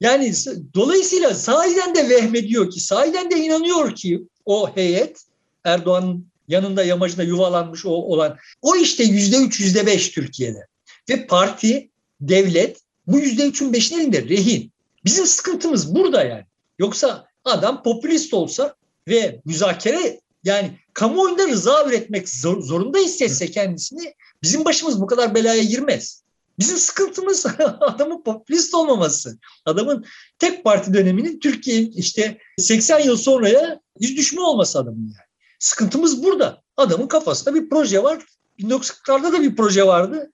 yani 0.00 0.34
dolayısıyla 0.74 1.34
sahiden 1.34 1.94
de 1.94 2.08
vehmediyor 2.08 2.70
ki, 2.70 2.80
sahiden 2.80 3.30
de 3.30 3.36
inanıyor 3.36 3.94
ki 3.94 4.22
o 4.44 4.76
heyet 4.76 5.22
Erdoğan'ın 5.64 6.26
yanında 6.48 6.84
yamacında 6.84 7.22
yuvalanmış 7.22 7.86
o 7.86 7.90
olan 7.90 8.36
o 8.62 8.76
işte 8.76 9.04
yüzde 9.04 9.36
üç, 9.36 9.60
yüzde 9.60 9.86
beş 9.86 10.10
Türkiye'de. 10.10 10.66
Ve 11.08 11.26
parti, 11.26 11.90
devlet 12.20 12.80
bu 13.06 13.18
yüzde 13.18 13.46
üçün 13.46 13.72
beşin 13.72 14.00
elinde 14.00 14.22
rehin. 14.22 14.72
Bizim 15.04 15.26
sıkıntımız 15.26 15.94
burada 15.94 16.24
yani. 16.24 16.44
Yoksa 16.78 17.25
adam 17.46 17.82
popülist 17.82 18.34
olsa 18.34 18.74
ve 19.08 19.40
müzakere 19.44 20.20
yani 20.44 20.78
kamuoyunda 20.92 21.48
rıza 21.48 21.84
üretmek 21.84 22.28
zor, 22.28 22.62
zorunda 22.62 22.98
hissetse 22.98 23.50
kendisini 23.50 24.14
bizim 24.42 24.64
başımız 24.64 25.00
bu 25.00 25.06
kadar 25.06 25.34
belaya 25.34 25.62
girmez. 25.62 26.22
Bizim 26.58 26.76
sıkıntımız 26.76 27.46
adamın 27.80 28.22
popülist 28.22 28.74
olmaması. 28.74 29.38
Adamın 29.64 30.04
tek 30.38 30.64
parti 30.64 30.94
döneminin 30.94 31.40
Türkiye 31.40 31.80
işte 31.80 32.38
80 32.58 33.00
yıl 33.00 33.16
sonraya 33.16 33.80
yüz 34.00 34.16
düşme 34.16 34.40
olması 34.40 34.78
adamın 34.78 35.02
yani. 35.02 35.26
Sıkıntımız 35.58 36.22
burada. 36.24 36.62
Adamın 36.76 37.06
kafasında 37.06 37.54
bir 37.54 37.68
proje 37.68 38.02
var. 38.02 38.22
1940'larda 38.58 39.32
da 39.32 39.42
bir 39.42 39.56
proje 39.56 39.86
vardı. 39.86 40.32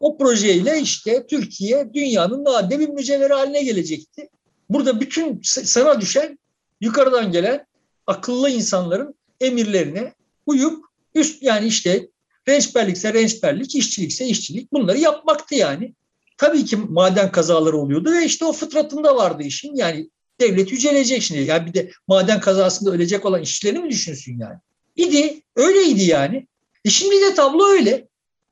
O 0.00 0.18
projeyle 0.18 0.80
işte 0.80 1.26
Türkiye 1.26 1.94
dünyanın 1.94 2.44
nadide 2.44 2.78
bir 2.78 2.88
mücevheri 2.88 3.32
haline 3.32 3.62
gelecekti. 3.62 4.28
Burada 4.70 5.00
bütün 5.00 5.40
sana 5.42 6.00
düşen 6.00 6.38
yukarıdan 6.80 7.32
gelen 7.32 7.66
akıllı 8.06 8.50
insanların 8.50 9.14
emirlerine 9.40 10.14
uyup 10.46 10.84
üst 11.14 11.42
yani 11.42 11.66
işte 11.66 12.08
Rençberlikse 12.48 13.14
rençberlik, 13.14 13.74
işçilikse 13.74 14.26
işçilik 14.26 14.72
bunları 14.72 14.98
yapmaktı 14.98 15.54
yani. 15.54 15.94
Tabii 16.38 16.64
ki 16.64 16.76
maden 16.76 17.32
kazaları 17.32 17.76
oluyordu 17.76 18.12
ve 18.12 18.24
işte 18.24 18.44
o 18.44 18.52
fıtratında 18.52 19.16
vardı 19.16 19.42
işin. 19.42 19.74
Yani 19.74 20.10
devlet 20.40 20.72
yücelecek 20.72 21.22
şimdi. 21.22 21.42
Yani 21.42 21.66
bir 21.66 21.74
de 21.74 21.90
maden 22.08 22.40
kazasında 22.40 22.90
ölecek 22.90 23.24
olan 23.24 23.42
işçileri 23.42 23.78
mi 23.78 23.90
düşünsün 23.90 24.38
yani? 24.38 24.58
İdi, 24.96 25.42
öyleydi 25.56 26.04
yani. 26.04 26.46
E 26.84 26.90
şimdi 26.90 27.20
de 27.20 27.34
tablo 27.34 27.66
öyle. 27.66 28.08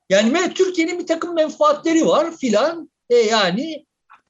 Yani 0.09 0.53
Türkiye'nin 0.53 0.99
bir 0.99 1.07
takım 1.07 1.35
menfaatleri 1.35 2.05
var 2.05 2.37
filan. 2.37 2.89
E 3.09 3.15
yani 3.15 3.85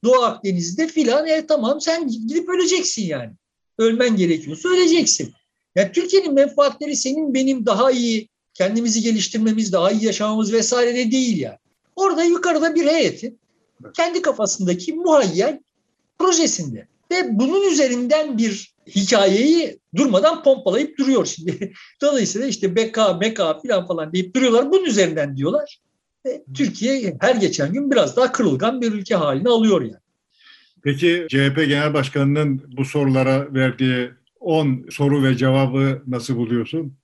Doğu 0.06 0.22
Akdeniz'de 0.22 0.86
filan. 0.86 1.26
E 1.26 1.46
tamam 1.46 1.80
sen 1.80 2.08
gidip 2.08 2.48
öleceksin 2.48 3.06
yani. 3.06 3.32
Ölmen 3.78 4.16
gerekiyorsa 4.16 4.68
öleceksin. 4.68 5.32
Yani 5.74 5.92
Türkiye'nin 5.92 6.34
menfaatleri 6.34 6.96
senin 6.96 7.34
benim 7.34 7.66
daha 7.66 7.90
iyi 7.90 8.28
kendimizi 8.54 9.02
geliştirmemiz, 9.02 9.72
daha 9.72 9.90
iyi 9.90 10.04
yaşamamız 10.04 10.52
vesaire 10.52 10.94
de 10.94 11.10
değil 11.10 11.40
yani. 11.40 11.58
Orada 11.96 12.24
yukarıda 12.24 12.74
bir 12.74 12.86
heyetin 12.86 13.38
kendi 13.96 14.22
kafasındaki 14.22 14.92
muhayyel 14.92 15.60
projesinde 16.18 16.86
ve 17.10 17.38
bunun 17.38 17.70
üzerinden 17.70 18.38
bir 18.38 18.74
hikayeyi 18.86 19.78
durmadan 19.96 20.42
pompalayıp 20.42 20.98
duruyor 20.98 21.26
şimdi. 21.26 21.72
Dolayısıyla 22.02 22.46
işte 22.46 22.76
BK, 22.76 22.98
MK 23.20 23.36
falan 23.36 23.86
falan 23.86 24.12
deyip 24.12 24.34
duruyorlar. 24.34 24.70
Bunun 24.70 24.84
üzerinden 24.84 25.36
diyorlar. 25.36 25.78
Türkiye 26.54 27.16
her 27.20 27.34
geçen 27.34 27.72
gün 27.72 27.90
biraz 27.90 28.16
daha 28.16 28.32
kırılgan 28.32 28.80
bir 28.80 28.92
ülke 28.92 29.14
haline 29.14 29.48
alıyor 29.48 29.82
yani. 29.82 30.06
Peki 30.82 31.26
CHP 31.28 31.56
Genel 31.56 31.94
Başkanı'nın 31.94 32.62
bu 32.76 32.84
sorulara 32.84 33.54
verdiği 33.54 34.10
10 34.40 34.86
soru 34.90 35.24
ve 35.24 35.36
cevabı 35.36 36.02
nasıl 36.06 36.36
buluyorsun? 36.36 36.96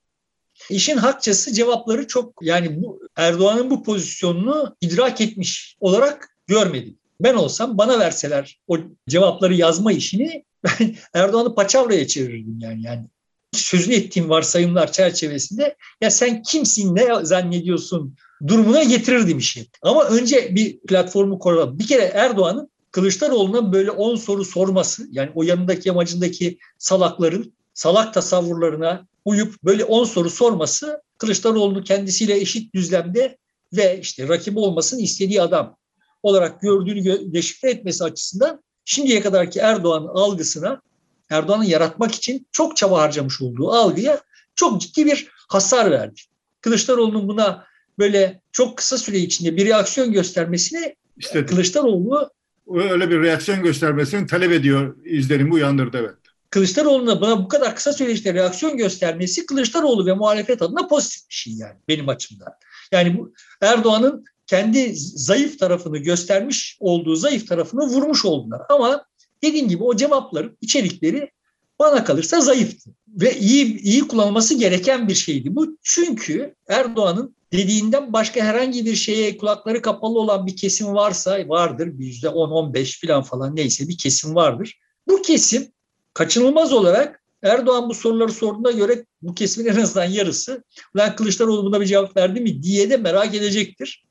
İşin 0.71 0.97
hakçası 0.97 1.53
cevapları 1.53 2.07
çok 2.07 2.35
yani 2.43 2.83
bu 2.83 3.01
Erdoğan'ın 3.17 3.71
bu 3.71 3.83
pozisyonunu 3.83 4.77
idrak 4.81 5.21
etmiş 5.21 5.77
olarak 5.81 6.29
görmedim. 6.47 6.99
Ben 7.21 7.35
olsam 7.35 7.79
bana 7.79 7.99
verseler 7.99 8.61
o 8.67 8.79
cevapları 9.09 9.55
yazma 9.55 9.93
işini 9.93 10.45
ben 10.65 10.97
Erdoğan'ı 11.15 11.55
paçavraya 11.55 12.07
çevirirdim 12.07 12.59
yani. 12.61 12.83
yani 12.83 13.07
sözünü 13.53 13.95
ettiğim 13.95 14.29
varsayımlar 14.29 14.93
çerçevesinde 14.93 15.77
ya 16.01 16.11
sen 16.11 16.43
kimsin 16.43 16.97
ne 16.97 17.25
zannediyorsun 17.25 18.17
durumuna 18.47 18.83
getirirdim 18.83 19.39
işi. 19.39 19.67
Ama 19.83 20.05
önce 20.05 20.55
bir 20.55 20.81
platformu 20.81 21.39
koralım. 21.39 21.79
Bir 21.79 21.87
kere 21.87 22.03
Erdoğan'ın 22.03 22.73
Kılıçdaroğlu'na 22.91 23.73
böyle 23.73 23.91
10 23.91 24.17
soru 24.17 24.45
sorması 24.45 25.09
yani 25.11 25.31
o 25.35 25.43
yanındaki 25.43 25.89
yamacındaki 25.89 26.59
salakların 26.79 27.53
salak 27.75 28.15
tasavvurlarına 28.15 29.07
uyup 29.25 29.63
böyle 29.65 29.85
10 29.85 30.05
soru 30.05 30.31
sorması 30.31 31.03
Kılıçdaroğlu'nu 31.19 31.85
kendisiyle 31.85 32.37
eşit 32.37 32.75
düzlemde 32.75 33.39
ve 33.73 34.01
işte 34.01 34.29
rakibi 34.29 34.59
olmasını 34.59 35.01
istediği 35.01 35.43
adam 35.43 35.77
olarak 36.23 36.61
gördüğünü 36.61 37.33
deşifre 37.33 37.71
etmesi 37.71 38.05
açısından 38.05 38.63
şimdiye 38.85 39.21
kadarki 39.21 39.59
Erdoğan 39.59 40.07
algısına 40.07 40.83
Erdoğan'ı 41.31 41.67
yaratmak 41.67 42.15
için 42.15 42.47
çok 42.53 42.77
çaba 42.77 43.01
harcamış 43.01 43.43
olduğu 43.43 43.73
algıya 43.73 44.21
çok 44.55 44.81
ciddi 44.81 45.07
bir 45.07 45.29
hasar 45.49 45.91
verdi. 45.91 46.21
Kılıçdaroğlu'nun 46.61 47.29
buna 47.29 47.65
böyle 48.03 48.41
çok 48.53 48.77
kısa 48.77 48.99
süre 48.99 49.19
içinde 49.19 49.57
bir 49.57 49.67
reaksiyon 49.67 50.13
göstermesini 50.13 50.97
İstedi. 51.17 51.47
Kılıçdaroğlu 51.47 52.31
öyle 52.75 53.11
bir 53.11 53.21
reaksiyon 53.21 53.63
göstermesini 53.63 54.27
talep 54.27 54.53
ediyor 54.53 54.97
izlenimi 55.05 55.53
uyandırdı 55.53 55.99
evet. 56.01 56.15
Kılıçdaroğlu'na 56.51 57.21
buna 57.21 57.45
bu 57.45 57.49
kadar 57.49 57.77
kısa 57.77 57.93
süreçte 57.93 58.35
reaksiyon 58.35 58.77
göstermesi 58.77 59.47
Kılıçdaroğlu 59.47 60.07
ve 60.07 60.13
muhalefet 60.13 60.63
adına 60.63 60.89
pozitif 60.89 61.29
bir 61.29 61.35
şey 61.35 61.53
yani 61.53 61.75
benim 61.89 62.09
açımdan. 62.09 62.53
Yani 62.93 63.19
bu 63.19 63.33
Erdoğan'ın 63.61 64.25
kendi 64.47 64.93
zayıf 64.97 65.59
tarafını 65.59 65.99
göstermiş 65.99 66.77
olduğu 66.81 67.17
zayıf 67.17 67.49
tarafını 67.49 67.81
vurmuş 67.81 68.25
oldular. 68.25 68.61
Ama 68.69 69.05
dediğim 69.45 69.69
gibi 69.69 69.85
o 69.85 69.97
cevapların 69.97 70.59
içerikleri 70.61 71.31
bana 71.79 72.05
kalırsa 72.05 72.41
zayıftı 72.41 72.91
ve 73.09 73.39
iyi 73.39 73.81
iyi 73.81 74.09
kullanılması 74.09 74.55
gereken 74.55 75.09
bir 75.09 75.15
şeydi 75.15 75.57
bu. 75.57 75.79
Çünkü 75.83 76.55
Erdoğan'ın 76.69 77.37
dediğinden 77.53 78.13
başka 78.13 78.45
herhangi 78.45 78.87
bir 78.87 78.95
şeye 78.95 79.37
kulakları 79.37 79.83
kapalı 79.83 80.19
olan 80.19 80.47
bir 80.47 80.57
kesim 80.57 80.95
varsa 80.95 81.49
vardır. 81.49 81.99
Bir 81.99 82.07
yüzde 82.07 82.27
10-15 82.27 83.07
falan 83.07 83.23
falan 83.23 83.57
neyse 83.57 83.89
bir 83.89 83.99
kesim 83.99 84.35
vardır. 84.35 84.81
Bu 85.09 85.23
kesim 85.23 85.73
kaçınılmaz 86.15 86.73
olarak 86.73 87.23
Erdoğan 87.43 87.89
bu 87.89 87.95
soruları 87.95 88.33
sorduğuna 88.33 88.71
göre 88.71 89.07
bu 89.23 89.35
kesimin 89.35 89.73
en 89.73 89.81
azından 89.81 90.05
yarısı 90.05 90.65
lan 90.97 91.17
Kılıçdaroğlu 91.17 91.65
buna 91.65 91.81
bir 91.81 91.87
cevap 91.87 92.17
verdi 92.17 92.41
mi 92.41 92.63
diye 92.63 92.91
de 92.91 92.97
merak 92.97 93.35
edecektir. 93.35 94.05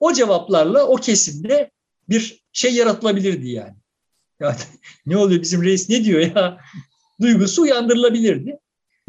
O 0.00 0.12
cevaplarla 0.12 0.86
o 0.86 0.96
kesimde 0.96 1.70
bir 2.08 2.44
şey 2.52 2.74
yaratılabilirdi 2.74 3.48
yani. 3.48 3.74
Yani 4.40 4.56
ne 5.06 5.16
oluyor 5.16 5.42
bizim 5.42 5.62
reis 5.62 5.88
ne 5.88 6.04
diyor 6.04 6.20
ya 6.20 6.58
duygusu 7.20 7.62
uyandırılabilirdi. 7.62 8.58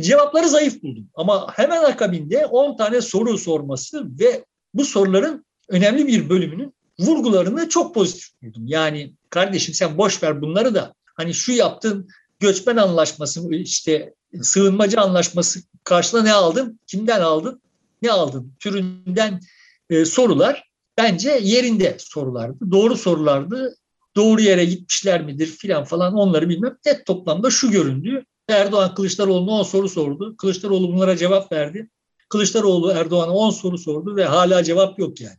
Cevapları 0.01 0.49
zayıf 0.49 0.83
buldum 0.83 1.09
ama 1.15 1.53
hemen 1.53 1.83
akabinde 1.83 2.45
10 2.45 2.77
tane 2.77 3.01
soru 3.01 3.37
sorması 3.37 4.19
ve 4.19 4.45
bu 4.73 4.85
soruların 4.85 5.45
önemli 5.69 6.07
bir 6.07 6.29
bölümünün 6.29 6.73
vurgularını 6.99 7.69
çok 7.69 7.95
pozitif 7.95 8.41
buldum. 8.41 8.67
Yani 8.67 9.13
kardeşim 9.29 9.73
sen 9.73 9.97
boş 9.97 10.23
ver 10.23 10.41
bunları 10.41 10.75
da 10.75 10.93
hani 11.05 11.33
şu 11.33 11.51
yaptın 11.51 12.07
göçmen 12.39 12.77
anlaşması 12.77 13.55
işte 13.55 14.13
sığınmacı 14.41 15.01
anlaşması 15.01 15.59
karşına 15.83 16.21
ne 16.21 16.33
aldın? 16.33 16.79
Kimden 16.87 17.21
aldın? 17.21 17.61
Ne 18.01 18.11
aldın? 18.11 18.53
Türünden 18.59 19.39
e, 19.89 20.05
sorular 20.05 20.69
bence 20.97 21.39
yerinde 21.41 21.95
sorulardı. 21.99 22.71
Doğru 22.71 22.95
sorulardı. 22.95 23.75
Doğru 24.15 24.41
yere 24.41 24.65
gitmişler 24.65 25.25
midir 25.25 25.47
filan 25.47 25.83
falan 25.83 26.13
onları 26.13 26.49
bilmem. 26.49 26.77
Net 26.85 27.05
toplamda 27.05 27.49
şu 27.49 27.71
göründü. 27.71 28.25
Erdoğan 28.49 28.95
Kılıçdaroğlu'na 28.95 29.51
10 29.51 29.63
soru 29.63 29.89
sordu. 29.89 30.37
Kılıçdaroğlu 30.37 30.93
bunlara 30.93 31.17
cevap 31.17 31.51
verdi. 31.51 31.89
Kılıçdaroğlu 32.29 32.91
Erdoğan'a 32.91 33.31
10 33.31 33.49
soru 33.49 33.77
sordu 33.77 34.15
ve 34.15 34.25
hala 34.25 34.63
cevap 34.63 34.99
yok 34.99 35.21
yani. 35.21 35.37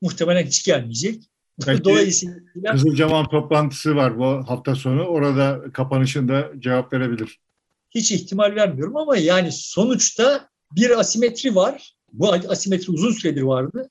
Muhtemelen 0.00 0.46
hiç 0.46 0.64
gelmeyecek. 0.64 1.22
Belki 1.66 1.84
Dolayısıyla 1.84 2.72
Kızılcahamam 2.72 3.28
toplantısı 3.28 3.96
var 3.96 4.18
bu 4.18 4.24
hafta 4.24 4.74
sonu. 4.74 5.04
Orada 5.04 5.62
kapanışında 5.72 6.52
cevap 6.58 6.92
verebilir. 6.92 7.40
Hiç 7.90 8.12
ihtimal 8.12 8.54
vermiyorum 8.54 8.96
ama 8.96 9.16
yani 9.16 9.52
sonuçta 9.52 10.48
bir 10.72 11.00
asimetri 11.00 11.54
var. 11.54 11.94
Bu 12.12 12.32
asimetri 12.32 12.92
uzun 12.92 13.12
süredir 13.12 13.42
vardı. 13.42 13.90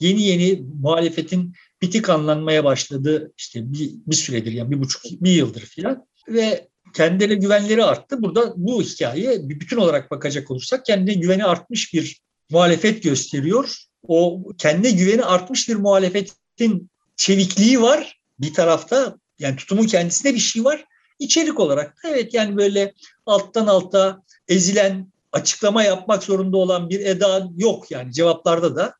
Yeni 0.00 0.22
yeni 0.22 0.64
muhalefetin 0.80 1.54
bitik 1.82 2.10
anlanmaya 2.10 2.64
başladı 2.64 3.32
işte 3.38 3.72
bir, 3.72 3.90
bir 4.06 4.16
süredir 4.16 4.52
yani 4.52 4.70
bir 4.70 4.80
buçuk 4.80 5.02
bir 5.04 5.30
yıldır 5.30 5.60
filan 5.60 6.06
ve 6.28 6.68
kendilerine 6.94 7.34
güvenleri 7.34 7.84
arttı. 7.84 8.22
Burada 8.22 8.52
bu 8.56 8.82
hikaye 8.82 9.48
bütün 9.48 9.76
olarak 9.76 10.10
bakacak 10.10 10.50
olursak 10.50 10.86
kendine 10.86 11.14
güveni 11.14 11.44
artmış 11.44 11.94
bir 11.94 12.20
muhalefet 12.50 13.02
gösteriyor. 13.02 13.76
O 14.08 14.42
kendine 14.58 14.90
güveni 14.90 15.24
artmış 15.24 15.68
bir 15.68 15.76
muhalefetin 15.76 16.90
çevikliği 17.16 17.82
var 17.82 18.20
bir 18.40 18.54
tarafta. 18.54 19.16
Yani 19.38 19.56
tutumun 19.56 19.86
kendisinde 19.86 20.34
bir 20.34 20.40
şey 20.40 20.64
var. 20.64 20.84
İçerik 21.18 21.60
olarak 21.60 21.96
evet 22.04 22.34
yani 22.34 22.56
böyle 22.56 22.94
alttan 23.26 23.66
alta 23.66 24.22
ezilen 24.48 25.12
açıklama 25.32 25.82
yapmak 25.82 26.22
zorunda 26.22 26.56
olan 26.56 26.90
bir 26.90 27.00
eda 27.00 27.48
yok 27.56 27.90
yani 27.90 28.12
cevaplarda 28.12 28.76
da 28.76 28.94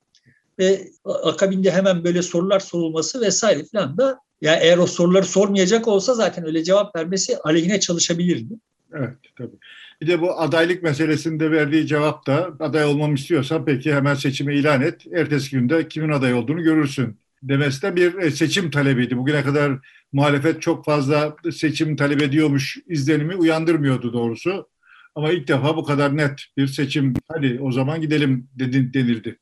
ve 0.58 0.88
akabinde 1.04 1.70
hemen 1.70 2.04
böyle 2.04 2.22
sorular 2.22 2.60
sorulması 2.60 3.20
vesaire 3.20 3.64
falan 3.72 3.98
da 3.98 4.18
yani 4.42 4.58
eğer 4.62 4.78
o 4.78 4.86
soruları 4.86 5.24
sormayacak 5.24 5.88
olsa 5.88 6.14
zaten 6.14 6.46
öyle 6.46 6.64
cevap 6.64 6.96
vermesi 6.96 7.38
aleyhine 7.38 7.80
çalışabilirdi. 7.80 8.54
Evet 8.94 9.14
tabii. 9.36 9.56
Bir 10.00 10.06
de 10.06 10.20
bu 10.20 10.40
adaylık 10.40 10.82
meselesinde 10.82 11.50
verdiği 11.50 11.86
cevap 11.86 12.26
da 12.26 12.50
aday 12.60 12.84
olmam 12.84 13.14
istiyorsan 13.14 13.64
peki 13.64 13.94
hemen 13.94 14.14
seçimi 14.14 14.54
ilan 14.54 14.82
et. 14.82 15.06
Ertesi 15.12 15.50
günde 15.50 15.88
kimin 15.88 16.12
aday 16.12 16.34
olduğunu 16.34 16.62
görürsün 16.62 17.16
demesi 17.42 17.82
de 17.82 17.96
bir 17.96 18.14
e, 18.14 18.30
seçim 18.30 18.70
talebiydi. 18.70 19.16
Bugüne 19.16 19.42
kadar 19.42 19.72
muhalefet 20.12 20.62
çok 20.62 20.84
fazla 20.84 21.36
seçim 21.52 21.96
talep 21.96 22.22
ediyormuş 22.22 22.78
izlenimi 22.86 23.36
uyandırmıyordu 23.36 24.12
doğrusu. 24.12 24.68
Ama 25.14 25.32
ilk 25.32 25.48
defa 25.48 25.76
bu 25.76 25.84
kadar 25.84 26.16
net 26.16 26.40
bir 26.56 26.66
seçim 26.66 27.14
hadi 27.28 27.58
o 27.62 27.72
zaman 27.72 28.00
gidelim 28.00 28.48
denildi. 28.54 29.38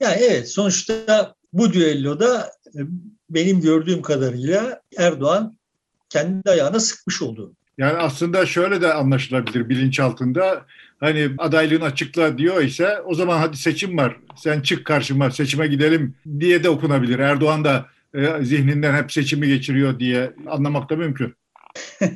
Yani 0.00 0.16
evet 0.20 0.50
sonuçta 0.50 1.34
bu 1.52 1.72
düelloda 1.72 2.50
e, 2.66 2.80
benim 3.30 3.60
gördüğüm 3.60 4.02
kadarıyla 4.02 4.80
Erdoğan 4.96 5.56
kendi 6.08 6.50
ayağına 6.50 6.80
sıkmış 6.80 7.22
oldu. 7.22 7.52
Yani 7.78 7.98
aslında 7.98 8.46
şöyle 8.46 8.80
de 8.80 8.94
anlaşılabilir 8.94 9.68
bilinçaltında. 9.68 10.66
Hani 11.00 11.30
adaylığını 11.38 11.84
açıkla 11.84 12.38
diyor 12.38 12.62
ise 12.62 13.00
o 13.00 13.14
zaman 13.14 13.38
hadi 13.38 13.56
seçim 13.56 13.98
var. 13.98 14.16
Sen 14.36 14.60
çık 14.60 14.84
karşıma 14.84 15.30
seçime 15.30 15.66
gidelim 15.66 16.14
diye 16.40 16.64
de 16.64 16.68
okunabilir. 16.70 17.18
Erdoğan 17.18 17.64
da 17.64 17.86
e, 18.14 18.44
zihninden 18.44 19.02
hep 19.02 19.12
seçimi 19.12 19.46
geçiriyor 19.46 19.98
diye 19.98 20.32
anlamak 20.48 20.90
da 20.90 20.96
mümkün. 20.96 21.34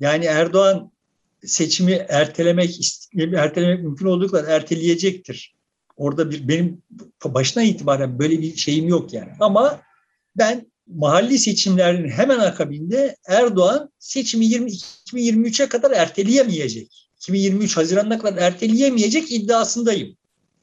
yani 0.00 0.24
Erdoğan 0.24 0.90
seçimi 1.44 1.92
ertelemek 1.92 2.80
ertelemek 3.34 3.82
mümkün 3.82 4.06
olduğu 4.06 4.30
kadar 4.30 4.48
erteleyecektir. 4.48 5.54
Orada 5.96 6.30
bir 6.30 6.48
benim 6.48 6.82
başına 7.24 7.62
itibaren 7.62 8.18
böyle 8.18 8.40
bir 8.40 8.56
şeyim 8.56 8.88
yok 8.88 9.12
yani. 9.12 9.30
Ama 9.40 9.80
ben 10.38 10.66
mahalli 10.86 11.38
seçimlerin 11.38 12.08
hemen 12.08 12.38
akabinde 12.38 13.16
Erdoğan 13.26 13.90
seçimi 13.98 14.46
20, 14.46 14.70
2023'e 14.70 15.68
kadar 15.68 15.90
erteleyemeyecek. 15.90 17.08
2023 17.16 17.76
Haziran'ına 17.76 18.18
kadar 18.18 18.42
erteleyemeyecek 18.42 19.32
iddiasındayım. 19.32 20.16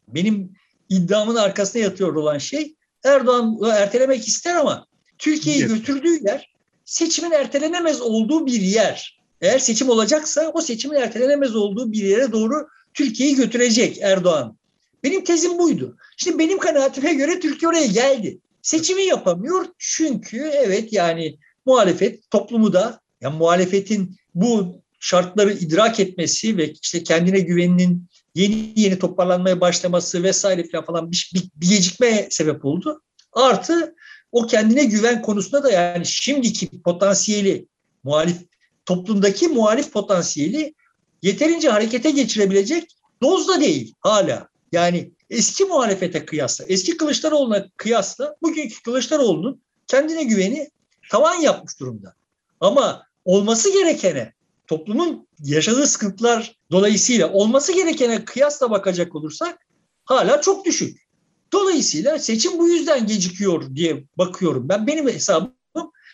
Benim 0.07 0.51
iddiamın 0.89 1.36
arkasında 1.36 1.84
yatıyor 1.84 2.15
olan 2.15 2.38
şey 2.38 2.76
Erdoğan 3.03 3.57
ertelemek 3.71 4.28
ister 4.28 4.55
ama 4.55 4.88
Türkiye'yi 5.17 5.67
götürdüğü 5.67 6.28
yer 6.28 6.55
seçimin 6.86 7.32
ertelenemez 7.32 8.01
olduğu 8.01 8.45
bir 8.45 8.61
yer. 8.61 9.19
Eğer 9.41 9.59
seçim 9.59 9.89
olacaksa 9.89 10.51
o 10.53 10.61
seçimin 10.61 10.95
ertelenemez 10.95 11.55
olduğu 11.55 11.91
bir 11.91 12.03
yere 12.03 12.32
doğru 12.32 12.67
Türkiye'yi 12.93 13.36
götürecek 13.36 13.97
Erdoğan. 14.01 14.57
Benim 15.03 15.23
tezim 15.23 15.57
buydu. 15.59 15.97
Şimdi 16.17 16.39
benim 16.39 16.57
kanaatime 16.57 17.13
göre 17.13 17.39
Türkiye 17.39 17.69
oraya 17.69 17.86
geldi. 17.86 18.39
Seçimi 18.66 19.03
yapamıyor 19.03 19.66
çünkü 19.78 20.38
evet 20.38 20.93
yani 20.93 21.38
muhalefet 21.66 22.30
toplumu 22.32 22.74
da 22.74 22.99
yani 23.22 23.38
muhalefetin 23.38 24.18
bu 24.36 24.82
şartları 24.99 25.53
idrak 25.53 25.99
etmesi 25.99 26.57
ve 26.57 26.74
işte 26.82 27.03
kendine 27.03 27.39
güveninin 27.39 28.07
yeni 28.36 28.74
yeni 28.76 28.99
toparlanmaya 28.99 29.61
başlaması 29.61 30.24
vesaire 30.24 30.84
falan 30.86 31.11
bir, 31.11 31.32
bir, 31.34 31.49
bir 31.55 31.70
gecikme 31.70 32.28
sebep 32.32 32.66
oldu. 32.66 33.01
Artı 33.34 33.95
o 34.32 34.47
kendine 34.47 34.84
güven 34.84 35.22
konusunda 35.22 35.63
da 35.63 35.72
yani 35.72 36.05
şimdiki 36.05 36.82
potansiyeli 36.82 37.68
muhalif 38.03 38.38
toplumdaki 38.86 39.47
muhalif 39.47 39.91
potansiyeli 39.93 40.74
yeterince 41.22 41.70
harekete 41.70 42.11
geçirebilecek 42.11 42.84
dozda 43.22 43.61
değil 43.61 43.93
hala. 43.99 44.49
Yani 44.72 45.11
eski 45.30 45.65
muhalefete 45.65 46.26
kıyasla, 46.26 46.65
eski 46.67 46.97
Kılıçdaroğlu'na 46.97 47.69
kıyasla 47.78 48.36
bugünkü 48.41 48.84
Kılıçdaroğlu'nun 48.84 49.61
kendine 49.88 50.23
güveni 50.23 50.69
tavan 51.11 51.36
yapmış 51.36 51.80
durumda. 51.80 52.13
Ama 52.59 53.03
olması 53.26 53.73
gerekene, 53.73 54.34
toplumun 54.67 55.28
yaşadığı 55.43 55.88
sıkıntılar 55.88 56.55
dolayısıyla 56.71 57.32
olması 57.32 57.71
gerekene 57.71 58.26
kıyasla 58.26 58.71
bakacak 58.71 59.15
olursak 59.15 59.67
hala 60.05 60.41
çok 60.41 60.65
düşük. 60.65 61.05
Dolayısıyla 61.53 62.19
seçim 62.19 62.59
bu 62.59 62.69
yüzden 62.69 63.07
gecikiyor 63.07 63.76
diye 63.76 64.03
bakıyorum. 64.17 64.69
Ben 64.69 64.88
benim 64.88 65.07
hesabım 65.07 65.55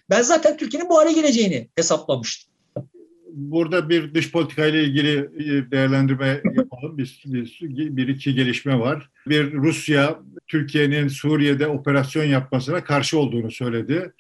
ben 0.09 0.21
zaten 0.21 0.57
Türkiye'nin 0.57 0.89
bu 0.89 0.97
hale 0.97 1.11
geleceğini 1.11 1.69
hesaplamıştım 1.75 2.50
burada 3.33 3.89
bir 3.89 4.13
dış 4.13 4.31
politika 4.31 4.65
ile 4.65 4.83
ilgili 4.83 5.17
e, 5.17 5.71
değerlendirme 5.71 6.41
yapalım. 6.55 6.97
Bir, 6.97 7.21
bir, 7.25 7.59
bir 7.97 8.07
iki 8.07 8.35
gelişme 8.35 8.79
var. 8.79 9.09
Bir 9.27 9.53
Rusya 9.53 10.19
Türkiye'nin 10.47 11.07
Suriye'de 11.07 11.67
operasyon 11.67 12.23
yapmasına 12.23 12.83
karşı 12.83 13.19
olduğunu 13.19 13.51
söyledi. 13.51 14.13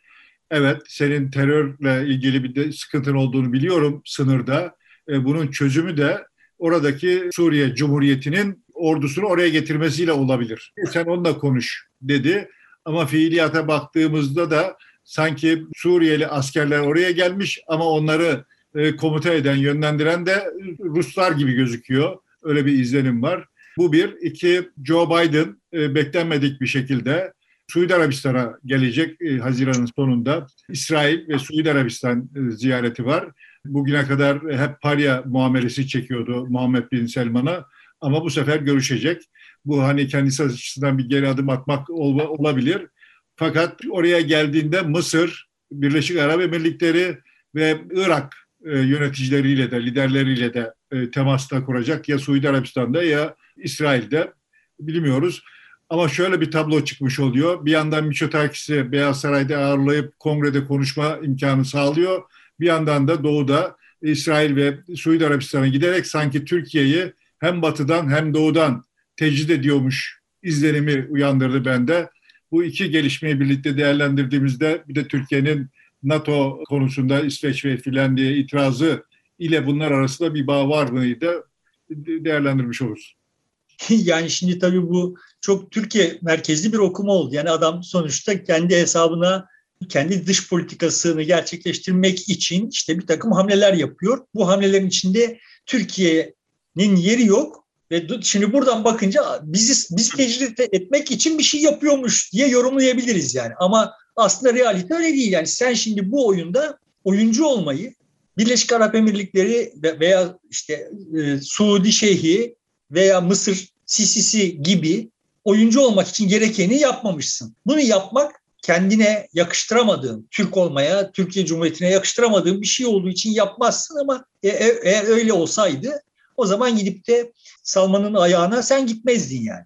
Evet, 0.51 0.81
senin 0.87 1.31
terörle 1.31 2.07
ilgili 2.07 2.43
bir 2.43 2.55
de 2.55 2.71
sıkıntın 2.71 3.15
olduğunu 3.15 3.53
biliyorum 3.53 4.01
sınırda. 4.05 4.75
E, 5.09 5.25
bunun 5.25 5.47
çözümü 5.47 5.97
de 5.97 6.23
oradaki 6.59 7.29
Suriye 7.31 7.75
Cumhuriyeti'nin 7.75 8.65
ordusunu 8.73 9.25
oraya 9.25 9.49
getirmesiyle 9.49 10.11
olabilir. 10.11 10.73
Sen 10.91 11.05
onunla 11.05 11.37
konuş 11.37 11.87
dedi. 12.01 12.49
Ama 12.85 13.05
fiiliyata 13.05 13.67
baktığımızda 13.67 14.51
da 14.51 14.77
sanki 15.03 15.63
Suriyeli 15.75 16.27
askerler 16.27 16.79
oraya 16.79 17.11
gelmiş 17.11 17.59
ama 17.67 17.85
onları 17.85 18.45
e, 18.75 18.95
komuta 18.95 19.33
eden, 19.33 19.55
yönlendiren 19.55 20.25
de 20.25 20.53
Ruslar 20.79 21.31
gibi 21.31 21.53
gözüküyor. 21.53 22.17
Öyle 22.43 22.65
bir 22.65 22.73
izlenim 22.73 23.21
var. 23.21 23.45
Bu 23.77 23.93
bir. 23.93 24.15
iki 24.21 24.69
Joe 24.83 25.09
Biden 25.09 25.61
e, 25.73 25.95
beklenmedik 25.95 26.61
bir 26.61 26.67
şekilde 26.67 27.33
Suudi 27.67 27.95
Arabistan'a 27.95 28.57
gelecek 28.65 29.21
e, 29.21 29.37
Haziran'ın 29.37 29.87
sonunda. 29.95 30.47
İsrail 30.69 31.27
ve 31.27 31.39
Suudi 31.39 31.71
Arabistan 31.71 32.29
e, 32.35 32.51
ziyareti 32.51 33.05
var. 33.05 33.29
Bugüne 33.65 34.05
kadar 34.05 34.41
hep 34.41 34.81
parya 34.81 35.23
muamelesi 35.25 35.87
çekiyordu 35.87 36.45
Muhammed 36.45 36.91
Bin 36.91 37.05
Selman'a 37.05 37.65
ama 38.01 38.23
bu 38.23 38.29
sefer 38.29 38.59
görüşecek. 38.59 39.21
Bu 39.65 39.83
hani 39.83 40.07
kendisi 40.07 40.43
açısından 40.43 40.97
bir 40.97 41.09
geri 41.09 41.27
adım 41.27 41.49
atmak 41.49 41.89
ol, 41.89 42.19
olabilir. 42.19 42.87
Fakat 43.35 43.81
oraya 43.89 44.21
geldiğinde 44.21 44.81
Mısır, 44.81 45.47
Birleşik 45.71 46.17
Arap 46.17 46.41
Emirlikleri 46.41 47.17
ve 47.55 47.81
Irak 47.95 48.40
e, 48.65 48.79
yöneticileriyle 48.79 49.71
de 49.71 49.83
liderleriyle 49.83 50.53
de 50.53 50.73
e, 50.91 51.11
temasta 51.11 51.65
kuracak 51.65 52.09
ya 52.09 52.19
Suudi 52.19 52.49
Arabistan'da 52.49 53.03
ya 53.03 53.35
İsrail'de 53.57 54.33
bilmiyoruz. 54.79 55.43
Ama 55.89 56.09
şöyle 56.09 56.41
bir 56.41 56.51
tablo 56.51 56.85
çıkmış 56.85 57.19
oluyor. 57.19 57.65
Bir 57.65 57.71
yandan 57.71 58.03
Miçotakis'i 58.03 58.91
Beyaz 58.91 59.21
Saray'da 59.21 59.57
ağırlayıp 59.57 60.19
kongrede 60.19 60.65
konuşma 60.65 61.19
imkanı 61.23 61.65
sağlıyor. 61.65 62.21
Bir 62.59 62.65
yandan 62.65 63.07
da 63.07 63.23
doğuda 63.23 63.75
İsrail 64.01 64.55
ve 64.55 64.77
Suudi 64.95 65.27
Arabistan'a 65.27 65.67
giderek 65.67 66.07
sanki 66.07 66.45
Türkiye'yi 66.45 67.13
hem 67.39 67.61
batıdan 67.61 68.09
hem 68.09 68.33
doğudan 68.33 68.83
tecrid 69.15 69.49
ediyormuş 69.49 70.19
izlenimi 70.43 71.07
uyandırdı 71.09 71.65
bende. 71.65 72.09
Bu 72.51 72.63
iki 72.63 72.91
gelişmeyi 72.91 73.39
birlikte 73.39 73.77
değerlendirdiğimizde 73.77 74.83
bir 74.87 74.95
de 74.95 75.07
Türkiye'nin 75.07 75.69
NATO 76.03 76.63
konusunda 76.69 77.21
İsveç 77.21 77.65
ve 77.65 77.77
Finlandiya 77.77 78.31
itirazı 78.31 79.03
ile 79.39 79.65
bunlar 79.67 79.91
arasında 79.91 80.33
bir 80.33 80.47
bağ 80.47 80.69
var 80.69 80.87
mıydı 80.89 81.43
değerlendirmiş 81.89 82.81
oluruz. 82.81 83.15
yani 83.89 84.29
şimdi 84.29 84.59
tabii 84.59 84.89
bu 84.89 85.15
çok 85.41 85.71
Türkiye 85.71 86.19
merkezli 86.21 86.73
bir 86.73 86.77
okuma 86.77 87.11
oldu. 87.11 87.35
Yani 87.35 87.49
adam 87.49 87.83
sonuçta 87.83 88.43
kendi 88.43 88.75
hesabına 88.75 89.47
kendi 89.89 90.27
dış 90.27 90.49
politikasını 90.49 91.23
gerçekleştirmek 91.23 92.29
için 92.29 92.69
işte 92.69 92.99
bir 92.99 93.07
takım 93.07 93.31
hamleler 93.31 93.73
yapıyor. 93.73 94.25
Bu 94.35 94.47
hamlelerin 94.47 94.87
içinde 94.87 95.39
Türkiye'nin 95.65 96.95
yeri 96.95 97.25
yok 97.25 97.67
ve 97.91 98.07
şimdi 98.21 98.53
buradan 98.53 98.83
bakınca 98.83 99.21
bizi 99.43 99.97
biz 99.97 100.09
tecrit 100.09 100.59
etmek 100.59 101.11
için 101.11 101.37
bir 101.37 101.43
şey 101.43 101.61
yapıyormuş 101.61 102.33
diye 102.33 102.47
yorumlayabiliriz 102.47 103.35
yani. 103.35 103.53
Ama 103.59 103.93
aslında 104.15 104.53
realite 104.53 104.93
öyle 104.93 105.13
değil. 105.13 105.31
Yani 105.31 105.47
sen 105.47 105.73
şimdi 105.73 106.11
bu 106.11 106.27
oyunda 106.27 106.77
oyuncu 107.03 107.45
olmayı 107.45 107.93
Birleşik 108.37 108.73
Arap 108.73 108.95
Emirlikleri 108.95 109.73
veya 109.83 110.37
işte 110.49 110.89
e, 111.17 111.37
Suudi 111.41 111.91
Şeyhi 111.91 112.55
veya 112.91 113.21
Mısır 113.21 113.67
CCC 113.85 114.47
gibi 114.47 115.09
oyuncu 115.43 115.81
olmak 115.81 116.07
için 116.07 116.27
gerekeni 116.27 116.79
yapmamışsın. 116.79 117.55
Bunu 117.65 117.79
yapmak 117.79 118.41
kendine 118.61 119.27
yakıştıramadığın, 119.33 120.27
Türk 120.31 120.57
olmaya, 120.57 121.11
Türkiye 121.11 121.45
Cumhuriyeti'ne 121.45 121.89
yakıştıramadığın 121.89 122.61
bir 122.61 122.67
şey 122.67 122.85
olduğu 122.85 123.09
için 123.09 123.31
yapmazsın 123.31 123.99
ama 123.99 124.25
e, 124.43 124.49
e, 124.49 124.79
eğer 124.83 125.03
öyle 125.03 125.33
olsaydı 125.33 126.01
o 126.37 126.45
zaman 126.45 126.77
gidip 126.77 127.07
de 127.07 127.31
Salman'ın 127.63 128.13
ayağına 128.13 128.63
sen 128.63 128.87
gitmezdin 128.87 129.43
yani. 129.43 129.65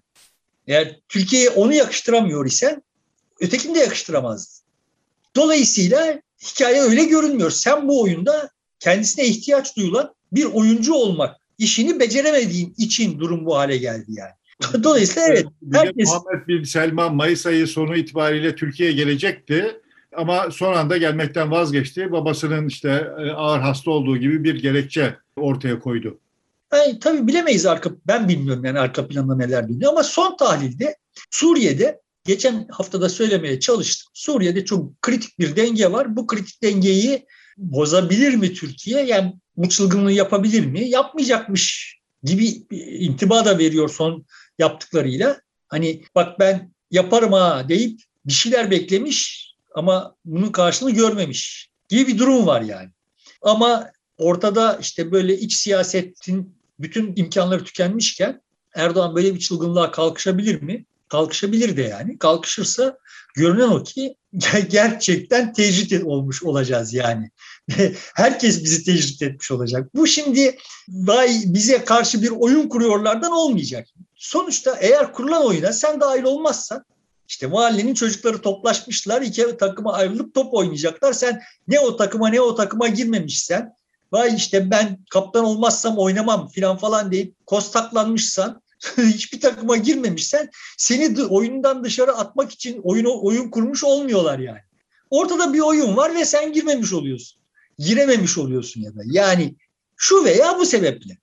Eğer 0.66 1.00
Türkiye'ye 1.08 1.50
onu 1.50 1.72
yakıştıramıyor 1.74 2.46
isen 2.46 2.82
ötekini 3.40 3.74
de 3.74 3.78
yakıştıramazdın. 3.78 4.66
Dolayısıyla 5.36 6.20
hikaye 6.42 6.82
öyle 6.82 7.04
görünmüyor. 7.04 7.50
Sen 7.50 7.88
bu 7.88 8.02
oyunda 8.02 8.50
kendisine 8.80 9.24
ihtiyaç 9.26 9.76
duyulan 9.76 10.14
bir 10.32 10.44
oyuncu 10.44 10.94
olmak 10.94 11.36
işini 11.58 12.00
beceremediğin 12.00 12.74
için 12.78 13.18
durum 13.20 13.46
bu 13.46 13.56
hale 13.56 13.76
geldi 13.76 14.06
yani. 14.08 14.32
Dolayısıyla 14.84 15.28
evet. 15.28 15.46
Herkes... 15.72 16.08
Muhammed 16.08 16.48
Bin 16.48 16.64
Selman 16.64 17.14
Mayıs 17.14 17.46
ayı 17.46 17.66
sonu 17.66 17.96
itibariyle 17.96 18.54
Türkiye'ye 18.54 18.94
gelecekti. 18.94 19.80
Ama 20.16 20.50
son 20.50 20.72
anda 20.72 20.96
gelmekten 20.96 21.50
vazgeçti. 21.50 22.12
Babasının 22.12 22.68
işte 22.68 22.88
e, 23.18 23.30
ağır 23.30 23.60
hasta 23.60 23.90
olduğu 23.90 24.16
gibi 24.16 24.44
bir 24.44 24.62
gerekçe 24.62 25.16
ortaya 25.36 25.78
koydu. 25.78 26.18
Yani, 26.72 26.98
tabii 26.98 27.26
bilemeyiz 27.26 27.66
arka, 27.66 27.90
ben 28.06 28.28
bilmiyorum 28.28 28.64
yani 28.64 28.78
arka 28.78 29.08
planda 29.08 29.36
neler 29.36 29.68
dönüyor 29.68 29.92
ama 29.92 30.02
son 30.02 30.36
tahlilde 30.36 30.96
Suriye'de 31.30 32.00
geçen 32.26 32.66
haftada 32.70 33.08
söylemeye 33.08 33.60
çalıştım. 33.60 34.10
Suriye'de 34.14 34.64
çok 34.64 35.02
kritik 35.02 35.38
bir 35.38 35.56
denge 35.56 35.92
var. 35.92 36.16
Bu 36.16 36.26
kritik 36.26 36.62
dengeyi 36.62 37.26
bozabilir 37.56 38.34
mi 38.34 38.54
Türkiye? 38.54 39.02
Yani 39.02 39.34
bu 39.56 39.68
çılgınlığı 39.68 40.12
yapabilir 40.12 40.66
mi? 40.66 40.88
Yapmayacakmış 40.88 41.96
gibi 42.22 42.46
intiba 43.00 43.44
da 43.44 43.58
veriyor 43.58 43.88
son 43.88 44.26
yaptıklarıyla. 44.58 45.40
Hani 45.68 46.02
bak 46.14 46.38
ben 46.38 46.72
yaparım 46.90 47.32
ha 47.32 47.68
deyip 47.68 48.00
bir 48.26 48.32
şeyler 48.32 48.70
beklemiş 48.70 49.46
ama 49.74 50.14
bunun 50.24 50.52
karşılığını 50.52 50.94
görmemiş 50.94 51.70
gibi 51.88 52.06
bir 52.06 52.18
durum 52.18 52.46
var 52.46 52.60
yani. 52.60 52.90
Ama 53.42 53.90
ortada 54.18 54.78
işte 54.80 55.12
böyle 55.12 55.38
iç 55.38 55.56
siyasetin 55.56 56.56
bütün 56.78 57.16
imkanları 57.16 57.64
tükenmişken 57.64 58.40
Erdoğan 58.74 59.16
böyle 59.16 59.34
bir 59.34 59.40
çılgınlığa 59.40 59.90
kalkışabilir 59.90 60.62
mi? 60.62 60.84
Kalkışabilir 61.08 61.76
de 61.76 61.82
yani. 61.82 62.18
Kalkışırsa 62.18 62.98
görünen 63.34 63.68
o 63.68 63.82
ki 63.82 64.16
gerçekten 64.68 65.52
tecrit 65.52 66.04
olmuş 66.04 66.42
olacağız 66.42 66.94
yani. 66.94 67.30
Herkes 68.14 68.64
bizi 68.64 68.84
tecrit 68.84 69.22
etmiş 69.22 69.50
olacak. 69.50 69.94
Bu 69.94 70.06
şimdi 70.06 70.58
vay 70.88 71.40
bize 71.46 71.84
karşı 71.84 72.22
bir 72.22 72.30
oyun 72.30 72.68
kuruyorlardan 72.68 73.32
olmayacak. 73.32 73.88
Sonuçta 74.16 74.76
eğer 74.80 75.12
kurulan 75.12 75.46
oyuna 75.46 75.72
sen 75.72 76.00
dahil 76.00 76.22
olmazsan 76.22 76.84
işte 77.28 77.46
mahallenin 77.46 77.94
çocukları 77.94 78.40
toplaşmışlar, 78.42 79.22
iki 79.22 79.56
takıma 79.56 79.92
ayrılıp 79.92 80.34
top 80.34 80.54
oynayacaklar. 80.54 81.12
Sen 81.12 81.42
ne 81.68 81.80
o 81.80 81.96
takıma 81.96 82.28
ne 82.28 82.40
o 82.40 82.54
takıma 82.54 82.88
girmemişsen, 82.88 83.74
vay 84.12 84.36
işte 84.36 84.70
ben 84.70 84.98
kaptan 85.10 85.44
olmazsam 85.44 85.98
oynamam 85.98 86.48
filan 86.48 86.76
falan 86.76 87.12
deyip 87.12 87.46
kostaklanmışsan 87.46 88.62
hiçbir 88.96 89.40
takıma 89.40 89.76
girmemişsen 89.76 90.50
seni 90.78 91.24
oyundan 91.24 91.84
dışarı 91.84 92.12
atmak 92.12 92.52
için 92.52 92.80
oyunu 92.82 93.22
oyun 93.22 93.50
kurmuş 93.50 93.84
olmuyorlar 93.84 94.38
yani. 94.38 94.60
Ortada 95.10 95.52
bir 95.52 95.60
oyun 95.60 95.96
var 95.96 96.14
ve 96.14 96.24
sen 96.24 96.52
girmemiş 96.52 96.92
oluyorsun. 96.92 97.40
Girememiş 97.78 98.38
oluyorsun 98.38 98.80
ya 98.80 98.96
da. 98.96 99.00
Yani 99.04 99.54
şu 99.96 100.24
veya 100.24 100.58
bu 100.58 100.66
sebeple. 100.66 101.18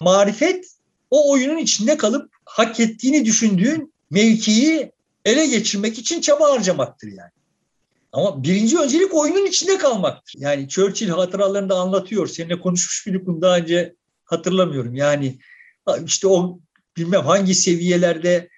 Marifet 0.00 0.66
o 1.10 1.32
oyunun 1.32 1.58
içinde 1.58 1.96
kalıp 1.96 2.32
hak 2.44 2.80
ettiğini 2.80 3.24
düşündüğün 3.24 3.94
mevkiyi 4.10 4.92
ele 5.24 5.46
geçirmek 5.46 5.98
için 5.98 6.20
çaba 6.20 6.52
harcamaktır 6.52 7.08
yani. 7.08 7.30
Ama 8.12 8.42
birinci 8.42 8.78
öncelik 8.78 9.14
oyunun 9.14 9.46
içinde 9.46 9.78
kalmaktır. 9.78 10.34
Yani 10.38 10.68
Churchill 10.68 11.08
hatıralarında 11.08 11.74
anlatıyor. 11.74 12.26
Seninle 12.26 12.60
konuşmuş 12.60 13.06
bir 13.06 13.26
bunu 13.26 13.42
daha 13.42 13.56
önce 13.56 13.94
hatırlamıyorum. 14.24 14.94
Yani 14.94 15.38
işte 16.04 16.28
o 16.28 16.58
bilmem 16.98 17.22
hangi 17.22 17.54
seviyelerde 17.54 18.48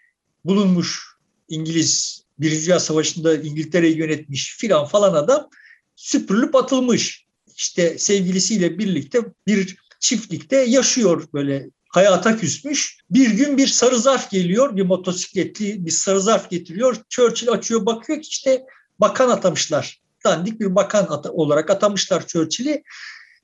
bulunmuş 0.44 1.16
İngiliz 1.48 2.20
Birinci 2.38 2.66
Dünya 2.66 2.80
Savaşı'nda 2.80 3.36
İngiltere'yi 3.36 3.96
yönetmiş 3.96 4.56
filan 4.56 4.86
falan 4.86 5.14
adam 5.14 5.48
süpürülüp 5.96 6.54
atılmış. 6.54 7.26
İşte 7.56 7.98
sevgilisiyle 7.98 8.78
birlikte 8.78 9.20
bir 9.46 9.76
çiftlikte 10.00 10.56
yaşıyor 10.56 11.28
böyle 11.34 11.70
hayata 11.88 12.36
küsmüş. 12.36 12.98
Bir 13.10 13.30
gün 13.30 13.58
bir 13.58 13.66
sarı 13.66 13.98
zarf 13.98 14.30
geliyor, 14.30 14.76
bir 14.76 14.82
motosikletli 14.82 15.86
bir 15.86 15.90
sarı 15.90 16.20
zarf 16.20 16.50
getiriyor. 16.50 16.96
Churchill 17.08 17.50
açıyor 17.50 17.86
bakıyor 17.86 18.22
ki 18.22 18.28
işte 18.28 18.62
bakan 19.00 19.30
atamışlar. 19.30 20.00
Dandik 20.24 20.60
bir 20.60 20.74
bakan 20.74 21.30
olarak 21.32 21.70
atamışlar 21.70 22.26
Churchill'i. 22.26 22.82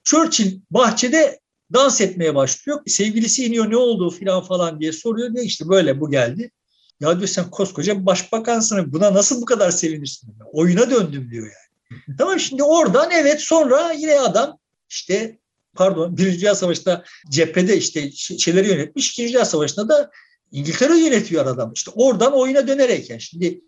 Churchill 0.04 0.60
bahçede 0.70 1.40
dans 1.72 2.00
etmeye 2.00 2.34
başlıyor. 2.34 2.80
Sevgilisi 2.86 3.46
iniyor 3.46 3.70
ne 3.70 3.76
oldu 3.76 4.10
filan 4.10 4.42
falan 4.42 4.80
diye 4.80 4.92
soruyor. 4.92 5.34
Ne 5.34 5.42
işte 5.42 5.68
böyle 5.68 6.00
bu 6.00 6.10
geldi. 6.10 6.50
Ya 7.00 7.18
diyor 7.18 7.28
sen 7.28 7.50
koskoca 7.50 8.06
başbakansın 8.06 8.92
buna 8.92 9.14
nasıl 9.14 9.40
bu 9.42 9.44
kadar 9.44 9.70
sevinirsin? 9.70 10.34
Oyuna 10.52 10.90
döndüm 10.90 11.30
diyor 11.30 11.44
yani. 11.44 12.16
tamam 12.18 12.40
şimdi 12.40 12.62
oradan 12.62 13.10
evet 13.10 13.40
sonra 13.40 13.92
yine 13.92 14.20
adam 14.20 14.58
işte 14.88 15.38
pardon 15.74 16.16
Birinci 16.16 16.40
Dünya 16.40 16.54
Savaşı'nda 16.54 17.04
cephede 17.30 17.76
işte 17.76 18.10
şeyleri 18.12 18.68
yönetmiş. 18.68 19.10
İkinci 19.10 19.32
Dünya 19.32 19.44
Savaşı'nda 19.44 19.88
da 19.88 20.10
İngiltere 20.52 20.98
yönetiyor 20.98 21.46
adam. 21.46 21.72
İşte 21.72 21.90
oradan 21.94 22.32
oyuna 22.32 22.68
dönerek 22.68 23.10
yani. 23.10 23.20
Şimdi 23.20 23.60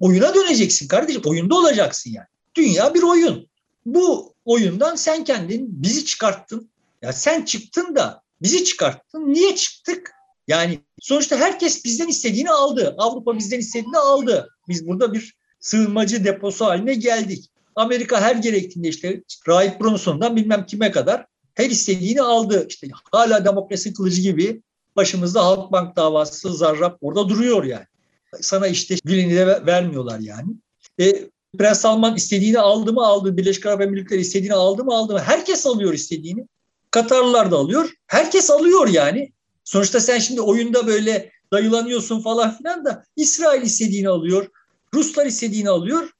oyuna 0.00 0.34
döneceksin 0.34 0.88
kardeşim. 0.88 1.22
Oyunda 1.24 1.54
olacaksın 1.54 2.10
yani. 2.10 2.26
Dünya 2.54 2.94
bir 2.94 3.02
oyun. 3.02 3.48
Bu 3.86 4.34
oyundan 4.44 4.94
sen 4.94 5.24
kendin 5.24 5.82
bizi 5.82 6.04
çıkarttın. 6.04 6.70
Ya 7.02 7.12
sen 7.12 7.44
çıktın 7.44 7.94
da 7.94 8.22
bizi 8.42 8.64
çıkarttın. 8.64 9.32
Niye 9.32 9.56
çıktık? 9.56 10.12
Yani 10.48 10.78
sonuçta 11.00 11.36
herkes 11.36 11.84
bizden 11.84 12.08
istediğini 12.08 12.50
aldı. 12.50 12.94
Avrupa 12.98 13.38
bizden 13.38 13.58
istediğini 13.58 13.98
aldı. 13.98 14.48
Biz 14.68 14.86
burada 14.86 15.12
bir 15.12 15.34
sığınmacı 15.60 16.24
deposu 16.24 16.64
haline 16.64 16.94
geldik. 16.94 17.50
Amerika 17.76 18.20
her 18.20 18.36
gerektiğinde 18.36 18.88
işte 18.88 19.22
Rahip 19.48 19.80
Brunson'dan 19.80 20.36
bilmem 20.36 20.66
kime 20.66 20.90
kadar 20.90 21.26
her 21.54 21.70
istediğini 21.70 22.22
aldı. 22.22 22.66
İşte 22.68 22.88
hala 23.12 23.44
demokrasi 23.44 23.94
kılıcı 23.94 24.22
gibi 24.22 24.62
başımızda 24.96 25.44
Halkbank 25.44 25.96
davası 25.96 26.54
zarrap 26.54 26.98
orada 27.00 27.28
duruyor 27.28 27.64
yani. 27.64 27.86
Sana 28.40 28.66
işte 28.66 28.96
güleni 29.04 29.34
de 29.34 29.66
vermiyorlar 29.66 30.18
yani. 30.18 30.48
E, 31.00 31.28
Prens 31.58 31.80
Salman 31.80 32.16
istediğini 32.16 32.58
aldı 32.58 32.92
mı 32.92 33.06
aldı. 33.06 33.36
Birleşik 33.36 33.66
Arap 33.66 33.80
Emirlikleri 33.80 34.20
istediğini 34.20 34.54
aldı 34.54 34.84
mı 34.84 34.94
aldı 34.94 35.12
mı. 35.12 35.18
Herkes 35.18 35.66
alıyor 35.66 35.92
istediğini. 35.92 36.46
Katarlılar 36.90 37.50
da 37.50 37.56
alıyor. 37.56 37.90
Herkes 38.06 38.50
alıyor 38.50 38.88
yani. 38.88 39.32
Sonuçta 39.64 40.00
sen 40.00 40.18
şimdi 40.18 40.40
oyunda 40.40 40.86
böyle 40.86 41.32
dayılanıyorsun 41.52 42.22
falan 42.22 42.56
filan 42.56 42.84
da 42.84 43.04
İsrail 43.16 43.62
istediğini 43.62 44.08
alıyor. 44.08 44.46
Ruslar 44.94 45.26
istediğini 45.26 45.70
alıyor. 45.70 46.10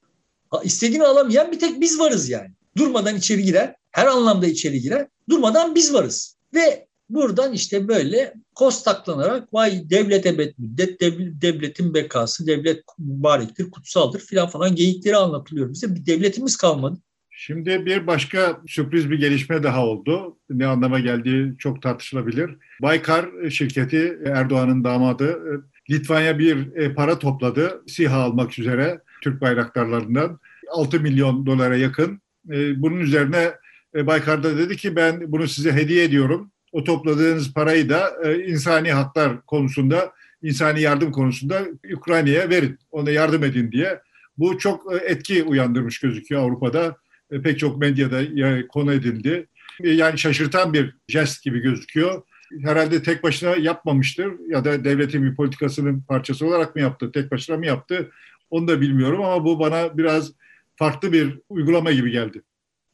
İstediğini 0.62 1.04
alamayan 1.04 1.52
bir 1.52 1.58
tek 1.58 1.80
biz 1.80 1.98
varız 2.00 2.28
yani. 2.28 2.50
Durmadan 2.76 3.16
içeri 3.16 3.42
girer. 3.42 3.74
Her 3.90 4.06
anlamda 4.06 4.46
içeri 4.46 4.80
girer. 4.80 5.08
Durmadan 5.30 5.74
biz 5.74 5.94
varız. 5.94 6.36
Ve 6.54 6.86
buradan 7.10 7.52
işte 7.52 7.88
böyle 7.88 8.34
kostaklanarak 8.54 9.54
vay 9.54 9.90
devlete 9.90 10.32
müddet, 10.32 11.00
devletin 11.42 11.94
bekası, 11.94 12.46
devlet 12.46 12.84
mübarektir, 12.98 13.70
kutsaldır 13.70 14.20
filan 14.20 14.48
falan 14.48 14.74
geyikleri 14.74 15.16
anlatılıyor 15.16 15.70
bize. 15.70 15.94
Bir 15.94 16.06
devletimiz 16.06 16.56
kalmadı. 16.56 16.98
Şimdi 17.42 17.86
bir 17.86 18.06
başka 18.06 18.60
sürpriz 18.66 19.10
bir 19.10 19.18
gelişme 19.18 19.62
daha 19.62 19.86
oldu. 19.86 20.36
Ne 20.50 20.66
anlama 20.66 21.00
geldiği 21.00 21.52
çok 21.58 21.82
tartışılabilir. 21.82 22.50
Baykar 22.82 23.50
şirketi 23.50 24.18
Erdoğan'ın 24.26 24.84
damadı 24.84 25.30
e, 25.30 25.52
Litvanya 25.92 26.38
bir 26.38 26.76
e, 26.76 26.94
para 26.94 27.18
topladı 27.18 27.82
SİHA 27.86 28.16
almak 28.16 28.58
üzere 28.58 29.00
Türk 29.22 29.40
bayraktarlarından 29.40 30.40
6 30.70 31.00
milyon 31.00 31.46
dolara 31.46 31.76
yakın. 31.76 32.20
E, 32.50 32.82
bunun 32.82 33.00
üzerine 33.00 33.50
Baykar 33.94 34.42
da 34.42 34.58
dedi 34.58 34.76
ki 34.76 34.96
ben 34.96 35.32
bunu 35.32 35.48
size 35.48 35.72
hediye 35.72 36.04
ediyorum. 36.04 36.50
O 36.72 36.84
topladığınız 36.84 37.54
parayı 37.54 37.88
da 37.88 38.32
insani 38.46 38.92
haklar 38.92 39.42
konusunda, 39.46 40.12
insani 40.42 40.80
yardım 40.80 41.12
konusunda 41.12 41.62
Ukrayna'ya 41.96 42.50
verin. 42.50 42.78
Ona 42.90 43.10
yardım 43.10 43.44
edin 43.44 43.72
diye. 43.72 44.00
Bu 44.38 44.58
çok 44.58 44.92
etki 45.02 45.42
uyandırmış 45.42 45.98
gözüküyor 45.98 46.42
Avrupa'da. 46.42 46.96
E, 47.30 47.42
pek 47.42 47.58
çok 47.58 47.78
medyada 47.78 48.66
konu 48.68 48.92
edildi. 48.92 49.46
E, 49.82 49.90
yani 49.90 50.18
şaşırtan 50.18 50.72
bir 50.72 50.96
jest 51.08 51.42
gibi 51.42 51.60
gözüküyor. 51.60 52.22
Herhalde 52.62 53.02
tek 53.02 53.22
başına 53.22 53.56
yapmamıştır 53.56 54.32
ya 54.48 54.64
da 54.64 54.84
devletin 54.84 55.22
bir 55.22 55.36
politikasının 55.36 56.00
parçası 56.00 56.46
olarak 56.46 56.76
mı 56.76 56.82
yaptı, 56.82 57.12
tek 57.12 57.30
başına 57.30 57.56
mı 57.56 57.66
yaptı 57.66 58.10
onu 58.50 58.68
da 58.68 58.80
bilmiyorum 58.80 59.24
ama 59.24 59.44
bu 59.44 59.58
bana 59.58 59.98
biraz 59.98 60.32
farklı 60.76 61.12
bir 61.12 61.38
uygulama 61.48 61.92
gibi 61.92 62.10
geldi. 62.10 62.42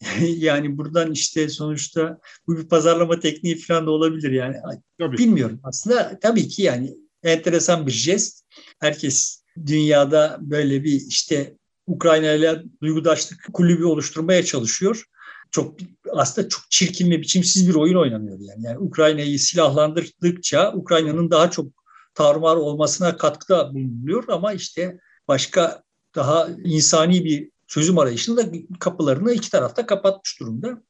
yani 0.20 0.78
buradan 0.78 1.12
işte 1.12 1.48
sonuçta 1.48 2.18
bu 2.46 2.58
bir 2.58 2.68
pazarlama 2.68 3.20
tekniği 3.20 3.58
falan 3.58 3.86
da 3.86 3.90
olabilir 3.90 4.30
yani. 4.30 4.56
Tabii. 4.98 5.18
Bilmiyorum 5.18 5.60
aslında 5.62 6.18
tabii 6.20 6.48
ki 6.48 6.62
yani 6.62 6.96
enteresan 7.22 7.86
bir 7.86 7.92
jest. 7.92 8.44
Herkes 8.80 9.44
dünyada 9.66 10.38
böyle 10.40 10.84
bir 10.84 11.00
işte 11.08 11.56
Ukrayna 11.86 12.32
ile 12.32 12.62
duygudaşlık 12.82 13.52
kulübü 13.52 13.84
oluşturmaya 13.84 14.44
çalışıyor. 14.44 15.04
Çok 15.50 15.76
aslında 16.12 16.48
çok 16.48 16.70
çirkin 16.70 17.10
ve 17.10 17.20
biçimsiz 17.20 17.68
bir 17.68 17.74
oyun 17.74 17.96
oynanıyor 17.96 18.38
yani. 18.40 18.64
Yani 18.66 18.78
Ukrayna'yı 18.78 19.38
silahlandırdıkça 19.38 20.72
Ukrayna'nın 20.74 21.30
daha 21.30 21.50
çok 21.50 21.66
tarumar 22.14 22.56
olmasına 22.56 23.16
katkıda 23.16 23.74
bulunuyor 23.74 24.24
ama 24.28 24.52
işte 24.52 24.98
başka 25.28 25.82
daha 26.14 26.48
insani 26.64 27.24
bir 27.24 27.50
çözüm 27.66 27.98
arayışında 27.98 28.46
da 28.46 28.56
kapılarını 28.80 29.32
iki 29.32 29.50
tarafta 29.50 29.86
kapatmış 29.86 30.40
durumda. 30.40 30.82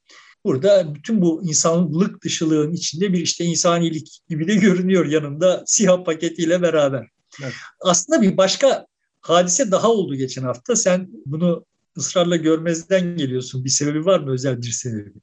Burada 0.45 0.95
bütün 0.95 1.21
bu 1.21 1.43
insanlık 1.43 2.23
dışılığın 2.23 2.73
içinde 2.73 3.13
bir 3.13 3.19
işte 3.19 3.43
insanilik 3.45 4.21
gibi 4.29 4.47
de 4.47 4.55
görünüyor 4.55 5.05
yanında 5.05 5.63
siyah 5.65 6.05
paketiyle 6.05 6.61
beraber. 6.61 7.07
Evet. 7.43 7.53
Aslında 7.81 8.21
bir 8.21 8.37
başka 8.37 8.87
hadise 9.21 9.71
daha 9.71 9.91
oldu 9.91 10.15
geçen 10.15 10.43
hafta. 10.43 10.75
Sen 10.75 11.09
bunu 11.25 11.65
ısrarla 11.97 12.35
görmezden 12.35 13.17
geliyorsun. 13.17 13.65
Bir 13.65 13.69
sebebi 13.69 14.05
var 14.05 14.19
mı? 14.19 14.31
Özel 14.31 14.57
bir 14.57 14.71
sebebi. 14.71 15.13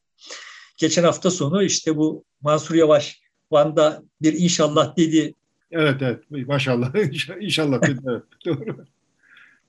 Geçen 0.76 1.05
hafta 1.05 1.30
sonu 1.30 1.62
işte 1.62 1.97
bu 1.97 2.24
Mansur 2.40 2.74
Yavaş 2.74 3.20
Van'da 3.51 4.03
bir 4.22 4.32
inşallah 4.32 4.97
dedi. 4.97 5.34
Evet 5.70 6.03
evet 6.03 6.18
maşallah 6.30 6.95
inşallah 7.40 7.82
dedi 7.82 8.01
evet 8.09 8.22
doğru. 8.47 8.84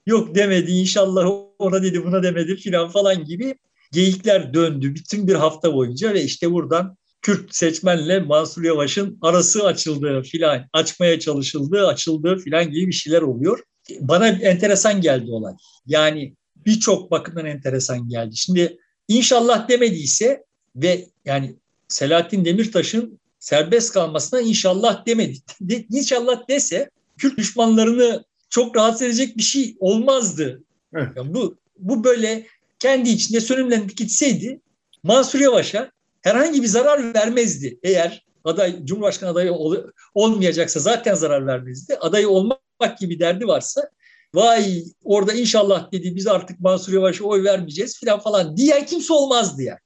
Yok 0.05 0.35
demedi 0.35 0.71
inşallah 0.71 1.25
ona 1.59 1.83
dedi 1.83 2.05
buna 2.05 2.23
demedi 2.23 2.55
filan 2.55 2.89
falan 2.89 3.25
gibi 3.25 3.55
geyikler 3.91 4.53
döndü 4.53 4.95
bütün 4.95 5.27
bir 5.27 5.35
hafta 5.35 5.73
boyunca 5.73 6.13
ve 6.13 6.23
işte 6.23 6.51
buradan 6.51 6.97
Kürt 7.21 7.55
seçmenle 7.55 8.19
Mansur 8.19 8.63
Yavaş'ın 8.63 9.17
arası 9.21 9.65
açıldı 9.65 10.21
filan, 10.21 10.65
açmaya 10.73 11.19
çalışıldı, 11.19 11.87
açıldı 11.87 12.37
filan 12.37 12.71
gibi 12.71 12.87
bir 12.87 12.93
şeyler 12.93 13.21
oluyor 13.21 13.59
bana 13.99 14.27
enteresan 14.27 15.01
geldi 15.01 15.31
olay. 15.31 15.53
Yani 15.87 16.33
birçok 16.55 17.11
bakımdan 17.11 17.45
enteresan 17.45 18.09
geldi. 18.09 18.37
Şimdi 18.37 18.77
inşallah 19.07 19.69
demediyse 19.69 20.43
ve 20.75 21.05
yani 21.25 21.55
Selahattin 21.87 22.45
Demirtaş'ın 22.45 23.19
serbest 23.39 23.93
kalmasına 23.93 24.41
inşallah 24.41 25.05
demedi. 25.05 25.37
De, 25.61 25.85
inşallah 25.91 26.49
dese 26.49 26.89
Kürt 27.17 27.37
düşmanlarını 27.37 28.23
çok 28.49 28.75
rahatsız 28.75 29.07
edecek 29.07 29.37
bir 29.37 29.43
şey 29.43 29.75
olmazdı. 29.79 30.63
Evet. 30.95 31.07
Yani 31.15 31.33
bu 31.33 31.57
bu 31.79 32.03
böyle 32.03 32.47
kendi 32.79 33.09
içinde 33.09 33.41
sönümlenip 33.41 33.97
gitseydi 33.97 34.61
Mansur 35.03 35.39
Yavaş'a 35.39 35.91
herhangi 36.21 36.61
bir 36.61 36.67
zarar 36.67 37.13
vermezdi. 37.13 37.79
Eğer 37.83 38.25
aday 38.43 38.85
Cumhurbaşkanı 38.85 39.29
adayı 39.29 39.53
ol, 39.53 39.75
olmayacaksa 40.13 40.79
zaten 40.79 41.13
zarar 41.13 41.47
vermezdi. 41.47 41.95
Adayı 41.95 42.29
olmak 42.29 42.64
gibi 42.99 43.19
derdi 43.19 43.47
varsa 43.47 43.89
vay 44.33 44.83
orada 45.03 45.33
inşallah 45.33 45.91
dedi 45.91 46.15
biz 46.15 46.27
artık 46.27 46.59
Mansur 46.59 46.93
Yavaş'a 46.93 47.23
oy 47.23 47.43
vermeyeceğiz 47.43 47.99
filan 47.99 48.19
falan 48.19 48.57
diyen 48.57 48.85
kimse 48.85 49.13
olmazdı 49.13 49.63
yani. 49.63 49.79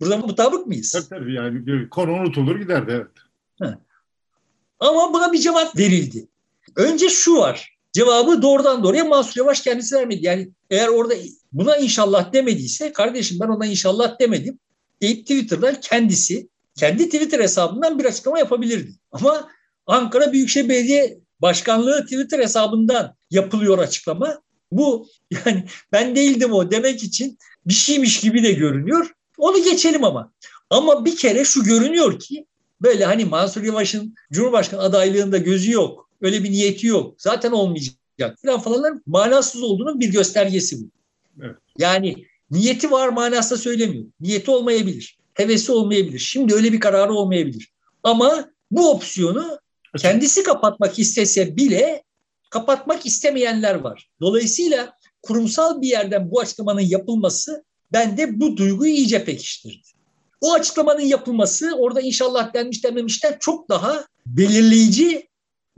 Burada 0.00 0.16
mutabık 0.16 0.66
mıyız? 0.66 0.90
Tabii 0.92 1.08
tabii 1.08 1.34
yani 1.34 1.88
konu 1.88 2.12
unutulur 2.12 2.60
giderdi 2.60 2.92
evet. 2.92 3.10
Ha. 3.60 3.78
Ama 4.80 5.12
buna 5.12 5.32
bir 5.32 5.38
cevap 5.38 5.78
verildi. 5.78 6.28
Önce 6.76 7.08
şu 7.08 7.36
var. 7.36 7.78
Cevabı 7.92 8.42
doğrudan 8.42 8.82
doğruya 8.82 9.04
Mansur 9.04 9.40
Yavaş 9.40 9.60
kendisi 9.60 9.94
vermedi. 9.94 10.20
Yani 10.22 10.50
eğer 10.70 10.88
orada 10.88 11.14
buna 11.52 11.76
inşallah 11.76 12.32
demediyse 12.32 12.92
kardeşim 12.92 13.38
ben 13.40 13.48
ona 13.48 13.66
inşallah 13.66 14.20
demedim 14.20 14.58
deyip 15.02 15.20
Twitter'dan 15.20 15.80
kendisi 15.80 16.48
kendi 16.74 17.04
Twitter 17.04 17.40
hesabından 17.40 17.98
bir 17.98 18.04
açıklama 18.04 18.38
yapabilirdi. 18.38 18.92
Ama 19.12 19.48
Ankara 19.86 20.32
Büyükşehir 20.32 20.68
Belediye 20.68 21.18
Başkanlığı 21.40 22.02
Twitter 22.02 22.38
hesabından 22.38 23.14
yapılıyor 23.30 23.78
açıklama. 23.78 24.40
Bu 24.72 25.08
yani 25.30 25.64
ben 25.92 26.16
değildim 26.16 26.52
o 26.52 26.70
demek 26.70 27.02
için 27.02 27.38
bir 27.66 27.74
şeymiş 27.74 28.20
gibi 28.20 28.42
de 28.42 28.52
görünüyor. 28.52 29.12
Onu 29.38 29.64
geçelim 29.64 30.04
ama. 30.04 30.32
Ama 30.70 31.04
bir 31.04 31.16
kere 31.16 31.44
şu 31.44 31.64
görünüyor 31.64 32.18
ki 32.18 32.46
böyle 32.82 33.04
hani 33.04 33.24
Mansur 33.24 33.62
Yavaş'ın 33.62 34.14
Cumhurbaşkanı 34.32 34.80
adaylığında 34.80 35.38
gözü 35.38 35.72
yok. 35.72 36.10
Öyle 36.20 36.44
bir 36.44 36.50
niyeti 36.50 36.86
yok. 36.86 37.14
Zaten 37.18 37.52
olmayacak 37.52 37.98
falan 38.44 38.60
falanlar 38.60 38.94
manasız 39.06 39.62
olduğunun 39.62 40.00
bir 40.00 40.08
göstergesi 40.08 40.80
bu. 40.80 40.90
Evet. 41.42 41.56
Yani 41.78 42.24
niyeti 42.50 42.90
var 42.90 43.08
manasında 43.08 43.58
söylemiyor. 43.58 44.04
Niyeti 44.20 44.50
olmayabilir. 44.50 45.18
Hevesi 45.34 45.72
olmayabilir. 45.72 46.18
Şimdi 46.18 46.54
öyle 46.54 46.72
bir 46.72 46.80
kararı 46.80 47.12
olmayabilir. 47.12 47.72
Ama 48.02 48.50
bu 48.70 48.90
opsiyonu 48.90 49.58
kendisi 49.98 50.42
kapatmak 50.42 50.98
istese 50.98 51.56
bile 51.56 52.02
kapatmak 52.50 53.06
istemeyenler 53.06 53.74
var. 53.74 54.10
Dolayısıyla 54.20 54.92
kurumsal 55.22 55.80
bir 55.80 55.88
yerden 55.88 56.30
bu 56.30 56.40
açıklamanın 56.40 56.80
yapılması 56.80 57.64
bende 57.92 58.40
bu 58.40 58.56
duyguyu 58.56 58.92
iyice 58.92 59.24
pekiştirdi. 59.24 59.88
O 60.40 60.52
açıklamanın 60.52 61.00
yapılması 61.00 61.74
orada 61.76 62.00
inşallah 62.00 62.54
denmiş 62.54 62.84
dememişten 62.84 63.36
çok 63.40 63.68
daha 63.68 64.04
belirleyici 64.26 65.28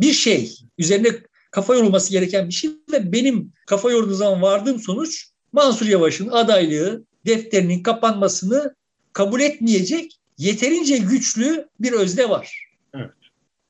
bir 0.01 0.13
şey. 0.13 0.57
Üzerine 0.79 1.09
kafa 1.51 1.75
yorulması 1.75 2.11
gereken 2.11 2.49
bir 2.49 2.55
şey 2.55 2.71
ve 2.93 3.13
benim 3.13 3.53
kafa 3.67 3.91
yorduğum 3.91 4.15
zaman 4.15 4.43
vardığım 4.43 4.81
sonuç 4.81 5.27
Mansur 5.53 5.87
Yavaş'ın 5.87 6.29
adaylığı 6.29 7.05
defterinin 7.27 7.83
kapanmasını 7.83 8.75
kabul 9.13 9.41
etmeyecek 9.41 10.21
yeterince 10.39 10.99
güçlü 10.99 11.69
bir 11.81 11.93
özne 11.93 12.29
var. 12.29 12.71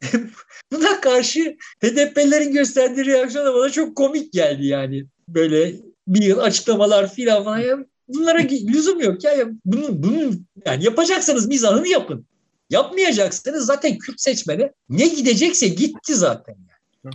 Buna 0.73 1.01
karşı 1.01 1.57
HDP'lerin 1.83 2.53
gösterdiği 2.53 3.07
reaksiyon 3.07 3.47
da 3.47 3.55
bana 3.55 3.71
çok 3.71 3.97
komik 3.97 4.33
geldi 4.33 4.67
yani. 4.67 5.05
Böyle 5.29 5.75
bir 6.09 6.23
yıl 6.23 6.39
açıklamalar 6.39 7.15
filan 7.15 7.45
falan. 7.45 7.87
Bunlara 8.09 8.39
lüzum 8.39 9.01
yok 9.01 9.25
ya. 9.25 9.33
Bunun, 9.65 10.03
bunun 10.03 10.47
yani 10.67 10.85
yapacaksanız 10.85 11.47
mizahını 11.47 11.89
yapın. 11.89 12.27
Yapmayacaksanız 12.71 13.67
zaten 13.67 13.99
Kürt 13.99 14.21
seçmeni 14.21 14.71
ne 14.89 15.09
gidecekse 15.09 15.69
gitti 15.69 16.15
zaten. 16.15 16.55
Yani. 17.05 17.15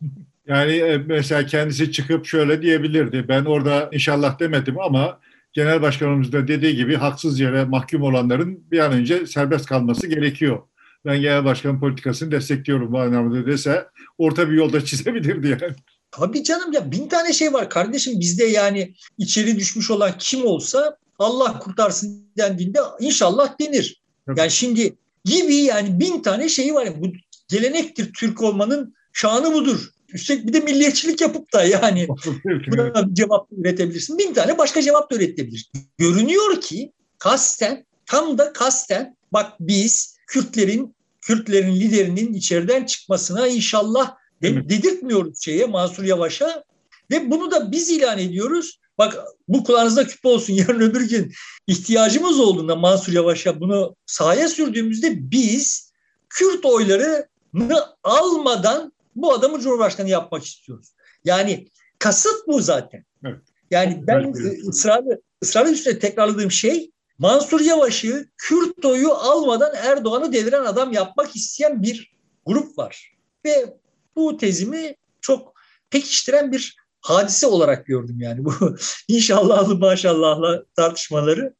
Yani 0.46 0.72
e, 0.72 0.98
mesela 0.98 1.46
kendisi 1.46 1.92
çıkıp 1.92 2.26
şöyle 2.26 2.62
diyebilirdi. 2.62 3.24
Ben 3.28 3.44
orada 3.44 3.88
inşallah 3.92 4.38
demedim 4.38 4.80
ama 4.80 5.20
genel 5.52 5.82
başkanımız 5.82 6.32
da 6.32 6.48
dediği 6.48 6.76
gibi 6.76 6.96
haksız 6.96 7.40
yere 7.40 7.64
mahkum 7.64 8.02
olanların 8.02 8.70
bir 8.70 8.78
an 8.78 8.92
önce 8.92 9.26
serbest 9.26 9.66
kalması 9.66 10.06
gerekiyor. 10.06 10.62
Ben 11.04 11.20
genel 11.20 11.44
başkan 11.44 11.80
politikasını 11.80 12.30
destekliyorum 12.30 12.92
bu 12.92 12.98
anlamda 12.98 13.46
dese 13.46 13.86
orta 14.18 14.50
bir 14.50 14.54
yolda 14.54 14.84
çizebilirdi 14.84 15.48
yani. 15.48 15.74
Tabii 16.10 16.44
canım 16.44 16.72
ya 16.72 16.92
bin 16.92 17.08
tane 17.08 17.32
şey 17.32 17.52
var 17.52 17.70
kardeşim 17.70 18.20
bizde 18.20 18.44
yani 18.44 18.94
içeri 19.18 19.56
düşmüş 19.56 19.90
olan 19.90 20.12
kim 20.18 20.46
olsa 20.46 20.96
Allah 21.18 21.58
kurtarsın 21.58 22.26
dendiğinde 22.38 22.78
inşallah 23.00 23.60
denir. 23.60 24.02
Yani 24.36 24.50
şimdi 24.50 24.96
gibi 25.24 25.54
yani 25.54 26.00
bin 26.00 26.22
tane 26.22 26.48
şeyi 26.48 26.74
var. 26.74 26.88
Bu 27.00 27.12
gelenektir 27.48 28.12
Türk 28.12 28.42
olmanın 28.42 28.94
şanı 29.12 29.54
budur. 29.54 29.88
Üstelik 30.12 30.46
bir 30.46 30.52
de 30.52 30.60
milliyetçilik 30.60 31.20
yapıp 31.20 31.52
da 31.52 31.64
yani 31.64 32.08
buna 32.44 33.08
bir 33.08 33.14
cevap 33.14 33.48
üretebilirsin. 33.52 34.18
Bin 34.18 34.34
tane 34.34 34.58
başka 34.58 34.82
cevap 34.82 35.10
da 35.10 35.16
üretebilirsin. 35.16 35.80
Görünüyor 35.98 36.60
ki 36.60 36.92
kasten 37.18 37.86
tam 38.06 38.38
da 38.38 38.52
kasten 38.52 39.16
bak 39.32 39.52
biz 39.60 40.13
Kürtlerin 40.26 40.96
Kürtlerin 41.20 41.74
liderinin 41.74 42.34
içeriden 42.34 42.84
çıkmasına 42.84 43.48
inşallah 43.48 44.14
de, 44.42 44.68
dedirtmiyoruz 44.68 45.42
şeye 45.42 45.66
Mansur 45.66 46.04
Yavaş'a 46.04 46.64
ve 47.10 47.30
bunu 47.30 47.50
da 47.50 47.72
biz 47.72 47.90
ilan 47.90 48.18
ediyoruz. 48.18 48.78
Bak 48.98 49.18
bu 49.48 49.64
kulağınızda 49.64 50.06
küpe 50.06 50.28
olsun 50.28 50.52
yarın 50.54 50.80
öbür 50.80 51.08
gün 51.08 51.32
ihtiyacımız 51.66 52.40
olduğunda 52.40 52.76
Mansur 52.76 53.12
Yavaş'a 53.12 53.60
bunu 53.60 53.96
sahaya 54.06 54.48
sürdüğümüzde 54.48 55.30
biz 55.30 55.92
Kürt 56.28 56.64
oylarını 56.64 57.80
almadan 58.02 58.92
bu 59.16 59.32
adamı 59.32 59.60
Cumhurbaşkanı 59.60 60.08
yapmak 60.08 60.44
istiyoruz. 60.44 60.88
Yani 61.24 61.68
kasıt 61.98 62.46
bu 62.46 62.60
zaten. 62.60 63.04
Evet. 63.24 63.40
Yani 63.70 64.04
ben 64.06 64.32
ısrarlı, 64.68 65.20
ısrarlı 65.42 65.72
üstüne 65.72 65.98
tekrarladığım 65.98 66.50
şey 66.50 66.90
Mansur 67.18 67.60
Yavaş'ı 67.60 68.28
Kürt 68.36 68.84
oyu 68.84 69.12
almadan 69.12 69.74
Erdoğan'ı 69.74 70.32
deviren 70.32 70.64
adam 70.64 70.92
yapmak 70.92 71.36
isteyen 71.36 71.82
bir 71.82 72.14
grup 72.46 72.78
var. 72.78 73.16
Ve 73.44 73.76
bu 74.16 74.36
tezimi 74.36 74.94
çok 75.20 75.54
pekiştiren 75.90 76.52
bir 76.52 76.76
hadise 77.00 77.46
olarak 77.46 77.86
gördüm 77.86 78.20
yani 78.20 78.44
bu 78.44 78.54
inşallahlı 79.08 79.78
maşallahla 79.78 80.64
tartışmaları. 80.76 81.54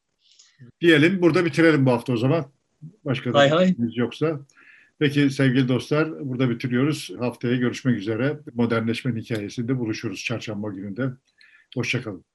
Diyelim 0.81 1.21
burada 1.21 1.45
bitirelim 1.45 1.85
bu 1.85 1.91
hafta 1.91 2.13
o 2.13 2.17
zaman. 2.17 2.51
Başka 3.05 3.33
da 3.33 3.39
hay 3.39 3.75
yoksa. 3.95 4.39
Peki 4.99 5.29
sevgili 5.29 5.67
dostlar 5.67 6.29
burada 6.29 6.49
bitiriyoruz. 6.49 7.11
Haftaya 7.19 7.55
görüşmek 7.55 7.97
üzere. 7.97 8.39
Modernleşmenin 8.53 9.21
hikayesinde 9.21 9.79
buluşuruz 9.79 10.23
çarşamba 10.23 10.69
gününde. 10.69 11.09
Hoşçakalın. 11.75 12.25